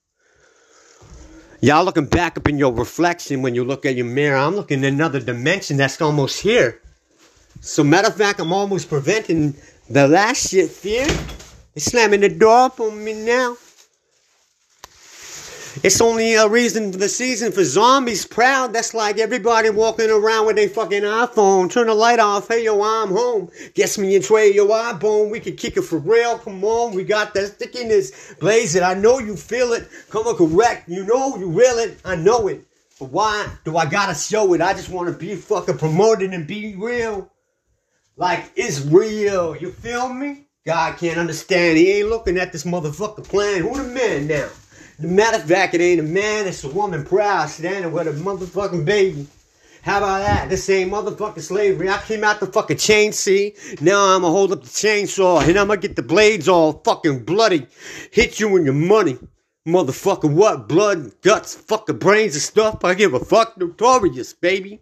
Y'all 1.65 1.83
looking 1.83 2.05
back 2.05 2.37
up 2.37 2.47
in 2.47 2.59
your 2.59 2.75
reflection 2.75 3.41
when 3.41 3.55
you 3.55 3.65
look 3.65 3.87
at 3.87 3.97
your 3.97 4.05
mirror. 4.05 4.37
I'm 4.37 4.55
looking 4.55 4.81
in 4.81 4.93
another 4.93 5.19
dimension 5.19 5.79
that's 5.79 5.99
almost 5.99 6.43
here. 6.43 6.79
So 7.63 7.83
matter 7.83 8.09
of 8.09 8.17
fact, 8.17 8.39
I'm 8.39 8.53
almost 8.53 8.91
preventing 8.91 9.55
the 9.89 10.07
last 10.07 10.51
shit 10.51 10.71
fear. 10.71 11.07
It's 11.75 11.87
slamming 11.87 12.21
the 12.21 12.29
door 12.29 12.67
up 12.67 12.81
on 12.81 13.03
me 13.03 13.15
now. 13.15 13.57
It's 15.85 16.01
only 16.01 16.33
a 16.33 16.49
reason 16.49 16.93
for 16.93 16.99
the 16.99 17.11
season 17.11 17.53
for 17.53 17.63
zombies 17.63 18.25
proud. 18.25 18.73
That's 18.73 18.95
like 18.95 19.19
everybody 19.19 19.69
walking 19.69 20.09
around 20.09 20.47
with 20.47 20.57
their 20.57 20.71
fucking 20.71 21.03
iPhone. 21.03 21.71
Turn 21.71 21.89
the 21.89 21.95
light 21.95 22.19
off. 22.19 22.49
Hey, 22.49 22.65
yo, 22.65 22.83
I'm 22.83 23.11
home. 23.11 23.51
Guess 23.75 23.99
me 23.99 24.17
and 24.17 24.25
Trey, 24.25 24.55
yo, 24.55 24.73
I 24.73 24.95
bone. 24.95 25.29
We 25.29 25.41
can 25.41 25.57
kick 25.57 25.77
it 25.77 25.83
for 25.83 25.99
real. 25.99 26.39
Come 26.39 26.65
on. 26.65 26.95
We 26.95 27.05
got 27.05 27.35
that 27.35 27.49
stickiness. 27.49 28.33
Blaze 28.41 28.75
it. 28.77 28.83
I 28.83 28.95
know 28.95 29.19
you 29.19 29.37
feel 29.37 29.75
it. 29.75 29.87
Come 30.09 30.27
on, 30.27 30.37
correct. 30.37 30.89
You 30.89 31.05
know 31.05 31.37
you 31.37 31.51
will 31.51 31.77
it. 31.77 32.01
I 32.03 32.17
know 32.17 32.49
it. 32.49 32.65
But 32.99 33.11
why 33.11 33.47
do 33.65 33.77
I 33.77 33.85
gotta 33.85 34.15
show 34.15 34.55
it? 34.55 34.63
I 34.63 34.73
just 34.73 34.89
wanna 34.89 35.13
be 35.13 35.37
fucking 35.37 35.77
promoted 35.77 36.33
and 36.33 36.47
be 36.47 36.77
real. 36.77 37.31
Like, 38.17 38.53
it's 38.57 38.81
real. 38.81 39.55
You 39.55 39.71
feel 39.71 40.09
me? 40.09 40.47
God 40.65 40.97
can't 40.97 41.19
understand. 41.19 41.77
He 41.77 41.93
ain't 41.93 42.09
looking 42.09 42.39
at 42.39 42.53
this 42.53 42.65
motherfucker 42.65 43.23
plan. 43.23 43.61
Who 43.61 43.77
the 43.77 43.85
man 43.85 44.29
now? 44.29 44.49
The 44.99 45.09
matter 45.09 45.39
of 45.39 45.45
fact, 45.45 45.75
it 45.75 45.81
ain't 45.81 46.01
a 46.01 46.05
man, 46.05 46.47
it's 46.47 46.63
a 46.63 46.69
woman 46.69 47.05
proud 47.05 47.49
standing 47.49 47.91
with 47.91 48.07
a 48.07 48.13
motherfucking 48.13 48.85
baby. 48.85 49.27
How 49.83 49.99
about 49.99 50.21
that? 50.21 50.49
This 50.49 50.71
ain't 50.71 50.93
motherfucking 50.93 51.43
slavery. 51.43 51.91
I 51.91 51.99
came 51.99 52.23
out 52.23 52.41
the 52.41 52.47
fucking 52.47 52.79
chain, 52.79 53.13
see? 53.13 53.55
Now 53.81 54.17
I'ma 54.17 54.31
hold 54.31 54.53
up 54.53 54.63
the 54.63 54.69
chainsaw 54.69 55.47
and 55.47 55.59
I'ma 55.59 55.77
get 55.77 55.97
the 55.97 56.03
blades 56.03 56.49
all 56.49 56.81
fucking 56.85 57.25
bloody. 57.25 57.67
Hit 58.13 58.39
you 58.39 58.57
in 58.57 58.65
your 58.65 58.75
money. 58.75 59.19
Motherfucker, 59.67 60.33
what? 60.33 60.69
Blood, 60.69 61.21
guts, 61.23 61.55
fucking 61.55 61.99
brains 61.99 62.35
and 62.35 62.43
stuff. 62.43 62.85
I 62.85 62.95
give 62.95 63.15
a 63.15 63.21
fuck. 63.21 63.59
Notorious, 63.59 64.33
baby. 64.33 64.81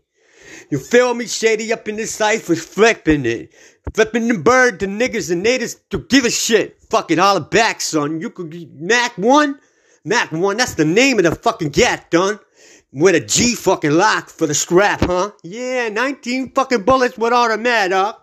You 0.71 0.79
feel 0.79 1.15
me? 1.15 1.27
Shady 1.27 1.73
up 1.73 1.89
in 1.89 1.97
this 1.97 2.13
cipher, 2.13 2.55
flipping 2.55 3.25
it. 3.25 3.53
Flipping 3.95 4.29
the 4.29 4.39
bird 4.39 4.79
to 4.81 4.87
niggas 4.87 5.31
and 5.33 5.43
natives 5.43 5.77
to 5.91 5.99
give 5.99 6.25
a 6.25 6.31
shit. 6.31 6.81
Fucking 6.91 7.19
holler 7.19 7.41
back, 7.41 7.81
son. 7.81 8.21
You 8.21 8.31
could 8.31 8.81
Mac 8.81 9.17
1. 9.17 9.59
Mac 10.05 10.33
1, 10.33 10.57
that's 10.57 10.75
the 10.75 10.85
name 10.85 11.19
of 11.19 11.25
the 11.25 11.35
fucking 11.35 11.71
gat, 11.71 12.11
done. 12.11 12.41
With 12.93 13.15
a 13.15 13.21
G 13.21 13.55
fucking 13.55 13.93
lock 13.93 14.29
for 14.29 14.47
the 14.47 14.55
strap, 14.55 15.01
huh? 15.01 15.31
Yeah, 15.43 15.89
19 15.89 16.53
fucking 16.53 16.83
bullets 16.83 17.17
with 17.17 17.33
automatic. 17.33 18.17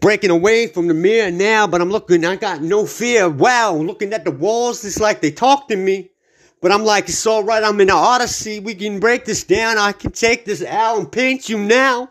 Breaking 0.00 0.30
away 0.30 0.66
from 0.66 0.88
the 0.88 0.94
mirror 0.94 1.30
now, 1.30 1.66
but 1.66 1.80
I'm 1.80 1.90
looking, 1.90 2.24
I 2.24 2.36
got 2.36 2.60
no 2.60 2.84
fear. 2.84 3.30
Wow, 3.30 3.76
looking 3.76 4.12
at 4.12 4.24
the 4.24 4.30
walls, 4.30 4.84
it's 4.84 5.00
like 5.00 5.20
they 5.20 5.30
talk 5.30 5.68
to 5.68 5.76
me. 5.76 6.10
But 6.60 6.72
I'm 6.72 6.84
like, 6.84 7.08
it's 7.08 7.26
alright, 7.26 7.62
I'm 7.62 7.80
in 7.80 7.86
the 7.88 7.94
Odyssey. 7.94 8.58
We 8.58 8.74
can 8.74 8.98
break 8.98 9.24
this 9.24 9.44
down. 9.44 9.78
I 9.78 9.92
can 9.92 10.10
take 10.12 10.44
this 10.44 10.64
out 10.64 10.98
and 10.98 11.10
paint 11.10 11.48
you 11.48 11.58
now. 11.58 12.10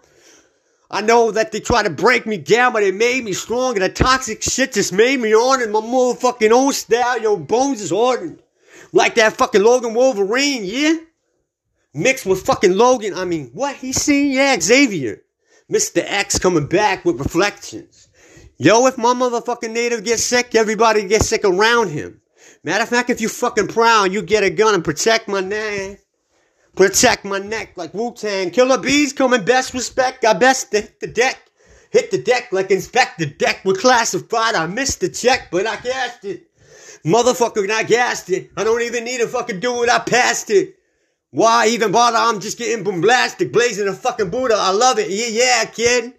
I 0.93 1.01
know 1.01 1.31
that 1.31 1.51
they 1.51 1.59
try 1.59 1.81
to 1.81 1.89
break 1.89 2.27
me 2.27 2.37
down, 2.37 2.71
but 2.71 2.83
it 2.83 2.93
made 2.93 3.23
me 3.23 3.33
strong. 3.33 3.73
And 3.73 3.81
the 3.81 3.89
toxic 3.89 4.43
shit 4.43 4.73
just 4.73 4.93
made 4.93 5.19
me 5.19 5.33
on 5.33 5.71
my 5.71 5.79
motherfucking 5.79 6.51
own 6.51 6.71
style. 6.71 7.19
Your 7.19 7.35
bones 7.35 7.81
is 7.81 7.89
hardened. 7.89 8.43
Like 8.91 9.15
that 9.15 9.33
fucking 9.33 9.63
Logan 9.63 9.95
Wolverine, 9.95 10.63
yeah? 10.63 10.97
Mixed 11.95 12.27
with 12.27 12.45
fucking 12.45 12.77
Logan. 12.77 13.15
I 13.15 13.25
mean, 13.25 13.49
what 13.53 13.75
he 13.75 13.91
seen? 13.91 14.33
Yeah, 14.33 14.55
Xavier. 14.59 15.23
Mr. 15.67 16.03
X 16.05 16.37
coming 16.37 16.67
back 16.67 17.05
with 17.05 17.17
reflections. 17.17 18.07
Yo, 18.59 18.85
if 18.85 18.95
my 18.99 19.15
motherfucking 19.15 19.71
native 19.71 20.03
gets 20.03 20.23
sick, 20.23 20.53
everybody 20.53 21.07
gets 21.07 21.27
sick 21.27 21.43
around 21.43 21.89
him. 21.89 22.21
Matter 22.63 22.83
of 22.83 22.89
fact, 22.89 23.09
if 23.09 23.19
you 23.19 23.29
fucking 23.29 23.69
proud, 23.69 24.11
you 24.11 24.21
get 24.21 24.43
a 24.43 24.51
gun 24.51 24.75
and 24.75 24.85
protect 24.85 25.27
my 25.27 25.41
neck. 25.41 26.02
Protect 26.75 27.23
my 27.23 27.37
neck 27.37 27.73
like 27.75 27.93
Wu-Tang. 27.93 28.49
Killer 28.49 28.79
bees 28.79 29.13
coming 29.13 29.45
best 29.45 29.73
respect. 29.73 30.25
I 30.25 30.33
best 30.33 30.71
hit 30.71 30.99
the 30.99 31.07
deck. 31.07 31.37
Hit 31.91 32.09
the 32.09 32.17
deck 32.17 32.51
like 32.51 32.69
Inspectah 32.69 33.37
Deck. 33.37 33.61
We're 33.63 33.75
classified. 33.75 34.55
I 34.55 34.65
missed 34.65 35.01
the 35.01 35.09
check, 35.09 35.49
but 35.51 35.67
I 35.67 35.75
cashed 35.75 36.25
it. 36.25 36.47
Motherfucker, 37.05 37.69
I 37.69 37.83
gassed 37.83 38.31
it. 38.31 38.49
I 38.57 38.63
don't 38.63 38.81
even 38.81 39.03
need 39.03 39.19
to 39.19 39.27
fucking 39.27 39.59
do 39.59 39.83
it. 39.83 39.89
I 39.89 39.99
passed 39.99 40.49
it. 40.49 40.75
Why 41.29 41.67
even 41.67 41.91
bother? 41.91 42.17
I'm 42.17 42.39
just 42.39 42.57
getting 42.57 42.83
bombastic, 42.83 43.53
blazing 43.53 43.87
a 43.87 43.93
fucking 43.93 44.31
Buddha. 44.31 44.55
I 44.57 44.71
love 44.71 44.97
it. 44.97 45.09
Yeah, 45.09 45.27
yeah, 45.27 45.65
kid. 45.65 46.13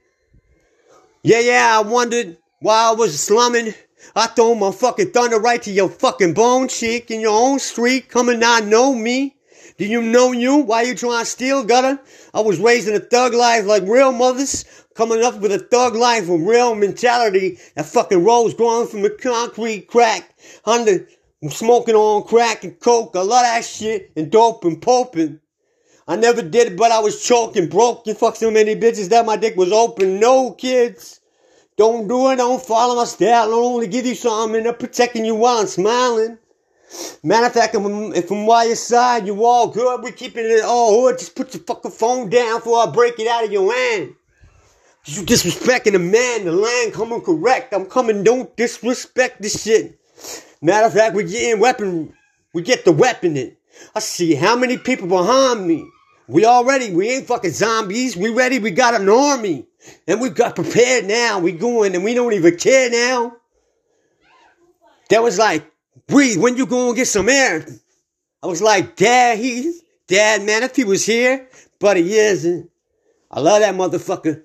Yeah, 1.23 1.41
yeah, 1.41 1.79
I 1.79 1.89
wondered 1.89 2.37
why 2.61 2.91
I 2.91 2.93
was 2.93 3.19
slumming. 3.19 3.75
I 4.15 4.27
throw 4.27 4.55
my 4.55 4.71
fucking 4.71 5.11
thunder 5.11 5.41
right 5.41 5.63
to 5.63 5.73
your 5.73 5.89
fucking 5.89 6.35
bone 6.35 6.69
cheek 6.69 7.11
in 7.11 7.21
your 7.21 7.37
own 7.37 7.59
street. 7.59 8.09
coming 8.09 8.39
not 8.39 8.67
know 8.67 8.95
me. 8.95 9.34
Do 9.77 9.87
you 9.87 10.01
know 10.01 10.31
you? 10.31 10.59
Why 10.59 10.83
you 10.83 10.95
trying 10.95 11.25
to 11.25 11.31
steal, 11.31 11.65
gutter? 11.65 12.01
I 12.33 12.41
was 12.41 12.61
raised 12.61 12.87
in 12.87 12.95
a 12.95 13.01
thug 13.01 13.35
life 13.35 13.65
like 13.67 13.83
real 13.83 14.13
mothers, 14.13 14.65
coming 14.95 15.23
up 15.23 15.41
with 15.41 15.51
a 15.51 15.59
thug 15.59 15.97
life 15.97 16.29
with 16.29 16.43
real 16.43 16.77
mentality. 16.77 17.59
That 17.75 17.87
fucking 17.87 18.23
rose 18.23 18.55
growing 18.55 18.87
from 18.87 19.03
the 19.03 19.11
concrete 19.11 19.89
crack, 19.89 20.37
under 20.65 21.09
smoking 21.49 21.97
on 21.97 22.23
crack 22.23 22.63
and 22.63 22.79
coke. 22.79 23.17
I 23.17 23.23
love 23.23 23.43
that 23.43 23.65
shit 23.65 24.13
and 24.15 24.31
dope 24.31 24.65
and 24.65 24.81
poping. 24.81 25.41
I 26.07 26.17
never 26.17 26.43
did 26.43 26.73
it, 26.73 26.77
but 26.77 26.93
I 26.93 27.01
was 27.01 27.25
choking, 27.25 27.69
broke. 27.69 28.07
You 28.07 28.15
fuck 28.15 28.37
so 28.37 28.53
many 28.53 28.77
bitches 28.77 29.09
that 29.09 29.27
my 29.27 29.37
dick 29.37 29.57
was 29.57 29.73
open. 29.73 30.21
No 30.21 30.53
kids. 30.53 31.21
Don't 31.77 32.07
do 32.07 32.31
it, 32.31 32.37
don't 32.37 32.63
follow 32.63 32.95
my 32.95 33.05
style. 33.05 33.53
I'll 33.53 33.55
only 33.55 33.89
give 33.89 34.07
you 34.07 34.15
something, 34.15 34.59
and 34.59 34.69
I'm 34.69 34.77
protecting 34.77 35.25
you 35.25 35.35
while 35.35 35.59
I'm 35.59 35.67
smiling. 35.67 36.39
Matter 37.23 37.47
of 37.47 37.53
fact, 37.53 37.75
if 37.75 38.31
I'm 38.31 38.47
by 38.47 38.65
your 38.65 38.77
side, 38.77 39.27
you 39.27 39.45
all 39.45 39.69
good. 39.69 40.03
We're 40.03 40.13
keeping 40.13 40.45
it 40.45 40.65
all 40.65 41.03
hood. 41.03 41.19
Just 41.19 41.35
put 41.35 41.55
your 41.55 41.63
fucking 41.63 41.91
phone 41.91 42.29
down 42.29 42.59
before 42.59 42.87
I 42.87 42.91
break 42.91 43.19
it 43.19 43.27
out 43.27 43.45
of 43.45 43.53
your 43.53 43.73
hand. 43.75 44.15
You 45.07 45.23
disrespecting 45.23 45.93
the 45.93 45.99
man, 45.99 46.45
the 46.45 46.53
land 46.53 46.95
coming 46.95 47.21
correct. 47.21 47.75
I'm 47.75 47.87
coming, 47.87 48.25
don't 48.25 48.57
disrespect 48.57 49.43
this 49.43 49.63
shit. 49.63 49.99
Matter 50.63 50.87
of 50.87 50.95
fact, 50.95 51.15
we 51.15 51.25
getting 51.25 51.61
weapon, 51.61 52.15
we 52.55 52.63
get 52.63 52.85
the 52.85 52.93
weapon 52.93 53.37
in. 53.37 53.57
I 53.95 54.01
see 54.01 54.35
how 54.35 54.57
many 54.57 54.79
people 54.79 55.09
behind 55.09 55.67
me. 55.67 55.87
We 56.27 56.47
already, 56.47 56.91
we 56.91 57.11
ain't 57.11 57.27
fucking 57.27 57.51
zombies. 57.51 58.17
We 58.17 58.31
ready, 58.31 58.59
we 58.59 58.71
got 58.71 58.99
an 58.99 59.09
army. 59.09 59.67
And 60.07 60.21
we 60.21 60.31
got 60.31 60.55
prepared 60.55 61.05
now. 61.05 61.39
We 61.39 61.53
going 61.53 61.95
and 61.95 62.03
we 62.03 62.15
don't 62.15 62.33
even 62.33 62.57
care 62.57 62.89
now. 62.89 63.37
That 65.11 65.23
was 65.23 65.39
like, 65.39 65.71
breathe, 66.07 66.41
when 66.41 66.57
you 66.57 66.67
going 66.67 66.93
to 66.93 66.97
get 66.97 67.07
some 67.07 67.29
air? 67.29 67.67
I 68.43 68.47
was 68.47 68.63
like, 68.63 68.97
Dad, 68.97 69.39
he, 69.39 69.81
Dad, 70.07 70.43
man, 70.43 70.63
if 70.63 70.77
he 70.77 70.85
was 70.85 71.07
here, 71.07 71.49
but 71.79 71.97
he 71.97 72.15
isn't. 72.15 72.71
I 73.31 73.41
love 73.41 73.61
that 73.61 73.75
motherfucker. 73.75 74.45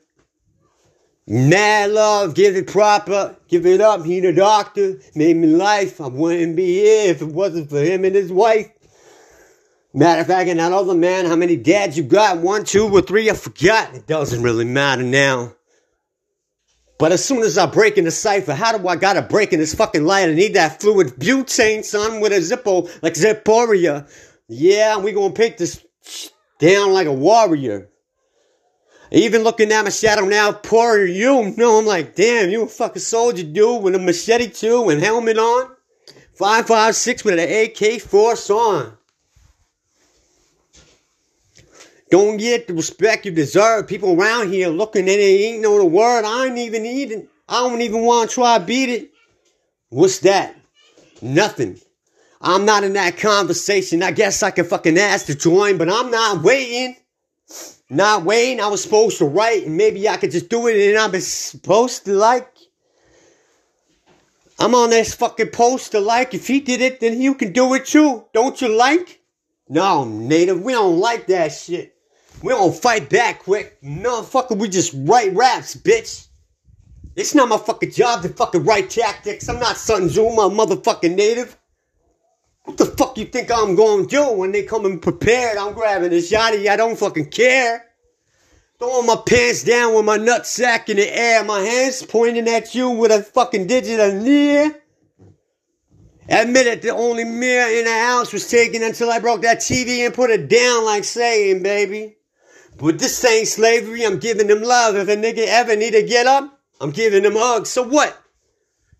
Mad 1.27 1.91
love, 1.91 2.33
give 2.33 2.55
it 2.55 2.65
proper, 2.65 3.37
give 3.47 3.67
it 3.67 3.81
up. 3.81 4.03
He 4.03 4.19
the 4.19 4.33
doctor, 4.33 4.99
made 5.13 5.37
me 5.37 5.45
life. 5.45 6.01
I 6.01 6.07
wouldn't 6.07 6.55
be 6.55 6.65
here 6.65 7.11
if 7.11 7.21
it 7.21 7.27
wasn't 7.27 7.69
for 7.69 7.79
him 7.79 8.03
and 8.03 8.15
his 8.15 8.31
wife. 8.31 8.71
Matter 9.93 10.21
of 10.21 10.27
fact, 10.27 10.49
and 10.49 10.59
that 10.59 10.71
other 10.71 10.95
man, 10.95 11.25
how 11.25 11.35
many 11.35 11.55
dads 11.55 11.97
you 11.97 12.03
got? 12.03 12.39
One, 12.39 12.63
two, 12.63 12.87
or 12.87 13.01
three? 13.01 13.29
I 13.29 13.35
forgot. 13.35 13.93
It 13.93 14.07
doesn't 14.07 14.41
really 14.41 14.65
matter 14.65 15.03
now. 15.03 15.53
But 16.99 17.13
as 17.13 17.23
soon 17.23 17.43
as 17.43 17.57
I 17.57 17.65
break 17.65 17.97
in 17.97 18.03
the 18.03 18.11
cipher, 18.11 18.53
how 18.53 18.77
do 18.77 18.85
I 18.87 18.97
gotta 18.97 19.21
break 19.21 19.53
in 19.53 19.59
this 19.59 19.73
fucking 19.73 20.03
light? 20.03 20.27
I 20.27 20.33
need 20.33 20.53
that 20.55 20.81
fluid 20.81 21.07
butane, 21.15 21.83
son, 21.83 22.19
with 22.19 22.33
a 22.33 22.39
Zippo, 22.39 22.91
like 23.01 23.13
Zipporia. 23.13 24.07
Yeah, 24.49 24.97
we 24.97 25.13
gonna 25.13 25.33
pick 25.33 25.57
this 25.57 25.83
down 26.59 26.91
like 26.91 27.07
a 27.07 27.13
warrior. 27.13 27.89
Even 29.11 29.43
looking 29.43 29.71
at 29.71 29.83
my 29.83 29.89
shadow 29.89 30.25
now, 30.25 30.51
poor 30.51 31.05
you 31.05 31.51
know, 31.57 31.79
I'm 31.79 31.85
like, 31.85 32.15
damn, 32.15 32.49
you 32.49 32.63
a 32.63 32.67
fucking 32.67 33.01
soldier, 33.01 33.43
dude, 33.43 33.81
with 33.81 33.95
a 33.95 33.99
machete 33.99 34.49
too 34.49 34.89
and 34.89 35.01
helmet 35.01 35.37
on. 35.37 35.71
556 36.35 37.23
with 37.23 37.39
an 37.39 37.49
AK 37.49 38.01
force 38.01 38.49
on. 38.49 38.98
Don't 42.11 42.37
get 42.37 42.67
the 42.67 42.73
respect 42.73 43.25
you 43.25 43.31
deserve. 43.31 43.87
People 43.87 44.19
around 44.19 44.51
here 44.51 44.69
looking 44.69 45.07
at 45.07 45.19
it 45.19 45.21
ain't 45.21 45.61
know 45.61 45.77
the 45.77 45.85
word. 45.85 46.25
I 46.25 46.47
ain't 46.47 46.57
even 46.57 46.85
eating. 46.85 47.27
I 47.47 47.59
don't 47.61 47.81
even 47.81 48.01
want 48.01 48.29
to 48.29 48.35
try 48.35 48.57
to 48.57 48.65
beat 48.65 48.89
it. 48.89 49.11
What's 49.89 50.19
that? 50.19 50.55
Nothing. 51.21 51.79
I'm 52.41 52.65
not 52.65 52.83
in 52.83 52.93
that 52.93 53.17
conversation. 53.17 54.01
I 54.01 54.11
guess 54.11 54.41
I 54.41 54.51
can 54.51 54.65
fucking 54.65 54.97
ask 54.97 55.27
to 55.27 55.35
join, 55.35 55.77
but 55.77 55.91
I'm 55.91 56.09
not 56.09 56.41
waiting. 56.41 56.95
Not 57.89 58.23
waiting. 58.23 58.61
I 58.61 58.67
was 58.67 58.81
supposed 58.81 59.17
to 59.17 59.25
write, 59.25 59.65
and 59.65 59.77
maybe 59.77 60.07
I 60.07 60.17
could 60.17 60.31
just 60.31 60.49
do 60.49 60.67
it, 60.67 60.77
and 60.77 60.97
I'm 60.97 61.19
supposed 61.19 62.05
to 62.05 62.13
like. 62.13 62.55
I'm 64.59 64.75
on 64.75 64.89
this 64.89 65.13
fucking 65.13 65.49
poster 65.49 65.99
like. 65.99 66.33
If 66.33 66.47
he 66.47 66.59
did 66.59 66.81
it, 66.81 66.99
then 66.99 67.21
you 67.21 67.33
can 67.35 67.51
do 67.51 67.73
it 67.73 67.85
too. 67.85 68.25
Don't 68.33 68.61
you 68.61 68.69
like? 68.69 69.21
No, 69.67 70.03
native, 70.03 70.61
we 70.61 70.73
don't 70.73 70.99
like 70.99 71.27
that 71.27 71.51
shit. 71.51 71.95
We 72.41 72.49
don't 72.49 72.75
fight 72.75 73.09
back 73.09 73.39
quick. 73.39 73.77
No, 73.81 74.21
fucker, 74.21 74.57
we 74.57 74.69
just 74.69 74.93
write 74.95 75.33
raps, 75.33 75.75
bitch. 75.75 76.27
It's 77.15 77.35
not 77.35 77.49
my 77.49 77.57
fucking 77.57 77.91
job 77.91 78.21
to 78.21 78.29
fucking 78.29 78.63
write 78.63 78.89
tactics. 78.89 79.49
I'm 79.49 79.59
not 79.59 79.77
Sun 79.77 80.07
Tzu, 80.07 80.23
my 80.29 80.43
motherfucking 80.43 81.15
native. 81.15 81.57
What 82.63 82.77
the 82.77 82.85
fuck 82.85 83.17
you 83.17 83.25
think 83.25 83.51
I'm 83.51 83.75
to 83.75 84.05
do 84.07 84.31
when 84.31 84.51
they 84.51 84.63
come 84.63 84.85
in 84.85 84.99
prepared? 84.99 85.57
I'm 85.57 85.73
grabbing 85.73 86.13
a 86.13 86.21
shotty. 86.21 86.67
I 86.67 86.77
don't 86.77 86.97
fucking 86.97 87.31
care. 87.31 87.83
Throwing 88.77 89.07
my 89.07 89.17
pants 89.25 89.63
down 89.63 89.95
with 89.95 90.05
my 90.05 90.17
nutsack 90.17 90.87
in 90.87 90.97
the 90.97 91.17
air. 91.17 91.43
My 91.43 91.59
hands 91.59 92.03
pointing 92.03 92.47
at 92.47 92.73
you 92.73 92.91
with 92.91 93.11
a 93.11 93.23
fucking 93.23 93.67
digital 93.67 94.13
near. 94.13 94.81
Admit 96.29 96.67
it, 96.67 96.81
the 96.83 96.91
only 96.91 97.23
mirror 97.23 97.69
in 97.69 97.85
the 97.85 97.91
house 97.91 98.31
was 98.31 98.47
taken 98.47 98.83
until 98.83 99.09
I 99.09 99.19
broke 99.19 99.41
that 99.41 99.57
TV 99.57 100.05
and 100.05 100.13
put 100.13 100.29
it 100.29 100.47
down 100.47 100.85
like 100.85 101.03
saying, 101.03 101.63
baby. 101.63 102.18
But 102.79 102.97
this 102.97 103.25
ain't 103.25 103.47
slavery, 103.47 104.05
I'm 104.05 104.19
giving 104.19 104.47
them 104.47 104.63
love. 104.63 104.95
If 104.95 105.09
a 105.09 105.15
nigga 105.15 105.45
ever 105.45 105.75
need 105.75 105.91
to 105.91 106.03
get 106.03 106.27
up, 106.27 106.59
I'm 106.79 106.91
giving 106.91 107.23
them 107.23 107.35
hugs. 107.35 107.69
So 107.69 107.83
what? 107.83 108.17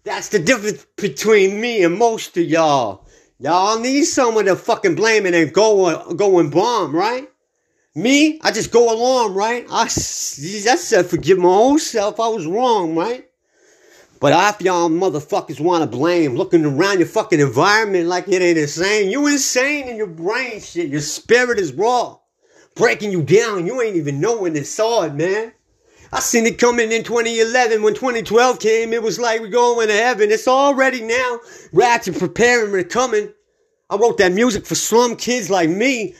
That's 0.04 0.30
the 0.30 0.40
difference 0.40 0.86
between 0.98 1.62
me 1.62 1.84
and 1.84 1.98
most 1.98 2.36
of 2.36 2.44
y'all. 2.44 3.08
Y'all 3.40 3.80
need 3.80 4.04
someone 4.04 4.46
to 4.46 4.58
fucking 4.58 4.96
blame 4.96 5.26
and 5.26 5.34
then 5.34 5.50
go, 5.50 6.14
go 6.14 6.40
and 6.40 6.52
bomb, 6.52 6.94
right? 6.94 7.30
Me, 7.96 8.38
I 8.42 8.52
just 8.52 8.72
go 8.72 8.94
along, 8.94 9.34
right? 9.34 9.66
I, 9.72 9.84
I 9.84 9.88
said 9.88 11.06
forgive 11.06 11.38
my 11.38 11.48
own 11.48 11.80
self. 11.80 12.20
I 12.20 12.28
was 12.28 12.46
wrong, 12.46 12.96
right? 12.96 13.30
But 14.20 14.34
if 14.56 14.62
y'all 14.62 14.90
motherfuckers 14.90 15.62
want 15.62 15.90
to 15.90 15.98
blame, 15.98 16.36
looking 16.36 16.66
around 16.66 17.00
your 17.00 17.08
fucking 17.08 17.40
environment 17.40 18.08
like 18.08 18.28
it 18.28 18.42
ain't 18.42 18.58
insane, 18.58 19.10
you 19.10 19.28
insane 19.28 19.88
in 19.88 19.96
your 19.96 20.08
brain 20.08 20.60
shit. 20.60 20.90
Your 20.90 21.00
spirit 21.00 21.60
is 21.60 21.72
raw 21.72 22.18
breaking 22.76 23.12
you 23.12 23.24
down. 23.24 23.66
You 23.66 23.82
ain't 23.82 23.96
even 23.96 24.20
knowing 24.20 24.56
it 24.56 24.66
saw 24.66 25.04
it, 25.04 25.14
man. 25.14 25.54
I 26.12 26.22
seen 26.22 26.48
it 26.48 26.58
coming 26.58 26.92
in 26.92 27.04
2011 27.04 27.84
when 27.84 27.94
2012 27.94 28.60
came. 28.60 28.94
It 28.94 29.04
was 29.04 29.20
like 29.20 29.42
we're 29.42 29.50
going 29.50 29.90
to 29.90 29.94
heaven. 29.94 30.32
It's 30.32 30.48
already 30.48 31.02
now. 31.02 31.40
Rats 31.72 32.08
are 32.08 32.14
preparing, 32.14 32.72
we're 32.72 32.84
coming. 32.84 33.32
I 33.92 33.96
wrote 33.96 34.18
that 34.18 34.32
music 34.32 34.66
for 34.66 34.76
slum 34.76 35.16
kids 35.16 35.50
like 35.50 35.70
me. 35.70 36.16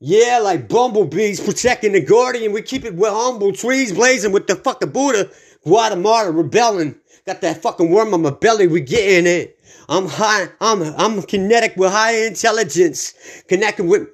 Yeah, 0.00 0.40
like 0.42 0.68
bumblebees 0.68 1.40
protecting 1.40 1.92
the 1.92 2.02
guardian. 2.02 2.52
We 2.52 2.60
keep 2.60 2.84
it 2.84 2.94
with 2.94 3.10
humble 3.10 3.52
trees 3.52 3.92
blazing 3.92 4.32
with 4.32 4.46
the 4.46 4.56
fucking 4.56 4.90
Buddha. 4.90 5.30
Guatemala 5.64 6.30
rebelling. 6.30 6.96
Got 7.26 7.40
that 7.40 7.62
fucking 7.62 7.90
worm 7.90 8.12
on 8.12 8.22
my 8.22 8.30
belly. 8.30 8.66
We 8.66 8.82
getting 8.82 9.26
it. 9.26 9.58
I'm 9.88 10.06
high. 10.06 10.48
I'm 10.60 10.82
I'm 10.82 11.22
kinetic 11.22 11.74
with 11.76 11.90
high 11.90 12.26
intelligence. 12.26 13.14
Connecting 13.48 13.88
with 13.88 14.08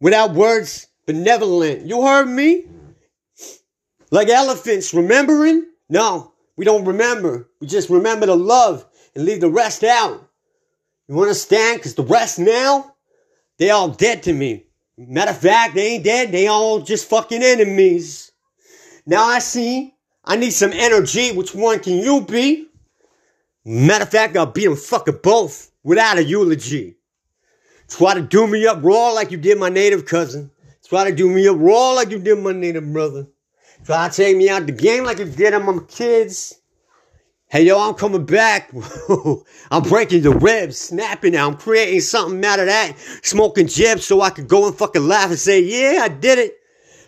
without 0.00 0.34
words 0.34 0.86
benevolent. 1.06 1.86
You 1.86 2.02
heard 2.02 2.26
me? 2.26 2.64
Like 4.10 4.28
elephants, 4.28 4.94
remembering? 4.94 5.66
No, 5.88 6.32
we 6.56 6.64
don't 6.64 6.84
remember. 6.84 7.48
We 7.60 7.66
just 7.66 7.90
remember 7.90 8.26
the 8.26 8.36
love 8.36 8.86
and 9.14 9.24
leave 9.24 9.40
the 9.40 9.50
rest 9.50 9.84
out. 9.84 10.28
You 11.08 11.20
understand? 11.20 11.78
Because 11.78 11.94
the 11.94 12.02
rest 12.02 12.38
now, 12.38 12.94
they 13.58 13.70
all 13.70 13.88
dead 13.88 14.24
to 14.24 14.32
me. 14.32 14.66
Matter 14.98 15.30
of 15.30 15.38
fact, 15.38 15.74
they 15.74 15.94
ain't 15.94 16.04
dead. 16.04 16.32
They 16.32 16.46
all 16.46 16.80
just 16.80 17.08
fucking 17.08 17.42
enemies. 17.42 18.32
Now 19.06 19.24
I 19.24 19.38
see. 19.38 19.94
I 20.24 20.36
need 20.36 20.50
some 20.52 20.72
energy. 20.72 21.32
Which 21.32 21.54
one 21.54 21.78
can 21.80 21.98
you 21.98 22.22
be? 22.22 22.68
Matter 23.64 24.04
of 24.04 24.10
fact, 24.10 24.36
I'll 24.36 24.46
beat 24.46 24.64
them 24.64 24.76
fucking 24.76 25.20
both 25.22 25.70
without 25.84 26.18
a 26.18 26.24
eulogy. 26.24 26.96
Try 27.88 28.14
to 28.14 28.22
do 28.22 28.46
me 28.46 28.66
up 28.66 28.82
raw 28.82 29.10
like 29.10 29.30
you 29.30 29.36
did 29.36 29.58
my 29.58 29.68
native 29.68 30.06
cousin. 30.06 30.50
Try 30.88 31.10
to 31.10 31.16
do 31.16 31.28
me 31.28 31.48
up 31.48 31.56
raw 31.58 31.92
like 31.92 32.10
you 32.10 32.20
did 32.20 32.38
my 32.38 32.52
native 32.52 32.92
brother. 32.92 33.26
Try 33.84 34.08
to 34.08 34.14
take 34.14 34.36
me 34.36 34.48
out 34.48 34.66
the 34.66 34.72
game 34.72 35.04
like 35.04 35.18
you 35.18 35.24
did 35.24 35.52
on 35.52 35.66
my 35.66 35.82
kids. 35.88 36.60
Hey 37.48 37.64
yo, 37.64 37.78
I'm 37.78 37.94
coming 37.94 38.24
back. 38.24 38.72
I'm 39.70 39.82
breaking 39.82 40.22
the 40.22 40.30
ribs, 40.30 40.78
snapping 40.78 41.32
now. 41.32 41.48
I'm 41.48 41.56
creating 41.56 42.00
something 42.02 42.44
out 42.44 42.60
of 42.60 42.66
that. 42.66 42.96
Smoking 43.22 43.66
jibs 43.66 44.06
so 44.06 44.20
I 44.20 44.30
could 44.30 44.46
go 44.46 44.66
and 44.66 44.76
fucking 44.76 45.06
laugh 45.06 45.30
and 45.30 45.38
say, 45.38 45.60
yeah, 45.60 46.02
I 46.02 46.08
did 46.08 46.38
it. 46.38 46.56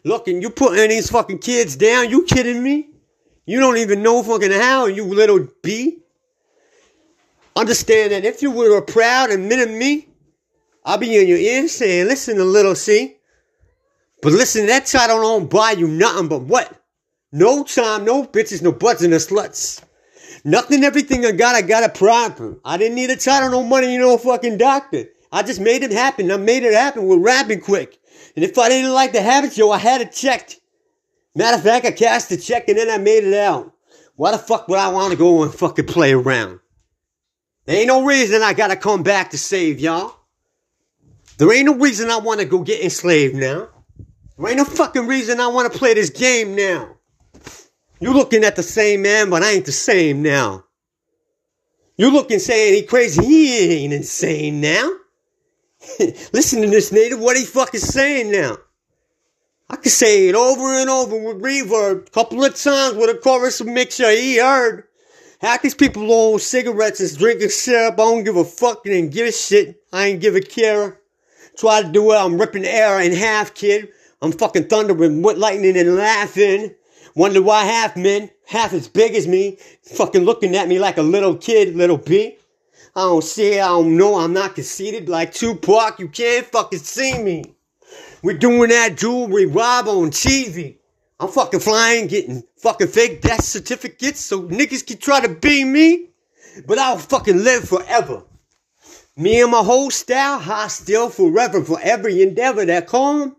Look, 0.04 0.26
and 0.26 0.42
you 0.42 0.50
putting 0.50 0.88
these 0.88 1.10
fucking 1.10 1.38
kids 1.38 1.76
down. 1.76 2.10
You 2.10 2.24
kidding 2.24 2.62
me? 2.62 2.90
You 3.46 3.60
don't 3.60 3.78
even 3.78 4.02
know 4.02 4.22
fucking 4.22 4.52
how, 4.52 4.86
you 4.86 5.04
little 5.04 5.46
B. 5.62 5.98
Understand 7.54 8.12
that 8.12 8.24
if 8.24 8.42
you 8.42 8.50
were 8.50 8.76
a 8.76 8.82
proud 8.82 9.30
and 9.30 9.52
of 9.52 9.70
me, 9.70 10.08
I'll 10.84 10.98
be 10.98 11.16
in 11.16 11.28
your 11.28 11.38
ear 11.38 11.68
saying, 11.68 12.06
listen 12.06 12.36
to 12.36 12.44
little 12.44 12.74
C. 12.74 13.17
But 14.22 14.32
listen, 14.32 14.66
that 14.66 14.86
title 14.86 15.20
don't 15.20 15.50
buy 15.50 15.72
you 15.72 15.86
nothing 15.86 16.28
but 16.28 16.42
what? 16.42 16.72
No 17.30 17.62
time, 17.62 18.04
no 18.04 18.24
bitches, 18.24 18.62
no 18.62 18.72
butts, 18.72 19.02
and 19.02 19.10
no 19.10 19.18
sluts. 19.18 19.82
Nothing, 20.44 20.84
everything 20.84 21.26
I 21.26 21.32
got, 21.32 21.54
I 21.54 21.62
got 21.62 21.84
a 21.84 21.88
proper. 21.88 22.58
I 22.64 22.76
didn't 22.76 22.94
need 22.94 23.10
a 23.10 23.16
title, 23.16 23.50
no 23.50 23.62
money, 23.62 23.96
no 23.98 24.16
fucking 24.18 24.58
doctor. 24.58 25.04
I 25.30 25.42
just 25.42 25.60
made 25.60 25.82
it 25.82 25.92
happen. 25.92 26.30
I 26.30 26.36
made 26.36 26.62
it 26.62 26.72
happen 26.72 27.06
with 27.06 27.20
rapping 27.20 27.60
quick. 27.60 27.98
And 28.34 28.44
if 28.44 28.56
I 28.56 28.68
didn't 28.68 28.92
like 28.92 29.12
the 29.12 29.20
habits, 29.20 29.58
yo, 29.58 29.70
I 29.70 29.78
had 29.78 30.00
it 30.00 30.12
checked. 30.12 30.60
Matter 31.34 31.58
of 31.58 31.62
fact, 31.62 31.86
I 31.86 31.92
cast 31.92 32.30
the 32.30 32.36
check 32.36 32.68
and 32.68 32.78
then 32.78 32.90
I 32.90 32.98
made 32.98 33.24
it 33.24 33.34
out. 33.34 33.72
Why 34.16 34.32
the 34.32 34.38
fuck 34.38 34.68
would 34.68 34.78
I 34.78 34.88
want 34.88 35.12
to 35.12 35.18
go 35.18 35.42
and 35.42 35.54
fucking 35.54 35.86
play 35.86 36.12
around? 36.12 36.60
There 37.66 37.76
ain't 37.76 37.86
no 37.86 38.04
reason 38.04 38.42
I 38.42 38.54
gotta 38.54 38.76
come 38.76 39.02
back 39.02 39.30
to 39.30 39.38
save 39.38 39.78
y'all. 39.78 40.16
There 41.36 41.52
ain't 41.52 41.66
no 41.66 41.74
reason 41.74 42.10
I 42.10 42.16
wanna 42.16 42.46
go 42.46 42.60
get 42.60 42.80
enslaved 42.80 43.34
now. 43.34 43.68
There 44.38 44.48
ain't 44.48 44.58
no 44.58 44.64
fucking 44.64 45.06
reason 45.06 45.40
I 45.40 45.48
wanna 45.48 45.70
play 45.70 45.94
this 45.94 46.10
game 46.10 46.54
now. 46.54 46.96
You 48.00 48.12
looking 48.12 48.44
at 48.44 48.54
the 48.54 48.62
same 48.62 49.02
man, 49.02 49.30
but 49.30 49.42
I 49.42 49.52
ain't 49.52 49.66
the 49.66 49.72
same 49.72 50.22
now. 50.22 50.64
You 51.96 52.12
looking 52.12 52.38
saying 52.38 52.74
he 52.74 52.82
crazy, 52.82 53.24
he 53.24 53.84
ain't 53.84 53.92
insane 53.92 54.60
now. 54.60 54.88
Listen 56.32 56.62
to 56.62 56.68
this 56.68 56.92
native, 56.92 57.18
what 57.18 57.36
he 57.36 57.44
fucking 57.44 57.80
saying 57.80 58.30
now. 58.30 58.58
I 59.68 59.76
can 59.76 59.90
say 59.90 60.28
it 60.28 60.34
over 60.34 60.80
and 60.80 60.88
over 60.88 61.16
with 61.16 61.42
reverb, 61.42 62.10
couple 62.12 62.44
of 62.44 62.54
times 62.54 62.96
with 62.96 63.10
a 63.10 63.18
chorus 63.18 63.60
of 63.60 63.66
mixture 63.66 64.10
he 64.10 64.38
heard. 64.38 64.84
Half 65.40 65.62
these 65.62 65.74
people 65.74 66.10
on 66.10 66.38
cigarettes 66.38 67.00
and 67.00 67.18
drinking 67.18 67.50
syrup. 67.50 67.94
I 67.94 67.96
don't 67.96 68.24
give 68.24 68.36
a 68.36 68.44
fuck 68.44 68.86
and 68.86 69.12
give 69.12 69.26
a 69.26 69.32
shit. 69.32 69.82
I 69.92 70.06
ain't 70.06 70.20
give 70.20 70.36
a 70.36 70.40
care. 70.40 71.00
Try 71.56 71.82
to 71.82 71.88
do 71.88 72.12
it. 72.12 72.16
I'm 72.16 72.40
ripping 72.40 72.62
the 72.62 72.72
air 72.72 73.00
in 73.00 73.12
half, 73.12 73.54
kid. 73.54 73.88
I'm 74.20 74.32
fucking 74.32 74.68
thundering 74.68 75.22
with 75.22 75.38
lightning 75.38 75.76
and 75.76 75.96
laughing. 75.96 76.74
Wonder 77.14 77.40
why 77.42 77.64
half 77.64 77.96
men, 77.96 78.30
half 78.46 78.72
as 78.72 78.88
big 78.88 79.14
as 79.14 79.28
me, 79.28 79.58
fucking 79.82 80.22
looking 80.24 80.56
at 80.56 80.68
me 80.68 80.78
like 80.78 80.98
a 80.98 81.02
little 81.02 81.36
kid, 81.36 81.76
little 81.76 81.98
B. 81.98 82.36
I 82.96 83.00
don't 83.02 83.22
see. 83.22 83.60
I 83.60 83.68
don't 83.68 83.96
know. 83.96 84.16
I'm 84.16 84.32
not 84.32 84.56
conceited 84.56 85.08
like 85.08 85.32
Tupac. 85.32 86.00
You 86.00 86.08
can't 86.08 86.46
fucking 86.46 86.80
see 86.80 87.22
me. 87.22 87.44
We're 88.22 88.36
doing 88.38 88.70
that 88.70 88.96
jewelry 88.96 89.46
rob 89.46 89.86
on 89.86 90.10
TV. 90.10 90.78
I'm 91.20 91.28
fucking 91.28 91.60
flying, 91.60 92.08
getting 92.08 92.42
fucking 92.56 92.88
fake 92.88 93.22
death 93.22 93.44
certificates 93.44 94.20
so 94.20 94.42
niggas 94.42 94.86
can 94.86 94.98
try 94.98 95.20
to 95.20 95.28
be 95.28 95.64
me, 95.64 96.10
but 96.66 96.78
I'll 96.78 96.98
fucking 96.98 97.42
live 97.42 97.68
forever. 97.68 98.22
Me 99.16 99.42
and 99.42 99.50
my 99.50 99.62
whole 99.62 99.90
style, 99.90 100.38
hostile 100.38 101.10
forever 101.10 101.64
for 101.64 101.80
every 101.82 102.22
endeavor 102.22 102.64
that 102.64 102.86
come. 102.86 103.36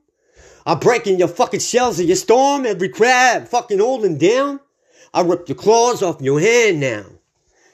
I'm 0.66 0.80
breaking 0.80 1.20
your 1.20 1.28
fucking 1.28 1.60
shells 1.60 2.00
of 2.00 2.06
your 2.06 2.16
storm, 2.16 2.66
every 2.66 2.90
crab 2.90 3.48
fucking 3.48 3.80
holding 3.80 4.18
down. 4.18 4.60
I 5.14 5.22
rip 5.22 5.48
your 5.48 5.56
claws 5.56 6.04
off 6.04 6.22
your 6.22 6.40
hand 6.40 6.80
now. 6.80 7.06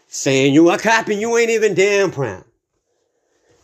Saying 0.08 0.54
you 0.54 0.70
a 0.70 0.78
cop 0.78 1.08
and 1.10 1.20
you 1.20 1.38
ain't 1.38 1.50
even 1.50 1.74
damn 1.74 2.12
proud. 2.12 2.46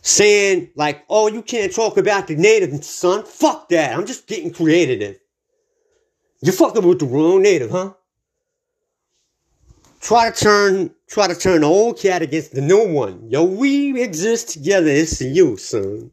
Saying 0.02 0.70
like, 0.74 1.04
oh, 1.08 1.28
you 1.28 1.42
can't 1.42 1.72
talk 1.72 1.96
about 1.96 2.26
the 2.26 2.36
native 2.36 2.84
son. 2.84 3.24
Fuck 3.24 3.68
that. 3.70 3.96
I'm 3.96 4.04
just 4.04 4.26
getting 4.26 4.52
creative. 4.52 5.18
You 6.42 6.52
fucking 6.52 6.86
with 6.86 6.98
the 6.98 7.06
wrong 7.06 7.42
native, 7.42 7.70
huh? 7.70 7.94
Try 10.00 10.30
to 10.30 10.36
turn, 10.36 10.90
try 11.06 11.28
to 11.28 11.34
turn 11.36 11.60
the 11.60 11.68
old 11.68 12.00
cat 12.00 12.22
against 12.22 12.54
the 12.54 12.60
new 12.60 12.92
one. 12.92 13.30
Yo, 13.30 13.44
we 13.44 14.02
exist 14.02 14.50
together. 14.50 14.88
It's 14.88 15.20
you, 15.20 15.56
son. 15.56 16.10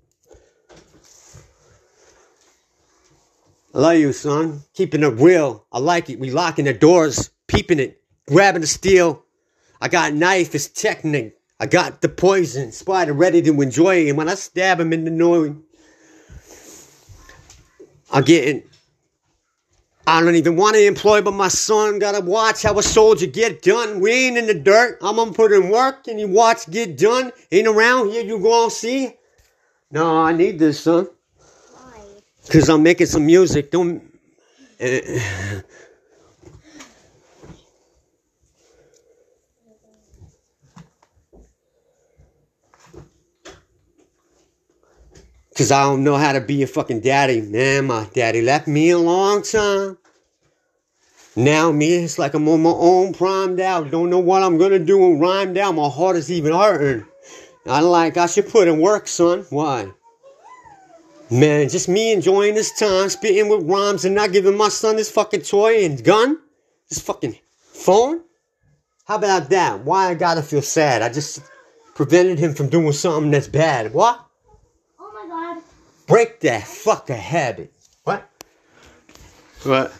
I 3.74 3.80
love 3.80 3.97
you, 3.97 4.13
son. 4.13 4.61
Keeping 4.74 5.03
it 5.03 5.07
real. 5.07 5.65
I 5.72 5.80
like 5.80 6.09
it. 6.09 6.20
We 6.20 6.32
locking 6.32 6.65
the 6.65 6.74
doors, 6.74 7.30
peeping 7.47 7.80
it, 7.80 8.01
grabbing 8.28 8.61
the 8.61 8.67
steel. 8.67 9.24
I 9.82 9.88
got 9.88 10.13
knife, 10.13 10.55
it's 10.55 10.67
technique. 10.67 11.36
I 11.59 11.65
got 11.65 12.01
the 12.01 12.09
poison, 12.09 12.72
spider 12.72 13.13
ready 13.13 13.41
to 13.41 13.61
enjoy 13.61 14.05
it. 14.05 14.09
And 14.09 14.17
when 14.17 14.30
I 14.30 14.36
stab 14.36 14.80
him 14.80 14.93
in 14.93 15.05
the 15.05 15.11
nose, 15.11 15.55
I'm 18.11 18.24
getting 18.24 18.63
I 20.09 20.24
don't 20.24 20.34
even 20.34 20.55
want 20.55 20.76
to 20.76 20.84
employ, 20.84 21.22
but 21.22 21.36
my 21.36 21.49
son 21.49 21.99
gotta 21.99 22.22
watch 22.22 22.63
how 22.63 22.80
a 22.80 22.82
soldier 22.82 23.28
get 23.28 23.61
done. 23.61 23.99
We 23.99 24.11
ain't 24.11 24.39
in 24.39 24.47
the 24.47 24.55
dirt. 24.55 24.97
I'm 25.03 25.17
gonna 25.17 25.34
put 25.34 25.51
in 25.51 25.70
work 25.70 26.07
and 26.07 26.20
you 26.20 26.28
watch 26.28 26.67
get 26.67 26.97
done. 26.97 27.32
Ain't 27.51 27.67
around 27.67 28.09
here, 28.09 28.24
you 28.24 28.39
gonna 28.39 28.72
see. 28.72 29.13
No, 29.91 30.20
I 30.20 30.34
need 30.34 30.57
this, 30.57 30.80
son. 30.80 31.09
Why? 32.45 32.53
Cause 32.53 32.69
I'm 32.69 32.83
making 32.83 33.07
some 33.07 33.25
music. 33.25 33.71
Don't. 33.71 34.03
Cause 45.59 45.73
I 45.73 45.83
don't 45.83 46.05
know 46.05 46.15
how 46.15 46.31
to 46.31 46.39
be 46.39 46.63
a 46.63 46.67
fucking 46.67 47.01
daddy. 47.01 47.41
Man, 47.41 47.87
my 47.87 48.07
daddy 48.13 48.41
left 48.41 48.65
me 48.65 48.91
a 48.91 48.97
long 48.97 49.41
time. 49.41 49.97
Now 51.35 51.71
me, 51.73 51.95
it's 51.95 52.17
like 52.17 52.33
I'm 52.33 52.47
on 52.47 52.63
my 52.63 52.69
own 52.69 53.13
primed 53.13 53.59
out. 53.59 53.91
Don't 53.91 54.09
know 54.09 54.19
what 54.19 54.41
I'm 54.41 54.57
gonna 54.57 54.79
do 54.79 55.05
and 55.05 55.19
rhymed 55.19 55.57
out. 55.57 55.75
My 55.75 55.89
heart 55.89 56.15
is 56.15 56.31
even 56.31 56.53
hurting. 56.53 57.05
I 57.65 57.81
like 57.81 58.15
I 58.15 58.27
should 58.27 58.47
put 58.47 58.69
in 58.69 58.79
work, 58.79 59.09
son. 59.09 59.45
Why? 59.49 59.91
Man, 61.32 61.69
just 61.69 61.88
me 61.88 62.11
enjoying 62.11 62.55
this 62.55 62.71
time, 62.71 63.07
spitting 63.09 63.49
with 63.49 63.69
rhymes 63.69 64.03
and 64.03 64.15
not 64.15 64.32
giving 64.32 64.57
my 64.57 64.69
son 64.69 64.95
this 64.95 65.11
fucking 65.11 65.41
toy 65.41 65.86
and 65.86 66.03
gun? 66.03 66.39
This 66.89 66.99
fucking 66.99 67.38
phone? 67.55 68.21
How 69.05 69.17
about 69.17 69.51
that? 69.51 69.86
Why 69.86 70.09
I 70.09 70.15
gotta 70.15 70.41
feel 70.41 70.63
sad? 70.63 71.03
I 71.03 71.09
just 71.09 71.41
prevented 71.93 72.39
him 72.39 72.55
from 72.55 72.69
doing 72.69 72.93
something 72.93 73.30
that's 73.30 73.47
bad. 73.47 73.93
What? 73.93 74.25
Oh 74.99 75.11
my 75.13 75.27
god. 75.27 75.63
Break 76.07 76.39
that 76.39 76.65
fucking 76.65 77.15
habit. 77.15 77.73
What? 78.05 78.27
What? 79.63 79.93